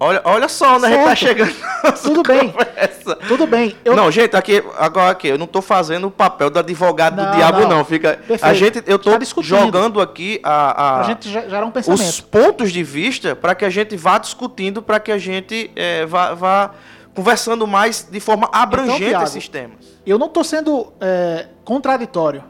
Olha, 0.00 0.20
olha 0.24 0.48
só 0.48 0.76
onde 0.76 0.86
a 0.86 0.90
gente 0.90 1.04
Certo. 1.04 1.18
chegando. 1.18 1.54
Tudo 2.02 2.22
bem. 2.24 2.50
conversa. 2.50 3.16
Tudo 3.28 3.46
bem. 3.46 3.76
Eu, 3.84 3.94
Não, 3.94 4.10
gente, 4.10 4.36
aqui, 4.36 4.62
agora 4.76 5.10
aqui, 5.12 5.28
eu 5.28 5.38
não 5.38 5.44
estou 5.44 5.62
fazendo 5.62 6.08
o 6.08 6.10
papel 6.10 6.50
do 6.50 6.58
advogado 6.58 7.16
Não, 7.16 7.30
do 7.30 7.36
diabo, 7.36 7.60
não. 7.60 7.68
não. 7.68 7.84
Fica, 7.84 8.18
a 8.42 8.52
gente, 8.52 8.82
eu 8.86 8.96
estou 8.96 9.16
Tá 9.18 9.24
jogando 9.40 10.00
aqui 10.00 10.40
a, 10.42 10.50
a- 10.82 11.00
a 11.00 11.02
gente 11.04 11.36
era 11.36 11.64
um 11.64 11.70
pensamento. 11.70 12.00
os 12.02 12.20
pontos 12.20 12.72
de 12.72 12.82
vista 12.82 13.36
para 13.36 13.54
que 13.54 13.64
a 13.64 13.70
gente 13.70 13.96
vá 13.96 14.18
discutindo, 14.18 14.82
para 14.82 14.98
que 14.98 15.12
a 15.12 15.18
gente 15.18 15.70
eh, 15.76 16.04
vá, 16.06 16.34
vá 16.34 16.70
conversando 17.14 17.64
mais 17.66 18.08
de 18.10 18.18
forma 18.18 18.48
abrangente 18.52 18.96
Então, 18.96 19.08
Thiago, 19.10 19.24
esses 19.24 19.48
temas. 19.48 19.78
Eu 20.04 20.18
não 20.18 20.26
estou 20.26 20.42
sendo 20.42 20.92
é, 21.00 21.46
contraditório. 21.64 22.42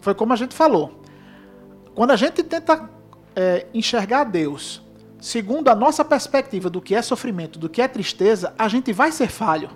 Foi 0.00 0.14
como 0.14 0.32
a 0.32 0.36
gente 0.36 0.54
falou. 0.54 1.00
Quando 1.94 2.10
a 2.10 2.16
gente 2.16 2.42
tenta 2.42 2.88
é, 3.36 3.66
enxergar 3.72 4.24
Deus 4.24 4.82
segundo 5.20 5.68
a 5.68 5.74
nossa 5.74 6.04
perspectiva 6.04 6.70
do 6.70 6.80
que 6.80 6.94
é 6.94 7.02
sofrimento, 7.02 7.58
do 7.58 7.68
que 7.68 7.82
é 7.82 7.88
tristeza, 7.88 8.54
a 8.58 8.68
gente 8.68 8.92
vai 8.92 9.12
ser 9.12 9.28
falho. 9.28 9.70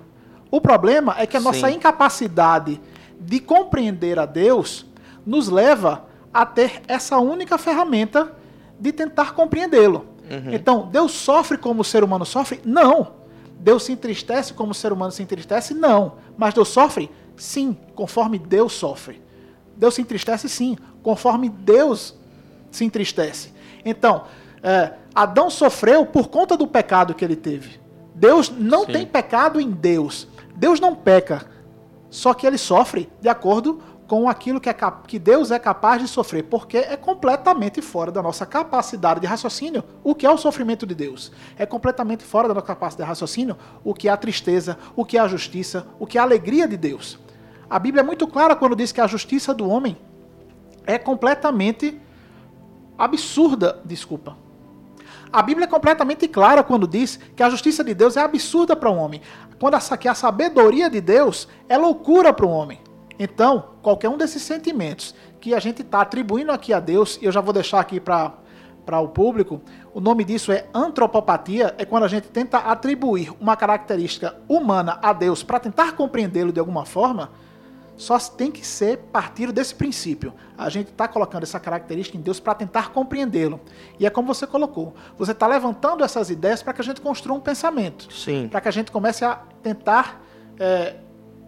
O 0.50 0.60
problema 0.60 1.14
é 1.18 1.26
que 1.26 1.36
a 1.36 1.40
nossa 1.40 1.68
Sim. 1.68 1.76
incapacidade 1.76 2.80
de 3.18 3.40
compreender 3.40 4.18
a 4.18 4.26
Deus 4.26 4.86
nos 5.24 5.48
leva 5.48 6.04
a 6.32 6.44
ter 6.44 6.82
essa 6.86 7.18
única 7.18 7.56
ferramenta 7.58 8.32
de 8.78 8.92
tentar 8.92 9.32
compreendê-lo. 9.32 10.06
Então, 10.50 10.88
Deus 10.90 11.12
sofre 11.12 11.58
como 11.58 11.82
o 11.82 11.84
ser 11.84 12.02
humano 12.02 12.24
sofre? 12.24 12.60
Não. 12.64 13.12
Deus 13.58 13.82
se 13.82 13.92
entristece 13.92 14.54
como 14.54 14.72
o 14.72 14.74
ser 14.74 14.92
humano 14.92 15.12
se 15.12 15.22
entristece? 15.22 15.74
Não. 15.74 16.14
Mas 16.38 16.54
Deus 16.54 16.68
sofre? 16.68 17.10
Sim, 17.36 17.76
conforme 17.94 18.38
Deus 18.38 18.72
sofre. 18.72 19.20
Deus 19.76 19.94
se 19.94 20.00
entristece? 20.00 20.48
Sim, 20.48 20.76
conforme 21.02 21.50
Deus 21.50 22.14
se 22.70 22.84
entristece. 22.84 23.52
Então, 23.84 24.24
é, 24.62 24.92
Adão 25.14 25.50
sofreu 25.50 26.06
por 26.06 26.28
conta 26.28 26.56
do 26.56 26.66
pecado 26.66 27.14
que 27.14 27.24
ele 27.24 27.36
teve. 27.36 27.80
Deus 28.14 28.50
não 28.50 28.84
Sim. 28.86 28.92
tem 28.92 29.06
pecado 29.06 29.60
em 29.60 29.70
Deus. 29.70 30.28
Deus 30.54 30.78
não 30.78 30.94
peca. 30.94 31.46
Só 32.08 32.34
que 32.34 32.46
ele 32.46 32.58
sofre 32.58 33.10
de 33.20 33.28
acordo 33.28 33.82
com 34.06 34.28
aquilo 34.28 34.60
que, 34.60 34.68
é 34.68 34.76
que 35.06 35.18
Deus 35.18 35.50
é 35.50 35.58
capaz 35.58 36.02
de 36.02 36.06
sofrer, 36.06 36.44
porque 36.44 36.76
é 36.76 36.98
completamente 36.98 37.80
fora 37.80 38.12
da 38.12 38.22
nossa 38.22 38.44
capacidade 38.44 39.20
de 39.20 39.26
raciocínio 39.26 39.82
o 40.04 40.14
que 40.14 40.26
é 40.26 40.30
o 40.30 40.36
sofrimento 40.36 40.84
de 40.86 40.94
Deus. 40.94 41.32
É 41.56 41.64
completamente 41.64 42.22
fora 42.22 42.46
da 42.46 42.52
nossa 42.52 42.66
capacidade 42.66 43.06
de 43.06 43.08
raciocínio 43.08 43.56
o 43.82 43.94
que 43.94 44.08
é 44.08 44.12
a 44.12 44.16
tristeza, 44.16 44.76
o 44.94 45.04
que 45.04 45.16
é 45.16 45.20
a 45.20 45.26
justiça, 45.26 45.86
o 45.98 46.06
que 46.06 46.18
é 46.18 46.20
a 46.20 46.24
alegria 46.24 46.68
de 46.68 46.76
Deus. 46.76 47.18
A 47.70 47.78
Bíblia 47.78 48.02
é 48.02 48.04
muito 48.04 48.26
clara 48.26 48.54
quando 48.54 48.76
diz 48.76 48.92
que 48.92 49.00
a 49.00 49.06
justiça 49.06 49.54
do 49.54 49.66
homem 49.66 49.96
é 50.86 50.98
completamente 50.98 51.98
absurda, 52.98 53.80
desculpa. 53.82 54.36
A 55.32 55.40
Bíblia 55.40 55.64
é 55.64 55.68
completamente 55.68 56.28
clara 56.28 56.62
quando 56.62 56.86
diz 56.86 57.18
que 57.34 57.42
a 57.42 57.48
justiça 57.48 57.82
de 57.82 57.94
Deus 57.94 58.18
é 58.18 58.20
absurda 58.20 58.76
para 58.76 58.90
o 58.90 58.96
homem. 58.96 59.22
Quando 59.58 59.76
a, 59.76 59.96
que 59.96 60.06
a 60.06 60.14
sabedoria 60.14 60.90
de 60.90 61.00
Deus 61.00 61.48
é 61.68 61.78
loucura 61.78 62.34
para 62.34 62.44
o 62.44 62.50
homem. 62.50 62.80
Então, 63.18 63.70
qualquer 63.80 64.10
um 64.10 64.18
desses 64.18 64.42
sentimentos 64.42 65.14
que 65.40 65.54
a 65.54 65.58
gente 65.58 65.80
está 65.80 66.02
atribuindo 66.02 66.52
aqui 66.52 66.72
a 66.74 66.80
Deus, 66.80 67.18
e 67.22 67.24
eu 67.24 67.32
já 67.32 67.40
vou 67.40 67.52
deixar 67.52 67.80
aqui 67.80 67.98
para 67.98 68.34
para 68.84 68.98
o 68.98 69.08
público, 69.08 69.60
o 69.94 70.00
nome 70.00 70.24
disso 70.24 70.50
é 70.50 70.66
antropopatia, 70.74 71.72
é 71.78 71.84
quando 71.84 72.02
a 72.02 72.08
gente 72.08 72.28
tenta 72.28 72.58
atribuir 72.58 73.32
uma 73.40 73.56
característica 73.56 74.36
humana 74.48 74.98
a 75.00 75.12
Deus 75.12 75.42
para 75.42 75.60
tentar 75.60 75.92
compreendê-lo 75.92 76.52
de 76.52 76.58
alguma 76.58 76.84
forma, 76.84 77.30
só 77.96 78.18
tem 78.18 78.50
que 78.50 78.66
ser 78.66 78.98
partir 79.12 79.52
desse 79.52 79.74
princípio. 79.74 80.32
A 80.58 80.68
gente 80.68 80.88
está 80.90 81.06
colocando 81.06 81.42
essa 81.44 81.60
característica 81.60 82.16
em 82.18 82.20
Deus 82.20 82.40
para 82.40 82.54
tentar 82.54 82.90
compreendê-lo. 82.90 83.60
E 84.00 84.06
é 84.06 84.10
como 84.10 84.32
você 84.32 84.46
colocou. 84.46 84.94
Você 85.18 85.32
está 85.32 85.46
levantando 85.46 86.02
essas 86.02 86.30
ideias 86.30 86.62
para 86.62 86.72
que 86.72 86.80
a 86.80 86.84
gente 86.84 87.00
construa 87.00 87.36
um 87.36 87.40
pensamento. 87.40 88.12
Sim. 88.12 88.48
Para 88.48 88.60
que 88.60 88.68
a 88.68 88.72
gente 88.72 88.90
comece 88.90 89.24
a 89.24 89.36
tentar 89.62 90.20
é, 90.58 90.96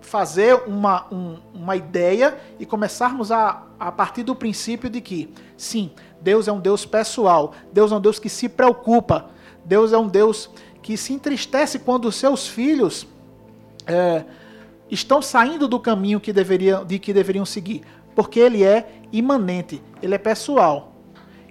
fazer 0.00 0.54
uma, 0.66 1.06
um- 1.12 1.38
uma 1.54 1.74
ideia 1.76 2.36
e 2.60 2.66
começarmos 2.66 3.32
a, 3.32 3.62
a 3.80 3.90
partir 3.90 4.22
do 4.22 4.34
princípio 4.34 4.88
de 4.90 5.00
que, 5.00 5.32
sim, 5.56 5.90
Deus 6.20 6.46
é 6.46 6.52
um 6.52 6.60
Deus 6.60 6.84
pessoal. 6.86 7.52
Deus 7.72 7.90
é 7.90 7.96
um 7.96 8.00
Deus 8.00 8.18
que 8.18 8.28
se 8.28 8.48
preocupa. 8.48 9.30
Deus 9.64 9.92
é 9.92 9.98
um 9.98 10.06
Deus 10.08 10.50
que 10.82 10.96
se 10.96 11.12
entristece 11.14 11.78
quando 11.78 12.04
os 12.04 12.16
seus 12.16 12.46
filhos 12.46 13.06
é, 13.86 14.24
estão 14.94 15.20
saindo 15.20 15.68
do 15.68 15.78
caminho 15.78 16.20
que 16.20 16.32
deveriam, 16.32 16.84
de 16.84 16.98
que 16.98 17.12
deveriam 17.12 17.44
seguir, 17.44 17.82
porque 18.14 18.38
ele 18.38 18.64
é 18.64 19.00
imanente, 19.12 19.82
ele 20.02 20.14
é 20.14 20.18
pessoal. 20.18 20.92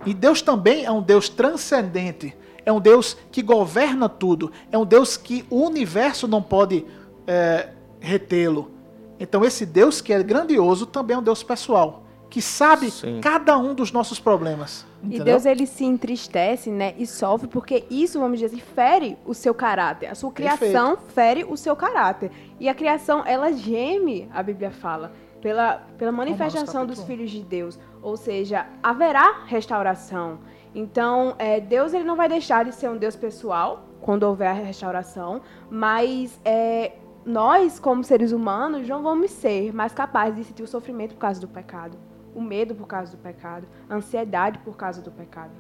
E 0.06 0.13
Deus 0.13 0.41
também 0.41 0.86
é 0.86 0.91
um 0.91 1.01
Deus 1.01 1.29
transcendente, 1.29 2.36
é 2.65 2.71
um 2.71 2.79
Deus 2.79 3.17
que 3.32 3.41
governa 3.41 4.10
tudo, 4.10 4.51
é 4.71 4.77
um 4.77 4.86
Deus 4.86 5.17
que 5.17 5.45
o 5.49 5.65
universo 5.65 6.27
não 6.27 6.41
pode 6.41 6.86
é, 7.27 7.69
retê-lo. 7.99 8.71
Então 9.19 9.45
esse 9.45 9.65
Deus 9.65 10.01
que 10.01 10.12
é 10.12 10.21
grandioso 10.21 10.86
também 10.86 11.15
é 11.15 11.19
um 11.19 11.23
Deus 11.23 11.43
pessoal, 11.43 12.03
que 12.29 12.41
sabe 12.41 12.91
Sim. 12.91 13.19
cada 13.21 13.58
um 13.58 13.73
dos 13.73 13.91
nossos 13.91 14.19
problemas. 14.19 14.86
E 15.03 15.07
entendeu? 15.07 15.25
Deus 15.25 15.45
ele 15.45 15.65
se 15.65 15.83
entristece, 15.83 16.71
né, 16.71 16.93
e 16.97 17.05
sofre 17.05 17.47
porque 17.47 17.83
isso, 17.89 18.19
vamos 18.19 18.39
dizer 18.39 18.55
assim, 18.55 18.65
fere 18.73 19.17
o 19.25 19.33
seu 19.33 19.53
caráter. 19.53 20.07
A 20.07 20.15
sua 20.15 20.31
criação 20.31 20.97
fere 20.97 21.43
o 21.43 21.57
seu 21.57 21.75
caráter. 21.75 22.31
E 22.59 22.69
a 22.69 22.73
criação, 22.73 23.21
ela 23.25 23.51
geme, 23.51 24.29
a 24.33 24.41
Bíblia 24.41 24.71
fala, 24.71 25.11
pela, 25.41 25.83
pela 25.97 26.11
manifestação 26.11 26.85
dos 26.85 27.03
filhos 27.03 27.29
de 27.29 27.43
Deus. 27.43 27.77
Ou 28.01 28.15
seja, 28.15 28.65
haverá 28.81 29.43
restauração. 29.45 30.39
Então, 30.73 31.35
é, 31.37 31.59
Deus 31.59 31.93
ele 31.93 32.05
não 32.05 32.15
vai 32.15 32.29
deixar 32.29 32.63
de 32.63 32.73
ser 32.73 32.89
um 32.89 32.97
Deus 32.97 33.15
pessoal 33.15 33.85
quando 34.01 34.23
houver 34.23 34.47
a 34.47 34.53
restauração, 34.53 35.41
mas 35.69 36.39
é, 36.43 36.93
nós, 37.25 37.79
como 37.79 38.03
seres 38.03 38.31
humanos, 38.31 38.88
não 38.88 39.01
vamos 39.01 39.31
ser 39.31 39.73
mais 39.73 39.93
capazes 39.93 40.36
de 40.38 40.43
sentir 40.45 40.63
o 40.63 40.67
sofrimento 40.67 41.15
por 41.15 41.21
causa 41.21 41.39
do 41.39 41.47
pecado, 41.47 41.97
o 42.36 42.41
medo 42.41 42.75
por 42.75 42.88
causa 42.88 43.12
do 43.12 43.17
pecado, 43.17 43.67
a 43.89 43.95
ansiedade 43.95 44.59
por 44.59 44.75
causa 44.75 45.01
do 45.01 45.12
pecado. 45.12 45.51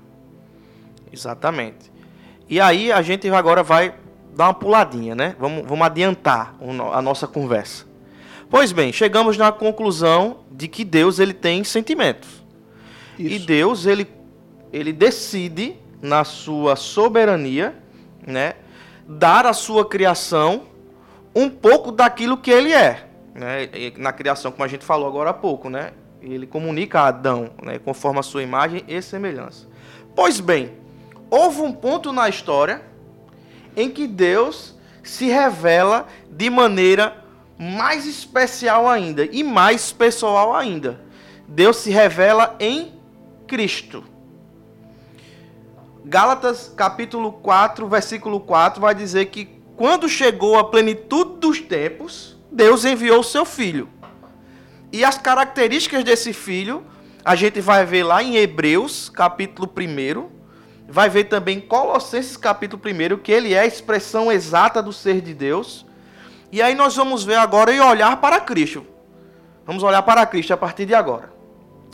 Exatamente. 1.11 1.91
E 2.49 2.59
aí 2.59 2.91
a 2.91 3.01
gente 3.01 3.29
agora 3.29 3.63
vai 3.63 3.95
dar 4.35 4.47
uma 4.47 4.53
puladinha, 4.53 5.15
né? 5.15 5.35
Vamos, 5.39 5.65
vamos 5.65 5.85
adiantar 5.85 6.55
a 6.91 7.01
nossa 7.01 7.27
conversa. 7.27 7.85
Pois 8.49 8.71
bem, 8.71 8.91
chegamos 8.91 9.37
na 9.37 9.51
conclusão 9.51 10.39
de 10.51 10.67
que 10.67 10.83
Deus 10.83 11.19
ele 11.19 11.33
tem 11.33 11.63
sentimentos. 11.63 12.43
E 13.17 13.37
Isso. 13.37 13.45
Deus 13.45 13.85
ele, 13.85 14.07
ele 14.71 14.91
decide 14.91 15.75
na 16.01 16.23
sua 16.23 16.75
soberania, 16.75 17.75
né, 18.25 18.55
dar 19.07 19.45
à 19.45 19.53
sua 19.53 19.87
criação 19.87 20.63
um 21.35 21.49
pouco 21.49 21.91
daquilo 21.91 22.37
que 22.37 22.51
ele 22.51 22.71
é, 22.71 23.07
né? 23.33 23.69
Na 23.97 24.13
criação, 24.13 24.51
como 24.51 24.63
a 24.63 24.67
gente 24.67 24.85
falou 24.85 25.07
agora 25.07 25.31
há 25.31 25.33
pouco, 25.33 25.69
né? 25.69 25.91
Ele 26.21 26.47
comunica 26.47 27.01
a 27.01 27.07
Adão, 27.07 27.51
né, 27.61 27.79
conforme 27.79 28.19
a 28.19 28.23
sua 28.23 28.43
imagem 28.43 28.83
e 28.87 29.01
semelhança. 29.01 29.67
Pois 30.15 30.39
bem, 30.39 30.71
houve 31.29 31.61
um 31.61 31.71
ponto 31.71 32.13
na 32.13 32.29
história 32.29 32.81
em 33.75 33.89
que 33.89 34.07
Deus 34.07 34.75
se 35.03 35.25
revela 35.25 36.07
de 36.29 36.49
maneira 36.49 37.23
mais 37.57 38.05
especial 38.05 38.87
ainda 38.87 39.25
e 39.25 39.43
mais 39.43 39.91
pessoal 39.91 40.55
ainda. 40.55 41.01
Deus 41.47 41.77
se 41.77 41.89
revela 41.91 42.55
em 42.59 42.93
Cristo. 43.47 44.03
Gálatas 46.05 46.71
capítulo 46.75 47.31
4, 47.33 47.87
versículo 47.87 48.39
4 48.39 48.81
vai 48.81 48.95
dizer 48.95 49.25
que 49.27 49.45
quando 49.75 50.07
chegou 50.07 50.57
a 50.57 50.63
plenitude 50.63 51.39
dos 51.39 51.59
tempos, 51.59 52.37
Deus 52.51 52.85
enviou 52.85 53.19
o 53.19 53.23
seu 53.23 53.45
filho. 53.45 53.89
E 54.91 55.03
as 55.03 55.17
características 55.17 56.03
desse 56.03 56.33
filho, 56.33 56.85
a 57.25 57.35
gente 57.35 57.59
vai 57.59 57.83
ver 57.85 58.03
lá 58.03 58.21
em 58.21 58.35
Hebreus, 58.35 59.09
capítulo 59.09 59.67
1, 59.67 60.29
vai 60.87 61.09
ver 61.09 61.23
também 61.23 61.57
em 61.57 61.61
Colossenses, 61.61 62.37
capítulo 62.37 62.81
1, 62.85 63.17
que 63.17 63.31
ele 63.31 63.53
é 63.53 63.61
a 63.61 63.65
expressão 63.65 64.31
exata 64.31 64.83
do 64.83 64.93
ser 64.93 65.21
de 65.21 65.33
Deus. 65.33 65.85
E 66.51 66.61
aí 66.61 66.75
nós 66.75 66.95
vamos 66.95 67.23
ver 67.23 67.35
agora 67.35 67.73
e 67.73 67.79
olhar 67.79 68.17
para 68.21 68.39
Cristo. 68.39 68.85
Vamos 69.65 69.81
olhar 69.81 70.03
para 70.03 70.23
Cristo 70.25 70.53
a 70.53 70.57
partir 70.57 70.85
de 70.85 70.93
agora. 70.93 71.33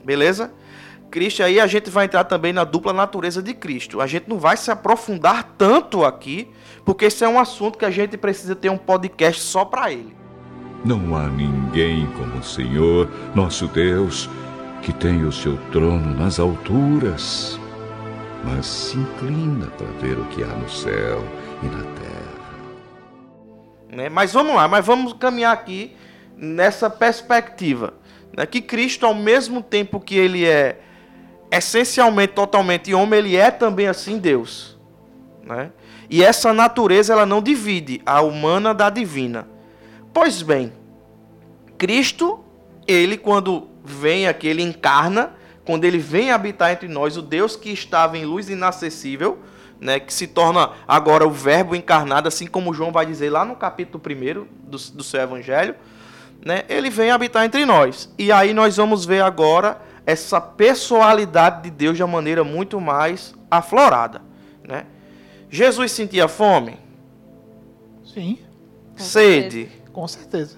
Beleza? 0.04 0.52
Cristo 1.10 1.42
aí 1.42 1.60
a 1.60 1.68
gente 1.68 1.90
vai 1.90 2.06
entrar 2.06 2.24
também 2.24 2.54
na 2.54 2.64
dupla 2.64 2.94
natureza 2.94 3.42
de 3.42 3.54
Cristo. 3.54 4.00
A 4.00 4.08
gente 4.08 4.30
não 4.30 4.38
vai 4.38 4.56
se 4.56 4.70
aprofundar 4.70 5.56
tanto 5.58 6.06
aqui, 6.06 6.48
porque 6.86 7.06
esse 7.06 7.24
é 7.24 7.28
um 7.28 7.40
assunto 7.40 7.78
que 7.78 7.86
a 7.86 7.92
gente 7.92 8.16
precisa 8.18 8.56
ter 8.56 8.70
um 8.70 8.78
podcast 8.78 9.42
só 9.42 9.66
para 9.66 9.92
ele. 9.92 10.16
Não 10.86 11.16
há 11.16 11.28
ninguém 11.28 12.06
como 12.18 12.38
o 12.38 12.44
Senhor, 12.44 13.10
nosso 13.36 13.68
Deus, 13.68 14.30
que 14.82 14.94
tem 14.94 15.26
o 15.26 15.32
seu 15.32 15.58
trono 15.72 16.16
nas 16.16 16.40
alturas, 16.40 17.60
mas 18.44 18.66
se 18.66 18.98
inclina 18.98 19.66
para 19.68 19.88
ver 20.00 20.18
o 20.18 20.26
que 20.26 20.44
há 20.44 20.48
no 20.48 20.70
céu 20.70 21.24
e 21.62 21.66
na 21.66 21.84
terra. 21.84 22.30
Né? 23.92 24.10
Mas 24.10 24.32
vamos 24.32 24.56
lá, 24.56 24.68
mas 24.68 24.86
vamos 24.86 25.14
caminhar 25.14 25.54
aqui 25.54 25.96
nessa 26.38 26.90
perspectiva. 26.90 27.96
Né? 28.36 28.46
Que 28.46 28.62
Cristo, 28.62 29.06
ao 29.06 29.16
mesmo 29.16 29.62
tempo 29.62 30.00
que 30.00 30.16
ele 30.16 30.46
é 30.46 30.80
essencialmente, 31.52 32.34
totalmente 32.34 32.94
homem, 32.94 33.20
ele 33.20 33.36
é 33.36 33.52
também 33.52 33.88
assim 33.88 34.18
Deus. 34.18 34.78
Né? 35.44 35.72
E 36.10 36.24
essa 36.24 36.54
natureza 36.54 37.14
ela 37.14 37.26
não 37.26 37.42
divide 37.42 38.02
a 38.06 38.22
humana 38.22 38.74
da 38.74 38.90
divina. 38.90 39.48
Pois 40.14 40.42
bem, 40.42 40.74
Cristo, 41.78 42.44
ele 42.88 43.18
quando 43.18 43.68
vem 43.84 44.28
aqui, 44.28 44.48
ele 44.48 44.62
encarna, 44.62 45.34
quando 45.66 45.86
ele 45.86 45.98
vem 45.98 46.32
habitar 46.32 46.72
entre 46.72 46.88
nós, 46.88 47.16
o 47.16 47.22
Deus 47.22 47.56
que 47.56 47.72
estava 47.72 48.18
em 48.18 48.26
luz 48.26 48.50
inacessível, 48.50 49.40
né, 49.80 50.00
que 50.00 50.14
se 50.14 50.28
torna 50.28 50.72
agora 50.88 51.26
o 51.26 51.32
verbo 51.32 51.76
encarnado, 51.76 52.28
assim 52.28 52.48
como 52.48 52.74
João 52.74 52.92
vai 52.92 53.06
dizer 53.06 53.30
lá 53.30 53.46
no 53.46 53.56
capítulo 53.56 54.04
1 54.04 54.46
do, 54.64 54.78
do 54.78 55.04
seu 55.04 55.22
evangelho, 55.22 55.76
né, 56.44 56.64
ele 56.68 56.90
vem 56.90 57.12
habitar 57.12 57.46
entre 57.46 57.66
nós. 57.66 58.14
E 58.18 58.32
aí 58.32 58.54
nós 58.54 58.78
vamos 58.78 59.06
ver 59.06 59.22
agora 59.22 59.80
essa 60.10 60.42
personalidade 60.42 61.64
de 61.64 61.70
Deus 61.70 61.96
de 61.96 62.02
uma 62.02 62.14
maneira 62.14 62.44
muito 62.44 62.82
mais 62.82 63.36
aflorada. 63.50 64.22
Né? 64.68 64.86
Jesus 65.52 65.92
sentia 65.92 66.28
fome? 66.28 66.78
Sim, 68.04 68.40
Sede? 68.96 69.70
com 69.94 70.08
certeza. 70.08 70.58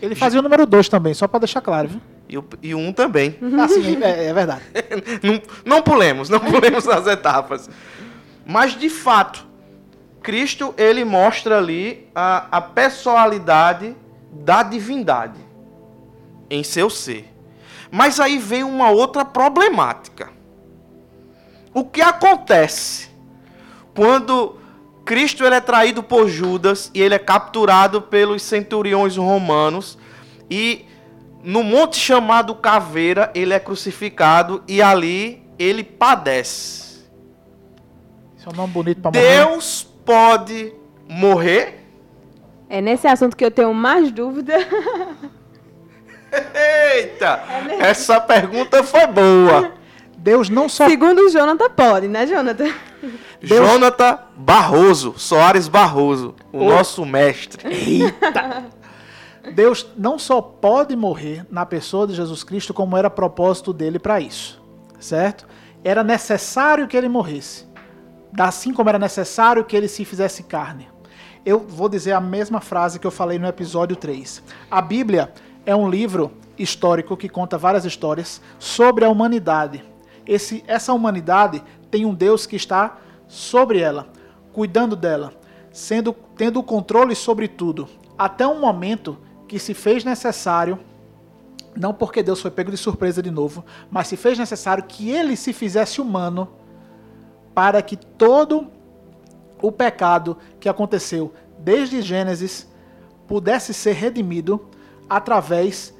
Ele 0.00 0.16
fazia 0.16 0.40
o 0.40 0.42
número 0.42 0.66
2 0.66 0.88
também, 0.88 1.14
só 1.14 1.28
para 1.28 1.40
deixar 1.40 1.60
claro, 1.60 1.88
viu? 1.88 2.00
E 2.28 2.36
o, 2.36 2.44
e 2.60 2.74
um 2.74 2.92
também. 2.92 3.38
Assim, 3.62 4.02
é, 4.02 4.24
é 4.26 4.34
verdade. 4.34 4.62
não, 5.22 5.40
não 5.64 5.82
pulemos, 5.82 6.28
não 6.28 6.40
pulemos 6.40 6.88
as 6.88 7.06
etapas. 7.06 7.70
Mas 8.44 8.76
de 8.76 8.90
fato, 8.90 9.46
Cristo 10.20 10.74
ele 10.76 11.04
mostra 11.04 11.58
ali 11.58 12.08
a, 12.12 12.58
a 12.58 12.60
personalidade 12.60 13.94
da 14.32 14.64
divindade 14.64 15.38
em 16.50 16.64
seu 16.64 16.90
ser. 16.90 17.31
Mas 17.94 18.18
aí 18.18 18.38
vem 18.38 18.64
uma 18.64 18.90
outra 18.90 19.22
problemática. 19.22 20.30
O 21.74 21.84
que 21.84 22.00
acontece 22.00 23.10
quando 23.94 24.56
Cristo 25.04 25.44
ele 25.44 25.56
é 25.56 25.60
traído 25.60 26.02
por 26.02 26.26
Judas 26.26 26.90
e 26.94 27.02
ele 27.02 27.14
é 27.14 27.18
capturado 27.18 28.00
pelos 28.00 28.42
centuriões 28.42 29.18
romanos 29.18 29.98
e 30.50 30.86
no 31.44 31.62
monte 31.62 31.98
chamado 31.98 32.54
Caveira 32.54 33.30
ele 33.34 33.52
é 33.52 33.60
crucificado 33.60 34.62
e 34.66 34.80
ali 34.80 35.42
ele 35.58 35.84
padece. 35.84 37.04
Esse 38.38 38.48
é 38.48 38.50
um 38.50 38.56
nome 38.56 38.72
bonito 38.72 39.02
para 39.02 39.10
morrer. 39.10 39.36
Deus 39.36 39.86
pode 40.02 40.72
morrer? 41.06 41.86
É 42.70 42.80
nesse 42.80 43.06
assunto 43.06 43.36
que 43.36 43.44
eu 43.44 43.50
tenho 43.50 43.74
mais 43.74 44.10
dúvida. 44.10 44.54
Eita! 46.32 47.42
Essa 47.78 48.20
pergunta 48.20 48.82
foi 48.82 49.06
boa. 49.06 49.72
Deus 50.16 50.48
não 50.48 50.68
só 50.68 50.88
Segundo 50.88 51.20
o 51.20 51.28
Jonathan, 51.28 51.68
pode, 51.70 52.06
né, 52.06 52.26
Jonathan? 52.26 52.72
Jonathan 53.40 54.18
Barroso, 54.36 55.14
Soares 55.16 55.66
Barroso, 55.66 56.34
o 56.52 56.64
nosso 56.64 57.04
mestre. 57.04 57.64
Deus 59.54 59.84
não 59.96 60.18
só 60.20 60.40
pode 60.40 60.94
morrer 60.94 61.44
na 61.50 61.66
pessoa 61.66 62.06
de 62.06 62.14
Jesus 62.14 62.44
Cristo, 62.44 62.72
como 62.72 62.96
era 62.96 63.10
propósito 63.10 63.72
dele 63.72 63.98
para 63.98 64.20
isso, 64.20 64.62
certo? 65.00 65.46
Era 65.82 66.04
necessário 66.04 66.86
que 66.86 66.96
ele 66.96 67.08
morresse, 67.08 67.66
assim 68.38 68.72
como 68.72 68.88
era 68.88 69.00
necessário 69.00 69.64
que 69.64 69.76
ele 69.76 69.88
se 69.88 70.04
fizesse 70.04 70.44
carne. 70.44 70.88
Eu 71.44 71.58
vou 71.58 71.88
dizer 71.88 72.12
a 72.12 72.20
mesma 72.20 72.60
frase 72.60 73.00
que 73.00 73.06
eu 73.06 73.10
falei 73.10 73.36
no 73.40 73.48
episódio 73.48 73.96
3. 73.96 74.40
A 74.70 74.80
Bíblia 74.80 75.32
é 75.64 75.74
um 75.74 75.88
livro 75.88 76.32
histórico 76.58 77.16
que 77.16 77.28
conta 77.28 77.58
várias 77.58 77.84
histórias 77.84 78.40
sobre 78.58 79.04
a 79.04 79.08
humanidade. 79.08 79.84
Esse, 80.26 80.62
essa 80.66 80.92
humanidade 80.92 81.62
tem 81.90 82.04
um 82.04 82.14
Deus 82.14 82.46
que 82.46 82.56
está 82.56 82.98
sobre 83.26 83.80
ela, 83.80 84.08
cuidando 84.52 84.94
dela, 84.94 85.32
sendo 85.72 86.14
tendo 86.36 86.60
o 86.60 86.62
controle 86.62 87.14
sobre 87.14 87.48
tudo, 87.48 87.88
até 88.18 88.46
um 88.46 88.60
momento 88.60 89.18
que 89.48 89.58
se 89.58 89.74
fez 89.74 90.04
necessário, 90.04 90.78
não 91.74 91.94
porque 91.94 92.22
Deus 92.22 92.40
foi 92.40 92.50
pego 92.50 92.70
de 92.70 92.76
surpresa 92.76 93.22
de 93.22 93.30
novo, 93.30 93.64
mas 93.90 94.08
se 94.08 94.16
fez 94.16 94.38
necessário 94.38 94.84
que 94.84 95.10
ele 95.10 95.36
se 95.36 95.52
fizesse 95.52 96.00
humano 96.00 96.48
para 97.54 97.80
que 97.82 97.96
todo 97.96 98.68
o 99.60 99.70
pecado 99.70 100.36
que 100.58 100.68
aconteceu 100.68 101.32
desde 101.58 102.02
Gênesis 102.02 102.68
pudesse 103.26 103.72
ser 103.72 103.92
redimido 103.92 104.68
através 105.08 105.94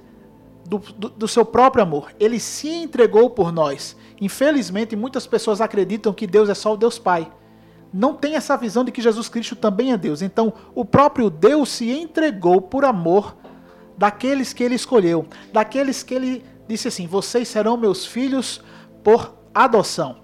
do, 0.64 0.78
do, 0.78 1.08
do 1.10 1.28
seu 1.28 1.44
próprio 1.44 1.82
amor. 1.82 2.12
Ele 2.18 2.38
se 2.38 2.68
entregou 2.68 3.30
por 3.30 3.52
nós. 3.52 3.96
Infelizmente, 4.20 4.96
muitas 4.96 5.26
pessoas 5.26 5.60
acreditam 5.60 6.12
que 6.12 6.26
Deus 6.26 6.48
é 6.48 6.54
só 6.54 6.72
o 6.74 6.76
Deus 6.76 6.98
Pai. 6.98 7.30
Não 7.92 8.14
tem 8.14 8.36
essa 8.36 8.56
visão 8.56 8.84
de 8.84 8.90
que 8.90 9.02
Jesus 9.02 9.28
Cristo 9.28 9.54
também 9.54 9.92
é 9.92 9.98
Deus. 9.98 10.22
Então, 10.22 10.52
o 10.74 10.84
próprio 10.84 11.28
Deus 11.28 11.68
se 11.68 11.90
entregou 11.90 12.60
por 12.60 12.84
amor 12.84 13.36
daqueles 13.98 14.52
que 14.52 14.64
ele 14.64 14.74
escolheu, 14.74 15.26
daqueles 15.52 16.02
que 16.02 16.14
ele 16.14 16.44
disse 16.66 16.88
assim: 16.88 17.06
Vocês 17.06 17.48
serão 17.48 17.76
meus 17.76 18.06
filhos 18.06 18.62
por 19.04 19.34
adoção. 19.54 20.16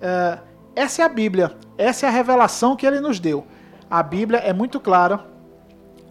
É, 0.00 0.38
essa 0.74 1.02
é 1.02 1.04
a 1.04 1.08
Bíblia, 1.08 1.54
essa 1.76 2.06
é 2.06 2.08
a 2.08 2.12
revelação 2.12 2.74
que 2.74 2.86
ele 2.86 3.00
nos 3.00 3.20
deu. 3.20 3.46
A 3.90 4.02
Bíblia 4.02 4.38
é 4.38 4.52
muito 4.52 4.80
clara 4.80 5.26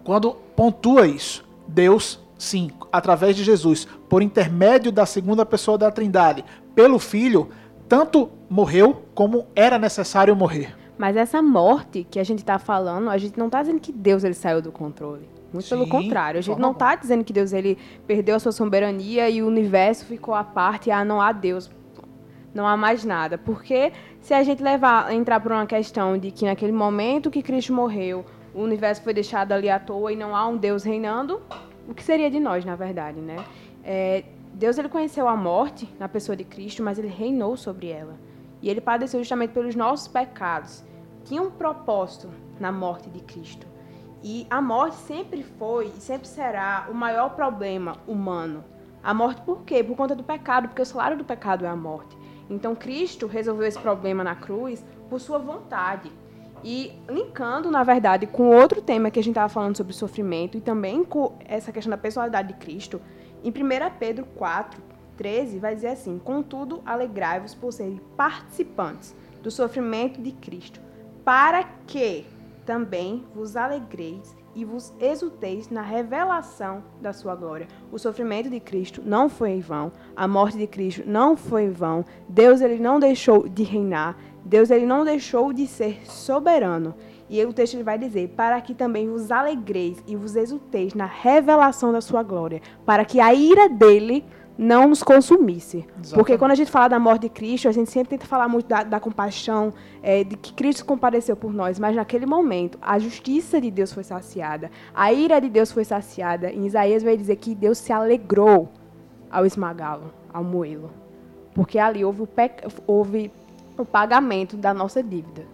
quando 0.04 0.34
pontua 0.56 1.08
isso. 1.08 1.49
Deus, 1.70 2.20
sim, 2.38 2.72
através 2.92 3.36
de 3.36 3.44
Jesus, 3.44 3.88
por 4.10 4.24
intermédio 4.24 4.92
da 4.92 5.06
segunda 5.06 5.46
pessoa 5.46 5.78
da 5.78 5.92
Trindade, 5.92 6.44
pelo 6.74 6.98
Filho, 6.98 7.50
tanto 7.88 8.30
morreu 8.50 9.04
como 9.14 9.46
era 9.56 9.78
necessário 9.78 10.36
morrer. 10.36 10.76
Mas 10.98 11.16
essa 11.16 11.42
morte 11.42 12.06
que 12.10 12.20
a 12.20 12.24
gente 12.24 12.44
tá 12.44 12.60
falando, 12.60 13.10
a 13.10 13.18
gente 13.18 13.38
não 13.38 13.50
tá 13.50 13.62
dizendo 13.62 13.80
que 13.80 13.92
Deus 13.92 14.24
ele 14.24 14.34
saiu 14.34 14.62
do 14.62 14.72
controle. 14.72 15.30
Muito 15.54 15.66
Sim, 15.66 15.70
pelo 15.70 15.88
contrário. 15.88 16.40
A 16.40 16.42
gente 16.42 16.60
não 16.60 16.74
tá 16.74 16.96
dizendo 16.96 17.24
que 17.24 17.32
Deus 17.32 17.54
ele 17.54 17.78
perdeu 18.06 18.36
a 18.36 18.40
sua 18.40 18.52
soberania 18.52 19.30
e 19.30 19.42
o 19.42 19.48
universo 19.48 20.06
ficou 20.06 20.34
à 20.34 20.44
parte, 20.44 20.92
ah, 20.92 21.06
não 21.06 21.22
há 21.22 21.32
Deus. 21.32 21.72
Não 22.54 22.68
há 22.68 22.76
mais 22.76 23.06
nada. 23.06 23.38
Porque 23.38 23.94
se 24.20 24.34
a 24.34 24.44
gente 24.44 24.62
levar, 24.62 25.14
entrar 25.14 25.40
por 25.40 25.52
uma 25.52 25.66
questão 25.66 26.18
de 26.18 26.32
que 26.32 26.46
naquele 26.46 26.72
momento 26.72 27.32
que 27.32 27.42
Cristo 27.42 27.74
morreu, 27.74 28.26
o 28.54 28.62
universo 28.62 29.02
foi 29.02 29.14
deixado 29.14 29.52
ali 29.52 29.70
à 29.70 29.80
toa 29.80 30.12
e 30.12 30.16
não 30.16 30.36
há 30.36 30.47
um 30.47 30.58
Deus 30.58 30.84
reinando, 30.84 31.41
o 31.88 31.93
que 31.93 32.04
seria 32.04 32.30
de 32.30 32.39
nós, 32.39 32.66
na 32.66 32.76
verdade, 32.76 33.20
né? 33.20 33.43
É, 33.84 34.24
Deus 34.54 34.78
ele 34.78 34.89
conheceu 34.89 35.28
a 35.28 35.36
morte 35.36 35.89
na 36.00 36.10
pessoa 36.10 36.36
de 36.36 36.43
Cristo, 36.43 36.84
mas 36.84 37.00
ele 37.00 37.08
reinou 37.08 37.56
sobre 37.56 37.88
ela. 37.88 38.16
E 38.62 38.70
ele 38.70 38.82
padeceu 38.82 39.20
justamente 39.20 39.52
pelos 39.52 39.76
nossos 39.76 40.08
pecados. 40.08 40.84
Tinha 41.24 41.41
um 41.41 41.50
propósito 41.50 42.30
na 42.60 42.72
morte 42.72 43.10
de 43.10 43.22
Cristo. 43.22 43.66
E 44.22 44.45
a 44.50 44.62
morte 44.62 44.97
sempre 44.97 45.43
foi 45.43 45.86
e 45.88 46.02
sempre 46.02 46.28
será 46.28 46.88
o 46.91 46.93
maior 46.93 47.30
problema 47.36 47.95
humano. 48.06 48.64
A 49.02 49.14
morte 49.14 49.41
por 49.41 49.62
quê? 49.64 49.82
Por 49.82 49.95
conta 49.95 50.14
do 50.14 50.24
pecado, 50.24 50.68
porque 50.68 50.82
o 50.82 50.86
salário 50.86 51.18
do 51.18 51.24
pecado 51.24 51.66
é 51.66 51.70
a 51.70 51.76
morte. 51.76 52.18
Então 52.50 52.76
Cristo 52.76 53.28
resolveu 53.28 53.66
esse 53.66 53.80
problema 53.80 54.24
na 54.24 54.36
cruz 54.36 54.84
por 55.10 55.22
sua 55.22 55.38
vontade. 55.38 56.12
E 56.64 56.91
linkando, 57.07 57.72
na 57.72 57.84
verdade, 57.84 58.28
com 58.28 58.49
outro 58.49 58.82
tema 58.82 59.10
que 59.10 59.20
a 59.20 59.24
gente 59.24 59.32
estava 59.32 59.49
falando 59.49 59.78
sobre 59.78 59.93
sofrimento 59.93 60.57
e 60.57 60.62
também 60.62 61.03
com 61.03 61.38
essa 61.45 61.72
questão 61.72 61.89
da 61.89 61.97
personalidade 61.97 62.49
de 62.49 62.53
Cristo, 62.55 63.01
em 63.43 63.49
1 63.49 63.53
Pedro 63.97 64.26
4, 64.36 64.82
13, 65.18 65.60
vai 65.60 65.76
dizer 65.76 65.88
assim: 65.88 66.20
Contudo, 66.20 66.82
alegrai-vos 66.86 67.55
por 67.55 67.72
serem 67.72 68.01
participantes 68.18 69.16
do 69.41 69.49
sofrimento 69.49 70.22
de 70.22 70.32
Cristo, 70.32 70.80
para 71.24 71.64
que 71.88 72.26
também 72.66 73.26
vos 73.34 73.55
alegreis 73.55 74.36
e 74.55 74.66
vos 74.66 74.93
exulteis 74.99 75.70
na 75.70 75.82
revelação 75.82 76.84
da 77.01 77.14
sua 77.14 77.36
glória. 77.36 77.68
O 77.91 77.99
sofrimento 77.99 78.49
de 78.49 78.60
Cristo 78.60 79.01
não 79.05 79.30
foi 79.30 79.51
em 79.51 79.60
vão, 79.60 79.91
a 80.16 80.28
morte 80.28 80.57
de 80.57 80.68
Cristo 80.68 81.03
não 81.05 81.38
foi 81.38 81.64
em 81.64 81.72
vão. 81.72 82.03
Deus 82.28 82.62
ele 82.62 82.80
não 82.80 82.99
deixou 82.99 83.47
de 83.47 83.64
reinar, 83.64 84.18
Deus 84.44 84.70
ele 84.72 84.86
não 84.86 85.04
deixou 85.04 85.54
de 85.54 85.68
ser 85.68 86.02
soberano. 86.06 86.96
E 87.30 87.44
o 87.46 87.54
texto 87.54 87.76
ele 87.76 87.84
vai 87.84 87.98
dizer: 87.98 88.30
para 88.30 88.60
que 88.60 88.74
também 88.74 89.10
vos 89.10 89.32
alegreis 89.32 90.04
e 90.08 90.16
vos 90.16 90.36
exulteis 90.36 90.94
na 90.94 91.06
revelação 91.06 91.92
da 91.92 92.02
sua 92.02 92.24
glória, 92.24 92.62
para 92.86 93.06
que 93.06 93.20
a 93.20 93.34
ira 93.34 93.70
dele 93.70 94.26
não 94.58 94.90
nos 94.90 95.02
consumisse. 95.02 95.78
Exatamente. 95.78 96.16
Porque 96.16 96.38
quando 96.38 96.52
a 96.52 96.56
gente 96.56 96.70
fala 96.70 96.90
da 96.90 97.00
morte 97.00 97.22
de 97.22 97.30
Cristo, 97.30 97.70
a 97.70 97.72
gente 97.72 97.90
sempre 97.90 98.10
tenta 98.10 98.26
falar 98.26 98.50
muito 98.50 98.68
da, 98.68 98.84
da 98.84 99.00
compaixão, 99.00 99.74
é, 100.04 100.22
de 100.26 100.36
que 100.36 100.54
Cristo 100.54 100.84
compadeceu 100.84 101.38
por 101.38 101.54
nós, 101.54 101.80
mas 101.80 101.96
naquele 101.96 102.26
momento 102.26 102.78
a 102.82 103.00
justiça 103.00 103.62
de 103.62 103.72
Deus 103.72 103.94
foi 103.94 104.04
saciada, 104.04 104.70
a 104.94 105.14
ira 105.14 105.40
de 105.40 105.50
Deus 105.50 105.72
foi 105.72 105.86
saciada. 105.86 106.52
Em 106.52 106.66
Isaías 106.66 107.04
vai 107.04 107.16
dizer 107.16 107.38
que 107.38 107.56
Deus 107.56 107.78
se 107.78 107.94
alegrou 107.94 108.68
ao 109.32 109.46
esmagá-lo, 109.46 110.12
ao 110.34 110.44
moê-lo. 110.44 110.92
Porque 111.54 111.80
ali 111.80 112.04
houve 112.04 112.28
houve 112.86 113.32
o 113.82 113.86
pagamento 113.86 114.58
da 114.58 114.74
nossa 114.74 115.02
dívida. 115.02 115.46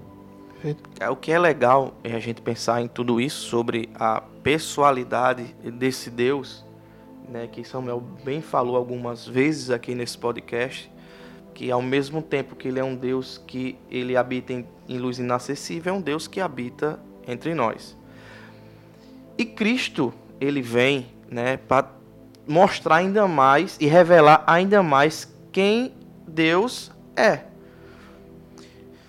É, 0.99 1.09
O 1.09 1.15
que 1.15 1.31
é 1.31 1.39
legal 1.39 1.93
é 2.03 2.15
a 2.15 2.19
gente 2.19 2.41
pensar 2.41 2.81
em 2.81 2.87
tudo 2.87 3.21
isso 3.21 3.47
sobre 3.47 3.89
a 3.95 4.21
pessoalidade 4.41 5.55
desse 5.63 6.09
Deus, 6.09 6.65
né, 7.29 7.47
que 7.47 7.63
Samuel 7.63 8.01
bem 8.23 8.41
falou 8.41 8.75
algumas 8.75 9.27
vezes 9.27 9.69
aqui 9.69 9.93
nesse 9.93 10.17
podcast, 10.17 10.91
que 11.53 11.71
ao 11.71 11.81
mesmo 11.81 12.21
tempo 12.21 12.55
que 12.55 12.67
ele 12.67 12.79
é 12.79 12.83
um 12.83 12.95
Deus 12.95 13.41
que 13.47 13.77
ele 13.89 14.17
habita 14.17 14.53
em, 14.53 14.65
em 14.87 14.97
luz 14.97 15.19
inacessível, 15.19 15.93
é 15.93 15.97
um 15.97 16.01
Deus 16.01 16.27
que 16.27 16.41
habita 16.41 16.99
entre 17.27 17.53
nós. 17.53 17.95
E 19.37 19.45
Cristo, 19.45 20.13
ele 20.39 20.61
vem, 20.61 21.07
né, 21.29 21.57
para 21.57 21.91
mostrar 22.47 22.97
ainda 22.97 23.27
mais 23.27 23.77
e 23.79 23.85
revelar 23.85 24.43
ainda 24.45 24.83
mais 24.83 25.33
quem 25.51 25.93
Deus 26.27 26.91
é. 27.15 27.54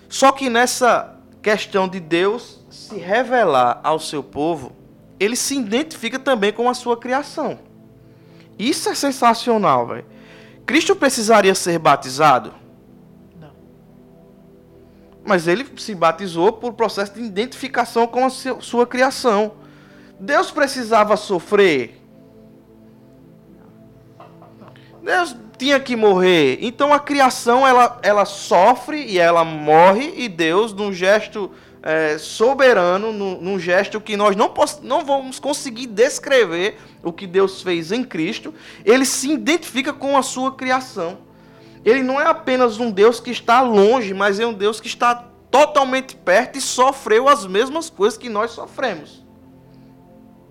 Só 0.09 0.31
que 0.31 0.49
nessa 0.49 1.15
questão 1.41 1.87
de 1.87 1.99
Deus 1.99 2.59
se 2.69 2.97
revelar 2.97 3.79
ao 3.83 3.99
seu 3.99 4.23
povo, 4.23 4.75
ele 5.19 5.35
se 5.35 5.57
identifica 5.57 6.19
também 6.19 6.53
com 6.53 6.69
a 6.69 6.73
sua 6.73 6.97
criação. 6.97 7.59
Isso 8.57 8.89
é 8.89 8.95
sensacional, 8.95 9.87
velho. 9.87 10.05
Cristo 10.65 10.95
precisaria 10.95 11.55
ser 11.55 11.79
batizado? 11.79 12.53
Não. 13.39 13.51
Mas 15.25 15.47
ele 15.47 15.65
se 15.77 15.95
batizou 15.95 16.51
por 16.53 16.73
processo 16.73 17.13
de 17.13 17.21
identificação 17.21 18.07
com 18.07 18.25
a 18.25 18.29
sua 18.29 18.85
criação. 18.85 19.53
Deus 20.19 20.51
precisava 20.51 21.15
sofrer? 21.15 22.01
Deus 25.01 25.35
tinha 25.57 25.79
que 25.79 25.95
morrer. 25.95 26.59
Então 26.61 26.93
a 26.93 26.99
criação 26.99 27.67
ela, 27.67 27.99
ela 28.03 28.25
sofre 28.25 29.03
e 29.03 29.17
ela 29.17 29.43
morre 29.43 30.13
e 30.15 30.29
Deus, 30.29 30.73
num 30.73 30.93
gesto 30.93 31.51
é, 31.81 32.17
soberano, 32.17 33.11
num, 33.11 33.41
num 33.41 33.59
gesto 33.59 33.99
que 33.99 34.17
nós 34.17 34.35
não, 34.35 34.53
não 34.83 35.05
vamos 35.05 35.39
conseguir 35.39 35.87
descrever 35.87 36.77
o 37.03 37.11
que 37.13 37.25
Deus 37.25 37.61
fez 37.61 37.91
em 37.91 38.03
Cristo, 38.03 38.53
ele 38.83 39.05
se 39.05 39.31
identifica 39.31 39.93
com 39.93 40.17
a 40.17 40.23
sua 40.23 40.51
criação. 40.53 41.19
Ele 41.85 42.03
não 42.03 42.19
é 42.19 42.25
apenas 42.25 42.79
um 42.79 42.91
Deus 42.91 43.19
que 43.19 43.31
está 43.31 43.61
longe, 43.61 44.13
mas 44.13 44.39
é 44.39 44.45
um 44.45 44.53
Deus 44.53 44.81
que 44.81 44.87
está 44.87 45.27
totalmente 45.49 46.15
perto 46.15 46.57
e 46.57 46.61
sofreu 46.61 47.29
as 47.29 47.45
mesmas 47.45 47.89
coisas 47.89 48.17
que 48.17 48.27
nós 48.27 48.51
sofremos. 48.51 49.25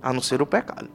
A 0.01 0.13
não 0.13 0.23
ser 0.23 0.41
o 0.41 0.47
pecado. 0.47 0.89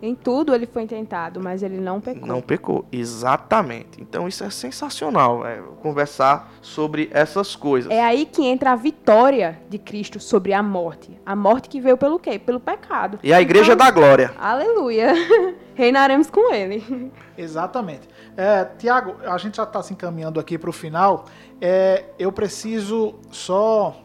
Em 0.00 0.14
tudo 0.14 0.54
ele 0.54 0.66
foi 0.66 0.86
tentado, 0.86 1.40
mas 1.40 1.62
ele 1.62 1.78
não 1.80 2.00
pecou. 2.00 2.26
Não 2.28 2.42
pecou, 2.42 2.84
exatamente. 2.92 4.00
Então 4.00 4.28
isso 4.28 4.44
é 4.44 4.50
sensacional, 4.50 5.46
é, 5.46 5.62
conversar 5.80 6.52
sobre 6.60 7.08
essas 7.12 7.56
coisas. 7.56 7.90
É 7.90 8.02
aí 8.02 8.26
que 8.26 8.44
entra 8.44 8.72
a 8.72 8.76
vitória 8.76 9.58
de 9.70 9.78
Cristo 9.78 10.20
sobre 10.20 10.52
a 10.52 10.62
morte. 10.62 11.18
A 11.24 11.34
morte 11.34 11.68
que 11.68 11.80
veio 11.80 11.96
pelo 11.96 12.18
quê? 12.18 12.38
Pelo 12.38 12.60
pecado. 12.60 13.18
E 13.22 13.32
a 13.32 13.40
igreja 13.40 13.72
Então, 13.72 13.86
da 13.86 13.90
glória. 13.90 14.34
Aleluia. 14.38 15.14
Reinaremos 15.74 16.28
com 16.30 16.52
ele. 16.52 17.10
Exatamente. 17.36 18.08
É, 18.36 18.64
Tiago, 18.78 19.16
a 19.24 19.38
gente 19.38 19.56
já 19.56 19.62
está 19.62 19.82
se 19.82 19.94
encaminhando 19.94 20.38
aqui 20.38 20.58
para 20.58 20.70
o 20.70 20.72
final. 20.72 21.24
É, 21.60 22.04
eu 22.18 22.30
preciso 22.30 23.14
só 23.30 23.96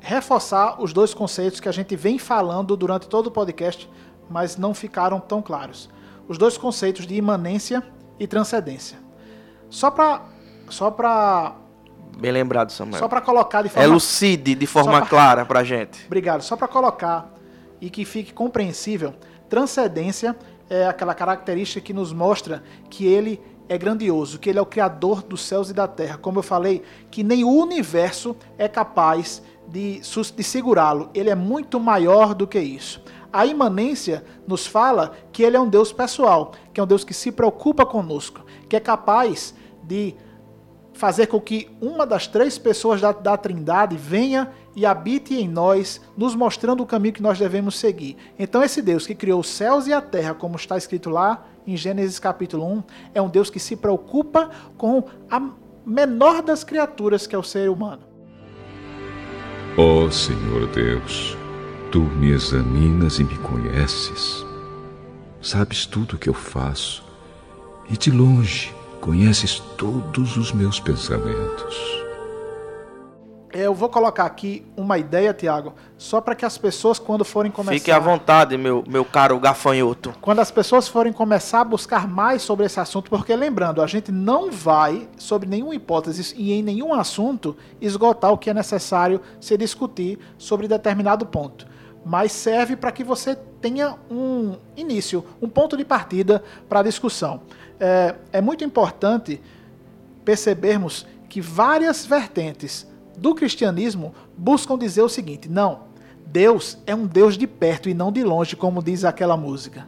reforçar 0.00 0.80
os 0.82 0.92
dois 0.92 1.12
conceitos 1.12 1.60
que 1.60 1.68
a 1.68 1.72
gente 1.72 1.94
vem 1.94 2.18
falando 2.18 2.76
durante 2.76 3.08
todo 3.08 3.26
o 3.26 3.30
podcast, 3.30 3.88
mas 4.30 4.56
não 4.56 4.72
ficaram 4.72 5.18
tão 5.20 5.42
claros. 5.42 5.90
Os 6.28 6.38
dois 6.38 6.56
conceitos 6.56 7.06
de 7.06 7.14
imanência 7.16 7.82
e 8.18 8.26
transcendência. 8.26 8.98
Só 9.68 9.90
para 9.90 10.22
só 10.68 10.90
para 10.90 11.56
Bem 12.18 12.30
lembrado, 12.30 12.70
Samuel. 12.70 12.98
só 13.00 13.08
para 13.08 13.20
colocar 13.20 13.62
de 13.62 13.68
forma 13.68 13.84
Elucide 13.84 14.54
de 14.54 14.66
forma 14.66 14.98
pra- 14.98 15.06
clara 15.08 15.44
pra 15.44 15.64
gente. 15.64 16.06
Obrigado. 16.06 16.42
Só 16.42 16.56
para 16.56 16.68
colocar 16.68 17.34
e 17.80 17.90
que 17.90 18.04
fique 18.04 18.32
compreensível, 18.32 19.14
transcendência 19.48 20.36
é 20.68 20.86
aquela 20.86 21.14
característica 21.14 21.80
que 21.84 21.92
nos 21.92 22.12
mostra 22.12 22.62
que 22.88 23.04
ele 23.06 23.40
é 23.68 23.76
grandioso, 23.78 24.38
que 24.38 24.48
ele 24.50 24.58
é 24.58 24.62
o 24.62 24.66
criador 24.66 25.22
dos 25.22 25.42
céus 25.42 25.70
e 25.70 25.72
da 25.72 25.86
terra. 25.88 26.18
Como 26.18 26.38
eu 26.38 26.42
falei, 26.42 26.82
que 27.10 27.22
nem 27.22 27.42
o 27.44 27.50
universo 27.50 28.36
é 28.58 28.68
capaz 28.68 29.42
de, 29.68 30.00
de 30.36 30.42
segurá-lo. 30.44 31.10
Ele 31.14 31.30
é 31.30 31.34
muito 31.34 31.78
maior 31.80 32.34
do 32.34 32.46
que 32.46 32.58
isso. 32.58 33.00
A 33.32 33.46
imanência 33.46 34.24
nos 34.46 34.66
fala 34.66 35.12
que 35.32 35.42
ele 35.42 35.56
é 35.56 35.60
um 35.60 35.68
Deus 35.68 35.92
pessoal, 35.92 36.52
que 36.72 36.80
é 36.80 36.82
um 36.82 36.86
Deus 36.86 37.04
que 37.04 37.14
se 37.14 37.30
preocupa 37.30 37.86
conosco, 37.86 38.44
que 38.68 38.76
é 38.76 38.80
capaz 38.80 39.54
de 39.82 40.14
fazer 40.92 41.28
com 41.28 41.40
que 41.40 41.68
uma 41.80 42.04
das 42.04 42.26
três 42.26 42.58
pessoas 42.58 43.00
da, 43.00 43.12
da 43.12 43.36
Trindade 43.36 43.96
venha 43.96 44.50
e 44.76 44.84
habite 44.84 45.34
em 45.34 45.48
nós, 45.48 46.00
nos 46.16 46.34
mostrando 46.34 46.82
o 46.82 46.86
caminho 46.86 47.14
que 47.14 47.22
nós 47.22 47.38
devemos 47.38 47.78
seguir. 47.78 48.16
Então, 48.38 48.62
esse 48.62 48.82
Deus 48.82 49.06
que 49.06 49.14
criou 49.14 49.40
os 49.40 49.48
céus 49.48 49.86
e 49.86 49.92
a 49.92 50.00
terra, 50.00 50.34
como 50.34 50.56
está 50.56 50.76
escrito 50.76 51.08
lá 51.08 51.46
em 51.66 51.76
Gênesis 51.76 52.18
capítulo 52.18 52.66
1, 52.66 52.82
é 53.14 53.22
um 53.22 53.28
Deus 53.28 53.48
que 53.48 53.58
se 53.58 53.76
preocupa 53.76 54.50
com 54.76 55.04
a 55.30 55.50
menor 55.86 56.42
das 56.42 56.64
criaturas, 56.64 57.26
que 57.26 57.34
é 57.34 57.38
o 57.38 57.42
ser 57.42 57.70
humano. 57.70 58.02
Ó 59.76 60.10
Senhor 60.10 60.66
Deus, 60.68 61.36
tu 61.90 62.00
me 62.00 62.30
examinas 62.30 63.18
e 63.18 63.24
me 63.24 63.36
conheces. 63.38 64.46
Sabes 65.42 65.86
tudo 65.86 66.14
o 66.14 66.18
que 66.18 66.28
eu 66.28 66.34
faço 66.34 67.02
e 67.88 67.96
de 67.96 68.12
longe 68.12 68.72
conheces 69.00 69.58
todos 69.76 70.36
os 70.36 70.52
meus 70.52 70.78
pensamentos. 70.78 72.00
Eu 73.52 73.74
vou 73.74 73.88
colocar 73.88 74.26
aqui 74.26 74.64
uma 74.76 74.98
ideia, 74.98 75.34
Tiago, 75.34 75.74
só 75.98 76.20
para 76.20 76.36
que 76.36 76.44
as 76.44 76.56
pessoas, 76.56 77.00
quando 77.00 77.24
forem 77.24 77.50
começar. 77.50 77.72
Fique 77.72 77.90
à 77.90 77.98
vontade, 77.98 78.56
meu, 78.56 78.84
meu 78.86 79.04
caro 79.04 79.40
gafanhoto. 79.40 80.14
quando 80.20 80.38
as 80.38 80.52
pessoas 80.52 80.86
forem 80.86 81.12
começar 81.12 81.62
a 81.62 81.64
buscar 81.64 82.06
mais 82.06 82.42
sobre 82.42 82.66
esse 82.66 82.78
assunto, 82.78 83.10
porque 83.10 83.34
lembrando, 83.34 83.82
a 83.82 83.88
gente 83.88 84.12
não 84.12 84.52
vai, 84.52 85.08
sobre 85.18 85.48
nenhuma 85.48 85.74
hipótese 85.74 86.32
e 86.36 86.52
em 86.52 86.62
nenhum 86.62 86.94
assunto, 86.94 87.56
esgotar 87.80 88.30
o 88.30 88.38
que 88.38 88.48
é 88.48 88.54
necessário 88.54 89.20
se 89.40 89.56
discutir 89.56 90.20
sobre 90.38 90.68
determinado 90.68 91.26
ponto. 91.26 91.66
Mas 92.04 92.32
serve 92.32 92.76
para 92.76 92.92
que 92.92 93.04
você 93.04 93.36
tenha 93.60 93.96
um 94.10 94.56
início, 94.76 95.24
um 95.40 95.48
ponto 95.48 95.76
de 95.76 95.84
partida 95.84 96.42
para 96.68 96.80
a 96.80 96.82
discussão. 96.82 97.42
É, 97.78 98.14
é 98.32 98.40
muito 98.40 98.64
importante 98.64 99.40
percebermos 100.24 101.06
que 101.28 101.40
várias 101.40 102.06
vertentes 102.06 102.86
do 103.16 103.34
cristianismo 103.34 104.14
buscam 104.36 104.78
dizer 104.78 105.02
o 105.02 105.08
seguinte: 105.08 105.48
não, 105.48 105.90
Deus 106.26 106.78
é 106.86 106.94
um 106.94 107.06
Deus 107.06 107.36
de 107.36 107.46
perto 107.46 107.88
e 107.88 107.94
não 107.94 108.10
de 108.10 108.22
longe, 108.22 108.56
como 108.56 108.82
diz 108.82 109.04
aquela 109.04 109.36
música. 109.36 109.86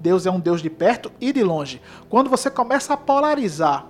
Deus 0.00 0.26
é 0.26 0.30
um 0.30 0.40
Deus 0.40 0.62
de 0.62 0.70
perto 0.70 1.10
e 1.20 1.32
de 1.32 1.42
longe. 1.42 1.80
Quando 2.08 2.30
você 2.30 2.50
começa 2.50 2.94
a 2.94 2.96
polarizar 2.96 3.86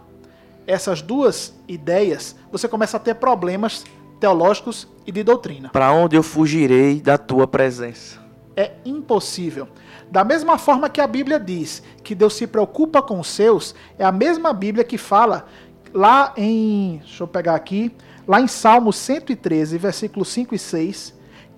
essas 0.66 1.00
duas 1.00 1.54
ideias, 1.66 2.36
você 2.50 2.68
começa 2.68 2.96
a 2.96 3.00
ter 3.00 3.14
problemas 3.14 3.84
teológicos 4.18 4.88
e 5.06 5.12
de 5.12 5.22
doutrina. 5.22 5.70
Para 5.70 5.92
onde 5.92 6.16
eu 6.16 6.22
fugirei 6.22 7.00
da 7.00 7.16
tua 7.16 7.46
presença? 7.46 8.18
É 8.56 8.72
impossível. 8.84 9.68
Da 10.10 10.24
mesma 10.24 10.58
forma 10.58 10.88
que 10.88 11.00
a 11.00 11.06
Bíblia 11.06 11.38
diz 11.38 11.82
que 12.02 12.14
Deus 12.14 12.34
se 12.34 12.46
preocupa 12.46 13.00
com 13.02 13.20
os 13.20 13.28
seus, 13.28 13.74
é 13.98 14.04
a 14.04 14.12
mesma 14.12 14.52
Bíblia 14.52 14.84
que 14.84 14.98
fala 14.98 15.46
lá 15.92 16.32
em, 16.36 16.98
deixa 16.98 17.22
eu 17.22 17.28
pegar 17.28 17.54
aqui, 17.54 17.94
Lá 18.28 18.42
em 18.42 18.46
Salmo 18.46 18.92
113, 18.92 19.78
versículos 19.78 20.28
5 20.28 20.54
e 20.54 20.58
6, 20.58 21.14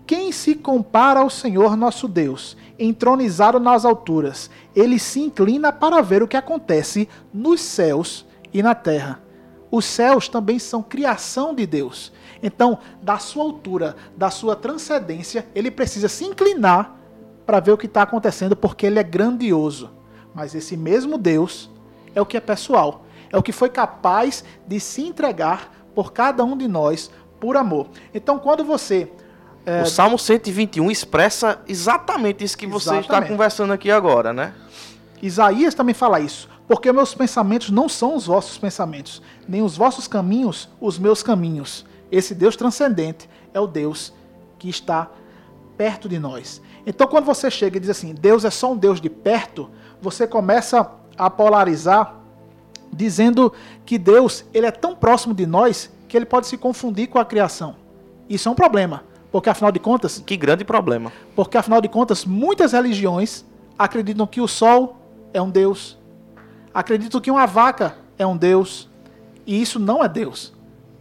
quem 0.07 0.31
se 0.31 0.55
compara 0.55 1.19
ao 1.19 1.29
Senhor 1.29 1.77
nosso 1.77 2.07
Deus, 2.07 2.57
entronizado 2.79 3.59
nas 3.59 3.85
alturas? 3.85 4.49
Ele 4.73 4.97
se 4.97 5.19
inclina 5.19 5.73
para 5.73 6.01
ver 6.01 6.23
o 6.23 6.29
que 6.29 6.37
acontece 6.37 7.09
nos 7.35 7.61
céus 7.61 8.25
e 8.55 8.63
na 8.63 8.73
terra. 8.73 9.21
Os 9.69 9.85
céus 9.85 10.29
também 10.29 10.61
são 10.61 10.81
criação 10.81 11.53
de 11.53 11.67
Deus. 11.67 12.13
Então, 12.43 12.79
da 13.03 13.19
sua 13.19 13.45
altura, 13.45 13.97
da 14.17 14.31
sua 14.31 14.57
transcendência, 14.57 15.47
ele 15.55 15.71
precisa 15.71 16.09
se 16.09 16.25
inclinar 16.25 16.97
para 17.45 17.61
ver 17.61 17.73
o 17.73 17.79
que 17.79 17.87
está 17.87 18.03
acontecendo, 18.03 18.57
porque 18.57 18.87
ele 18.87 18.99
é 18.99 19.03
grandioso. 19.03 19.91
Mas 20.35 20.55
esse 20.55 20.77
mesmo 20.77 21.19
Deus 21.19 21.71
é 22.15 22.21
o 22.21 22.27
que 22.27 22.37
é 22.37 22.41
pessoal, 22.41 23.05
é 23.31 23.37
o 23.37 23.43
que 23.43 23.53
foi 23.53 23.69
capaz 23.69 24.45
de 24.67 24.79
se 24.81 25.03
entregar 25.03 25.73
por 25.95 26.13
cada 26.13 26.45
um 26.45 26.57
de 26.57 26.69
nós 26.69 27.11
por 27.39 27.57
amor. 27.57 27.89
Então, 28.15 28.39
quando 28.39 28.65
você. 28.65 29.11
O 29.83 29.87
Salmo 29.87 30.19
121 30.19 30.91
expressa 30.91 31.61
exatamente 31.69 32.43
isso 32.43 32.57
que 32.57 32.67
você 32.67 32.89
está 32.89 32.99
Exatamente. 33.01 33.29
conversando 33.29 33.73
aqui 33.73 33.91
agora, 33.91 34.33
né? 34.33 34.55
Isaías 35.23 35.75
também 35.75 35.95
fala 35.95 36.19
isso. 36.19 36.49
Porque 36.67 36.91
meus 36.93 37.15
pensamentos 37.15 37.71
não 37.71 37.89
são 37.89 38.17
os 38.17 38.27
vossos 38.27 38.57
pensamentos, 38.57 39.21
nem 39.47 39.61
os 39.61 39.77
vossos 39.77 40.09
caminhos 40.09 40.69
os 40.81 40.99
meus 40.99 41.23
caminhos. 41.23 41.85
Esse 42.11 42.35
Deus 42.35 42.57
transcendente 42.57 43.29
é 43.55 43.61
o 43.61 43.67
Deus 43.67 44.13
que 44.59 44.69
está 44.69 45.11
perto 45.77 46.09
de 46.09 46.19
nós. 46.19 46.61
Então, 46.87 47.07
quando 47.07 47.25
você 47.25 47.51
chega 47.51 47.77
e 47.77 47.81
diz 47.81 47.91
assim, 47.91 48.15
Deus 48.15 48.45
é 48.45 48.51
só 48.51 48.73
um 48.73 48.77
Deus 48.77 49.01
de 49.01 49.09
perto, 49.09 49.71
você 50.01 50.27
começa 50.27 50.91
a 51.17 51.31
polarizar 51.31 52.17
dizendo 52.93 53.53
que 53.87 53.97
Deus 53.99 54.45
ele 54.53 54.67
é 54.67 54.71
tão 54.71 54.95
próximo 54.97 55.33
de 55.35 55.47
nós 55.47 55.91
que 56.09 56.17
ele 56.17 56.27
pode 56.27 56.47
se 56.47 56.57
confundir 56.57 57.09
com 57.09 57.19
a 57.19 57.25
criação. 57.25 57.77
Isso 58.29 58.49
é 58.49 58.53
um 58.53 58.55
problema, 58.55 59.05
porque 59.31 59.49
afinal 59.49 59.71
de 59.71 59.79
contas, 59.79 60.23
Que 60.27 60.37
grande 60.37 60.65
problema. 60.65 61.13
porque 61.37 61.57
afinal 61.57 61.81
de 61.81 61.89
contas, 61.89 62.25
muitas 62.25 62.73
religiões 62.73 63.45
acreditam 63.79 64.27
que 64.27 64.41
o 64.41 64.49
sol 64.49 64.97
é 65.33 65.41
um 65.41 65.51
deus, 65.51 65.97
acreditam 66.75 67.21
que 67.21 67.31
uma 67.31 67.47
vaca 67.47 67.97
é 68.19 68.27
um 68.27 68.37
deus, 68.37 68.89
e 69.47 69.61
isso 69.63 69.79
não 69.79 70.03
é 70.05 70.09
Deus. 70.09 70.53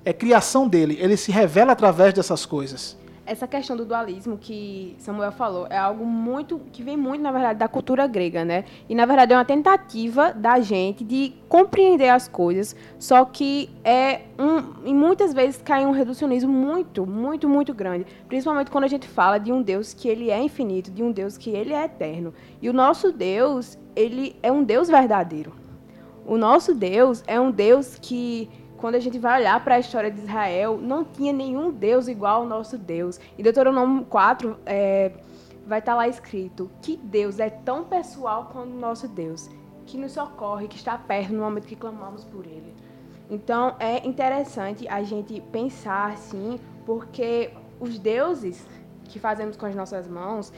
É 0.10 0.14
criação 0.14 0.68
dele, 0.68 0.98
ele 1.00 1.16
se 1.16 1.32
revela 1.32 1.74
através 1.74 2.16
dessas 2.16 2.44
coisas. 2.44 2.98
Essa 3.28 3.48
questão 3.48 3.78
do 3.78 3.86
dualismo 3.86 4.40
que 4.40 4.96
Samuel 4.98 5.32
falou 5.32 5.68
é 5.70 5.78
algo 5.78 6.04
muito 6.04 6.60
que 6.72 6.82
vem 6.82 6.98
muito, 6.98 7.22
na 7.22 7.32
verdade, 7.32 7.60
da 7.60 7.68
cultura 7.68 8.08
grega, 8.08 8.44
né? 8.44 8.66
E 8.90 8.96
na 8.96 9.06
verdade 9.06 9.34
é 9.34 9.38
uma 9.38 9.46
tentativa 9.46 10.34
da 10.34 10.60
gente 10.62 11.04
de 11.04 11.36
compreender 11.48 12.10
as 12.10 12.28
coisas, 12.28 12.76
só 12.98 13.24
que 13.24 13.70
é 13.84 14.22
um 14.40 14.84
e 14.84 14.96
muitas 14.96 15.32
vezes 15.32 15.62
cai 15.62 15.86
um 15.86 15.92
reducionismo 15.92 16.52
muito, 16.52 17.06
muito, 17.06 17.48
muito 17.48 17.72
grande, 17.72 18.08
principalmente 18.28 18.72
quando 18.72 18.86
a 18.86 18.88
gente 18.88 19.08
fala 19.08 19.38
de 19.38 19.52
um 19.52 19.62
Deus 19.62 19.94
que 19.94 20.08
ele 20.08 20.32
é 20.32 20.42
infinito, 20.42 20.90
de 20.90 21.04
um 21.04 21.12
Deus 21.12 21.38
que 21.38 21.52
ele 21.52 21.72
é 21.72 21.86
eterno. 21.86 22.34
E 22.60 22.68
o 22.68 22.74
nosso 22.74 23.12
Deus, 23.12 23.78
ele 23.96 24.36
é 24.42 24.52
um 24.52 24.64
Deus 24.64 24.88
verdadeiro. 24.90 25.54
O 26.30 26.38
nosso 26.38 26.76
Deus 26.76 27.24
é 27.26 27.40
um 27.40 27.50
Deus 27.50 27.98
que, 28.00 28.48
quando 28.80 28.96
a 28.96 29.00
gente 29.00 29.20
vai 29.20 29.40
olhar 29.42 29.64
para 29.64 29.76
a 29.76 29.80
história 29.80 30.10
de 30.10 30.20
Israel, 30.20 30.80
não 30.82 31.04
tinha 31.04 31.34
nenhum 31.34 31.72
Deus 31.72 32.08
igual 32.08 32.42
ao 32.42 32.48
nosso 32.48 32.78
Deus. 32.78 33.20
Em 33.38 33.44
Deuteronômio 33.44 34.06
4, 34.06 34.58
é, 34.66 35.12
vai 35.66 35.80
estar 35.80 35.96
lá 35.96 36.08
escrito 36.08 36.70
que 36.82 36.98
Deus 36.98 37.40
é 37.40 37.50
tão 37.50 37.84
pessoal 37.84 38.50
quanto 38.52 38.72
o 38.72 38.80
nosso 38.80 39.08
Deus, 39.08 39.50
que 39.86 39.98
nos 39.98 40.14
socorre, 40.14 40.68
que 40.68 40.78
está 40.78 40.98
perto 40.98 41.34
no 41.34 41.42
momento 41.42 41.68
que 41.68 41.76
clamamos 41.76 42.24
por 42.24 42.46
Ele. 42.46 42.74
Então, 43.30 43.76
é 43.80 44.06
interessante 44.08 44.88
a 44.88 45.04
gente 45.04 45.40
pensar 45.52 46.12
assim, 46.12 46.60
porque 46.86 47.52
os 47.80 48.00
deuses 48.00 48.66
que 49.04 49.20
fazemos 49.20 49.56
com 49.56 49.66
as 49.66 49.76
nossas 49.76 50.08
mãos 50.08 50.52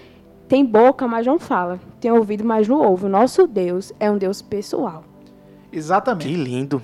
têm 0.48 0.66
boca, 0.66 1.08
mas 1.08 1.26
não 1.26 1.40
fala. 1.40 1.80
Tem 2.00 2.12
ouvido, 2.12 2.46
mas 2.46 2.68
não 2.68 2.82
ouve. 2.82 3.06
O 3.06 3.10
nosso 3.10 3.48
Deus 3.48 3.92
é 4.00 4.10
um 4.10 4.18
Deus 4.18 4.42
pessoal. 4.42 5.04
Exatamente. 5.72 6.28
Que 6.28 6.36
lindo. 6.36 6.82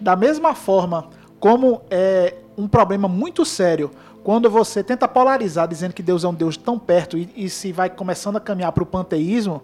Da 0.00 0.14
mesma 0.16 0.54
forma 0.54 1.08
como 1.40 1.82
é 1.90 2.34
um 2.56 2.66
problema 2.66 3.08
muito 3.08 3.44
sério 3.44 3.90
quando 4.22 4.50
você 4.50 4.82
tenta 4.82 5.08
polarizar 5.08 5.66
dizendo 5.66 5.94
que 5.94 6.02
Deus 6.02 6.24
é 6.24 6.28
um 6.28 6.34
Deus 6.34 6.56
tão 6.56 6.78
perto 6.78 7.16
e, 7.16 7.30
e 7.34 7.48
se 7.48 7.72
vai 7.72 7.88
começando 7.88 8.36
a 8.36 8.40
caminhar 8.40 8.72
para 8.72 8.82
o 8.82 8.86
panteísmo, 8.86 9.62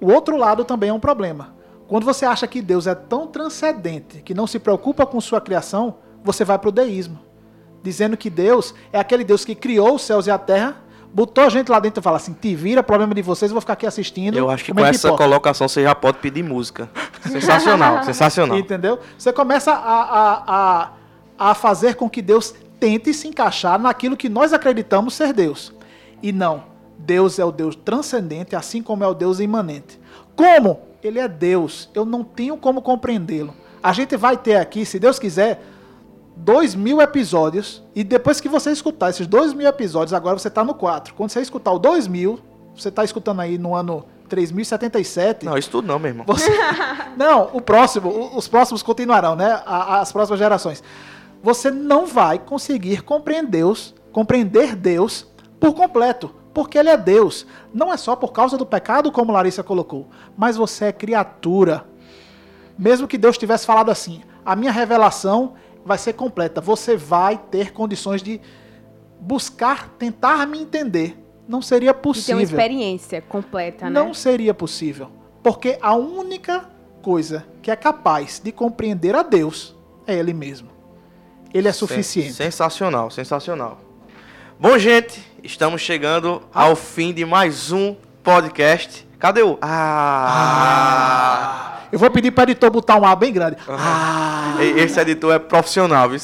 o 0.00 0.10
outro 0.10 0.36
lado 0.36 0.64
também 0.64 0.90
é 0.90 0.92
um 0.92 1.00
problema. 1.00 1.54
Quando 1.86 2.04
você 2.04 2.24
acha 2.24 2.46
que 2.46 2.62
Deus 2.62 2.86
é 2.86 2.94
tão 2.94 3.26
transcendente 3.26 4.22
que 4.22 4.32
não 4.32 4.46
se 4.46 4.58
preocupa 4.58 5.04
com 5.04 5.20
sua 5.20 5.40
criação, 5.40 5.96
você 6.22 6.44
vai 6.44 6.58
para 6.58 6.68
o 6.68 6.72
deísmo. 6.72 7.18
Dizendo 7.82 8.16
que 8.16 8.30
Deus 8.30 8.74
é 8.90 8.98
aquele 8.98 9.24
Deus 9.24 9.44
que 9.44 9.54
criou 9.54 9.96
os 9.96 10.02
céus 10.02 10.26
e 10.26 10.30
a 10.30 10.38
terra, 10.38 10.78
botou 11.14 11.44
a 11.44 11.48
gente 11.48 11.70
lá 11.70 11.78
dentro 11.78 12.00
e 12.00 12.02
fala 12.02 12.16
assim: 12.16 12.32
te 12.32 12.54
vira, 12.56 12.82
problema 12.82 13.14
de 13.14 13.22
vocês, 13.22 13.50
eu 13.50 13.54
vou 13.54 13.60
ficar 13.60 13.74
aqui 13.74 13.86
assistindo. 13.86 14.36
Eu 14.36 14.50
acho 14.50 14.64
que 14.64 14.74
com 14.74 14.84
essa 14.84 15.08
pipoca." 15.08 15.24
colocação 15.24 15.68
você 15.68 15.84
já 15.84 15.94
pode 15.94 16.18
pedir 16.18 16.42
música. 16.42 16.90
Sensacional, 17.22 18.02
sensacional. 18.04 18.58
Entendeu? 18.58 18.98
Você 19.16 19.32
começa 19.32 19.72
a, 19.72 20.02
a, 20.02 20.42
a, 21.38 21.50
a 21.50 21.54
fazer 21.54 21.94
com 21.94 22.10
que 22.10 22.20
Deus 22.20 22.54
tente 22.78 23.14
se 23.14 23.28
encaixar 23.28 23.78
naquilo 23.78 24.16
que 24.16 24.28
nós 24.28 24.52
acreditamos 24.52 25.14
ser 25.14 25.32
Deus. 25.32 25.72
E 26.22 26.32
não. 26.32 26.64
Deus 26.98 27.38
é 27.38 27.44
o 27.44 27.50
Deus 27.50 27.74
transcendente, 27.76 28.54
assim 28.54 28.82
como 28.82 29.04
é 29.04 29.06
o 29.06 29.14
Deus 29.14 29.40
imanente. 29.40 29.98
Como? 30.36 30.80
Ele 31.02 31.18
é 31.18 31.26
Deus. 31.26 31.88
Eu 31.94 32.04
não 32.04 32.22
tenho 32.22 32.56
como 32.56 32.82
compreendê-lo. 32.82 33.54
A 33.82 33.92
gente 33.92 34.16
vai 34.16 34.36
ter 34.36 34.56
aqui, 34.56 34.84
se 34.84 34.98
Deus 34.98 35.18
quiser, 35.18 35.62
dois 36.36 36.74
mil 36.74 37.00
episódios. 37.00 37.82
E 37.94 38.02
depois 38.04 38.40
que 38.40 38.48
você 38.48 38.70
escutar 38.70 39.10
esses 39.10 39.26
dois 39.26 39.52
mil 39.52 39.66
episódios, 39.68 40.12
agora 40.12 40.38
você 40.38 40.48
está 40.48 40.64
no 40.64 40.74
4. 40.74 41.14
Quando 41.14 41.30
você 41.30 41.40
escutar 41.40 41.72
o 41.72 41.78
dois 41.78 42.06
mil, 42.08 42.40
você 42.76 42.88
está 42.88 43.04
escutando 43.04 43.40
aí 43.40 43.56
no 43.58 43.74
ano 43.74 44.04
3077. 44.28 45.44
Não, 45.46 45.56
isso 45.56 45.70
tudo 45.70 45.86
não, 45.88 45.98
meu 45.98 46.10
irmão. 46.10 46.24
Você- 46.26 46.50
Não, 47.16 47.50
o 47.52 47.60
próximo, 47.60 48.32
os 48.36 48.48
próximos 48.48 48.82
continuarão, 48.82 49.36
né? 49.36 49.62
As 49.64 50.10
próximas 50.10 50.38
gerações. 50.38 50.82
Você 51.42 51.70
não 51.70 52.06
vai 52.06 52.38
conseguir 52.40 53.02
compreender 53.02 53.50
Deus, 53.50 53.94
compreender 54.10 54.74
Deus 54.74 55.26
por 55.60 55.74
completo, 55.74 56.34
porque 56.52 56.76
ele 56.78 56.88
é 56.88 56.96
Deus. 56.96 57.46
Não 57.72 57.92
é 57.92 57.96
só 57.96 58.16
por 58.16 58.32
causa 58.32 58.56
do 58.56 58.66
pecado, 58.66 59.12
como 59.12 59.30
Larissa 59.30 59.62
colocou, 59.62 60.08
mas 60.36 60.56
você 60.56 60.86
é 60.86 60.92
criatura. 60.92 61.84
Mesmo 62.76 63.06
que 63.06 63.16
Deus 63.18 63.38
tivesse 63.38 63.64
falado 63.66 63.90
assim: 63.90 64.22
"A 64.44 64.56
minha 64.56 64.72
revelação 64.72 65.52
vai 65.84 65.98
ser 65.98 66.12
completa, 66.14 66.60
você 66.60 66.96
vai 66.96 67.36
ter 67.50 67.72
condições 67.72 68.22
de 68.22 68.40
buscar, 69.20 69.88
tentar 69.98 70.46
me 70.46 70.58
entender". 70.60 71.20
Não 71.46 71.60
seria 71.60 71.90
De 71.92 71.96
ter 71.98 72.02
possível. 72.02 72.36
uma 72.36 72.42
experiência 72.42 73.20
completa, 73.20 73.84
né? 73.84 73.90
Não 73.90 74.14
seria 74.14 74.54
possível. 74.54 75.10
Porque 75.42 75.78
a 75.82 75.94
única 75.94 76.70
coisa 77.02 77.44
que 77.60 77.70
é 77.70 77.76
capaz 77.76 78.40
de 78.42 78.50
compreender 78.50 79.14
a 79.14 79.22
Deus 79.22 79.76
é 80.06 80.14
Ele 80.14 80.32
mesmo. 80.32 80.70
Ele 81.52 81.68
é 81.68 81.72
suficiente. 81.72 82.32
Sen- 82.32 82.46
Sensacional, 82.46 83.10
sensacional. 83.10 83.78
Bom, 84.58 84.78
gente, 84.78 85.22
estamos 85.42 85.82
chegando 85.82 86.42
ao 86.52 86.74
fim 86.74 87.12
de 87.12 87.26
mais 87.26 87.70
um 87.70 87.94
podcast. 88.22 89.06
Cadê 89.24 89.42
o. 89.42 89.56
Ah! 89.62 91.78
Eu 91.90 91.98
vou 91.98 92.10
pedir 92.10 92.30
para 92.30 92.42
o 92.42 92.44
editor 92.50 92.70
botar 92.70 92.96
um 92.96 93.06
A 93.06 93.16
bem 93.16 93.32
grande. 93.32 93.56
Ah, 93.66 94.56
Esse 94.76 95.00
editor 95.00 95.32
é 95.32 95.38
profissional, 95.38 96.10
viu? 96.10 96.20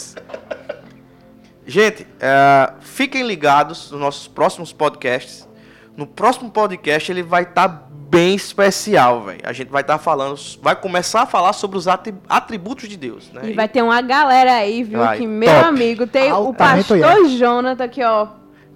Gente, 1.66 2.06
é, 2.20 2.72
fiquem 2.80 3.26
ligados 3.26 3.90
nos 3.90 3.98
nossos 3.98 4.28
próximos 4.28 4.70
podcasts. 4.70 5.48
No 5.96 6.06
próximo 6.06 6.50
podcast 6.50 7.10
ele 7.10 7.22
vai 7.22 7.44
estar 7.44 7.68
bem 7.90 8.34
especial, 8.34 9.22
velho. 9.22 9.40
A 9.44 9.52
gente 9.54 9.70
vai 9.70 9.80
estar 9.80 9.96
falando, 9.96 10.38
vai 10.60 10.76
começar 10.76 11.22
a 11.22 11.26
falar 11.26 11.54
sobre 11.54 11.78
os 11.78 11.88
atri- 11.88 12.14
atributos 12.28 12.86
de 12.86 12.98
Deus, 12.98 13.32
né? 13.32 13.40
E 13.44 13.54
vai 13.54 13.66
ter 13.66 13.80
uma 13.80 14.02
galera 14.02 14.56
aí, 14.56 14.84
viu? 14.84 14.98
Vai, 14.98 15.16
que, 15.16 15.26
meu 15.26 15.48
top. 15.48 15.64
amigo, 15.68 16.06
tem 16.06 16.30
o 16.30 16.34
Altamente 16.34 16.98
pastor 17.00 17.28
Jonathan 17.28 17.82
aqui, 17.84 18.04
ó. 18.04 18.26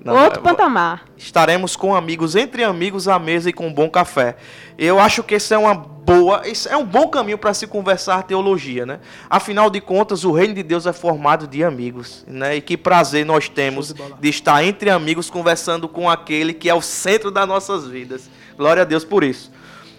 Não, 0.05 0.23
outro 0.23 0.43
patamar. 0.43 1.07
estaremos 1.17 1.77
com 1.77 1.95
amigos, 1.95 2.37
entre 2.37 2.63
amigos 2.63 3.09
à 3.09 3.19
mesa 3.19 3.49
e 3.49 3.53
com 3.55 3.69
um 3.69 3.73
bom 3.73 3.89
café. 3.89 4.37
Eu 4.77 5.01
acho 5.01 5.23
que 5.23 5.35
esse 5.35 5.55
é 5.55 5.59
uma 5.59 5.73
boa, 5.75 6.43
esse 6.45 6.69
é 6.69 6.77
um 6.77 6.85
bom 6.85 7.09
caminho 7.09 7.39
para 7.39 7.55
se 7.55 7.67
conversar 7.67 8.23
teologia, 8.25 8.85
né? 8.85 9.01
Afinal 9.31 9.71
de 9.71 9.81
contas, 9.81 10.23
o 10.23 10.31
reino 10.31 10.53
de 10.53 10.63
Deus 10.63 10.85
é 10.87 10.93
formado 10.93 11.47
de 11.47 11.65
amigos, 11.65 12.23
né? 12.29 12.57
E 12.57 12.61
que 12.61 12.77
prazer 12.77 13.25
nós 13.25 13.49
temos 13.49 13.95
de 14.21 14.29
estar 14.29 14.63
entre 14.63 14.91
amigos 14.91 15.31
conversando 15.31 15.89
com 15.89 16.11
aquele 16.11 16.53
que 16.53 16.69
é 16.69 16.75
o 16.75 16.83
centro 16.83 17.31
das 17.31 17.49
nossas 17.49 17.89
vidas. 17.89 18.29
Glória 18.59 18.83
a 18.83 18.85
Deus 18.85 19.07
por 19.07 19.25
isso. 19.25 19.51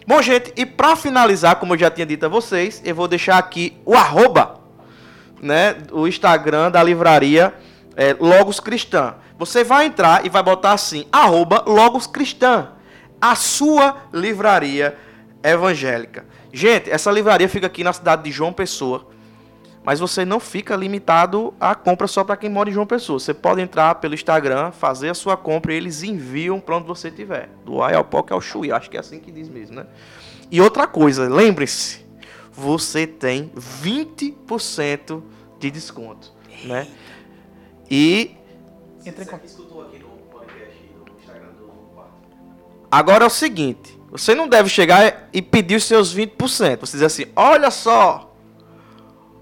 Bom, 0.06 0.22
gente, 0.22 0.54
e 0.56 0.68
para 0.68 0.96
finalizar, 0.96 1.56
como 1.56 1.74
eu 1.74 1.80
já 1.80 1.90
tinha 1.90 2.06
dito 2.06 2.28
a 2.28 2.30
vocês, 2.30 2.80
eu 2.86 2.94
vou 2.94 3.08
deixar 3.08 3.40
aqui 3.40 3.76
o 3.84 3.96
arroba 3.96 4.60
né, 5.42 5.76
o 5.92 6.08
Instagram 6.08 6.70
da 6.70 6.84
livraria 6.84 7.54
é, 7.96 8.16
Logos 8.20 8.60
Cristã. 8.60 9.16
Você 9.38 9.64
vai 9.64 9.86
entrar 9.86 10.26
e 10.26 10.30
vai 10.30 10.44
botar 10.44 10.74
assim, 10.74 11.06
arroba 11.12 11.64
Logos 11.68 12.08
Cristã, 12.08 12.70
a 13.20 13.36
sua 13.36 13.98
livraria 14.14 14.98
evangélica. 15.44 16.26
Gente, 16.52 16.90
essa 16.90 17.12
livraria 17.12 17.50
fica 17.50 17.68
aqui 17.68 17.84
na 17.84 17.94
cidade 17.94 18.24
de 18.24 18.32
João 18.32 18.54
Pessoa. 18.54 19.08
Mas 19.84 20.00
você 20.00 20.26
não 20.26 20.40
fica 20.40 20.76
limitado 20.76 21.54
à 21.60 21.76
compra 21.76 22.08
só 22.08 22.24
para 22.24 22.36
quem 22.36 22.50
mora 22.50 22.70
em 22.70 22.74
João 22.74 22.88
Pessoa. 22.88 23.20
Você 23.20 23.36
pode 23.36 23.62
entrar 23.62 23.96
pelo 23.96 24.16
Instagram, 24.16 24.72
fazer 24.72 25.10
a 25.10 25.14
sua 25.14 25.38
compra 25.38 25.74
e 25.74 25.78
eles 25.78 26.02
enviam 26.02 26.60
para 26.60 26.78
onde 26.78 26.88
você 26.88 27.10
estiver. 27.10 27.50
Do 27.64 27.84
Ayalpoc 27.84 28.32
ao 28.32 28.42
Chuí, 28.42 28.72
acho 28.72 28.90
que 28.90 28.98
é 28.98 29.00
assim 29.00 29.20
que 29.20 29.32
diz 29.32 29.48
mesmo, 29.48 29.76
né? 29.76 29.86
E 30.50 30.60
outra 30.60 30.88
coisa, 30.88 31.30
lembre-se, 31.30 32.04
você 32.52 33.06
tem 33.06 33.52
20% 33.56 35.22
de 35.60 35.70
desconto, 35.70 36.34
né? 36.64 36.88
E 37.90 38.36
Entra 39.06 39.24
em 39.24 39.28
contato. 39.28 39.66
Agora 42.92 43.24
é 43.24 43.28
o 43.28 43.30
seguinte, 43.30 44.00
você 44.10 44.34
não 44.34 44.48
deve 44.48 44.70
chegar 44.70 45.30
e 45.34 45.42
pedir 45.42 45.76
os 45.76 45.84
seus 45.84 46.16
20%. 46.16 46.80
Você 46.80 46.98
diz 46.98 47.02
assim: 47.02 47.26
"Olha 47.36 47.70
só, 47.70 48.34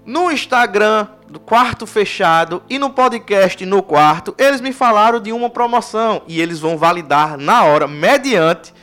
no 0.04 0.30
Instagram 0.30 1.06
do 1.28 1.40
quarto 1.40 1.86
fechado 1.86 2.62
e 2.68 2.78
no 2.78 2.90
podcast 2.90 3.64
no 3.64 3.82
quarto, 3.82 4.34
eles 4.38 4.60
me 4.60 4.72
falaram 4.72 5.20
de 5.20 5.32
uma 5.32 5.48
promoção 5.48 6.22
e 6.26 6.40
eles 6.40 6.60
vão 6.60 6.76
validar 6.76 7.38
na 7.38 7.64
hora, 7.64 7.88
mediante 7.88 8.74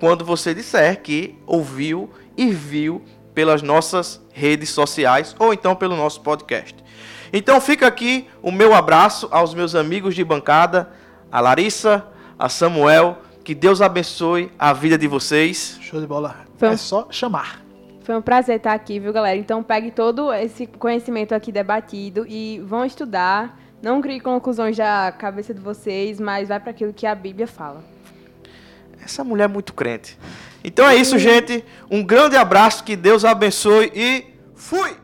quando 0.00 0.24
você 0.24 0.52
disser 0.54 1.02
que 1.02 1.38
ouviu 1.46 2.10
e 2.36 2.50
viu 2.50 3.02
pelas 3.34 3.62
nossas 3.62 4.20
redes 4.32 4.70
sociais 4.70 5.34
ou 5.38 5.52
então 5.52 5.74
pelo 5.74 5.96
nosso 5.96 6.20
podcast. 6.20 6.76
Então 7.32 7.60
fica 7.60 7.86
aqui 7.86 8.28
o 8.42 8.52
meu 8.52 8.72
abraço 8.74 9.28
aos 9.30 9.52
meus 9.54 9.74
amigos 9.74 10.14
de 10.14 10.22
bancada, 10.24 10.90
a 11.32 11.40
Larissa, 11.40 12.06
a 12.38 12.48
Samuel, 12.48 13.18
que 13.42 13.54
Deus 13.54 13.80
abençoe 13.82 14.50
a 14.58 14.72
vida 14.72 14.96
de 14.96 15.08
vocês. 15.08 15.78
Show 15.80 16.00
de 16.00 16.06
bola. 16.06 16.36
Foi 16.56 16.68
um- 16.68 16.72
É 16.72 16.76
só 16.76 17.08
chamar. 17.10 17.60
Foi 18.04 18.14
um 18.16 18.22
prazer 18.22 18.56
estar 18.58 18.72
aqui, 18.72 19.00
viu, 19.00 19.12
galera? 19.12 19.36
Então 19.36 19.62
pegue 19.62 19.90
todo 19.90 20.32
esse 20.32 20.66
conhecimento 20.66 21.34
aqui 21.34 21.50
debatido 21.50 22.24
e 22.28 22.60
vão 22.64 22.84
estudar. 22.84 23.58
Não 23.82 24.00
crie 24.00 24.20
conclusões 24.20 24.76
da 24.76 25.10
cabeça 25.12 25.52
de 25.52 25.60
vocês, 25.60 26.20
mas 26.20 26.48
vai 26.48 26.60
para 26.60 26.70
aquilo 26.70 26.92
que 26.92 27.06
a 27.06 27.14
Bíblia 27.14 27.46
fala. 27.46 27.82
Essa 29.04 29.22
mulher 29.22 29.44
é 29.44 29.48
muito 29.48 29.72
crente. 29.74 30.18
Então 30.62 30.88
é 30.88 30.96
isso, 30.96 31.18
gente. 31.18 31.64
Um 31.90 32.02
grande 32.02 32.36
abraço, 32.36 32.84
que 32.84 32.96
Deus 32.96 33.24
abençoe 33.24 33.92
e 33.94 34.24
fui! 34.54 35.03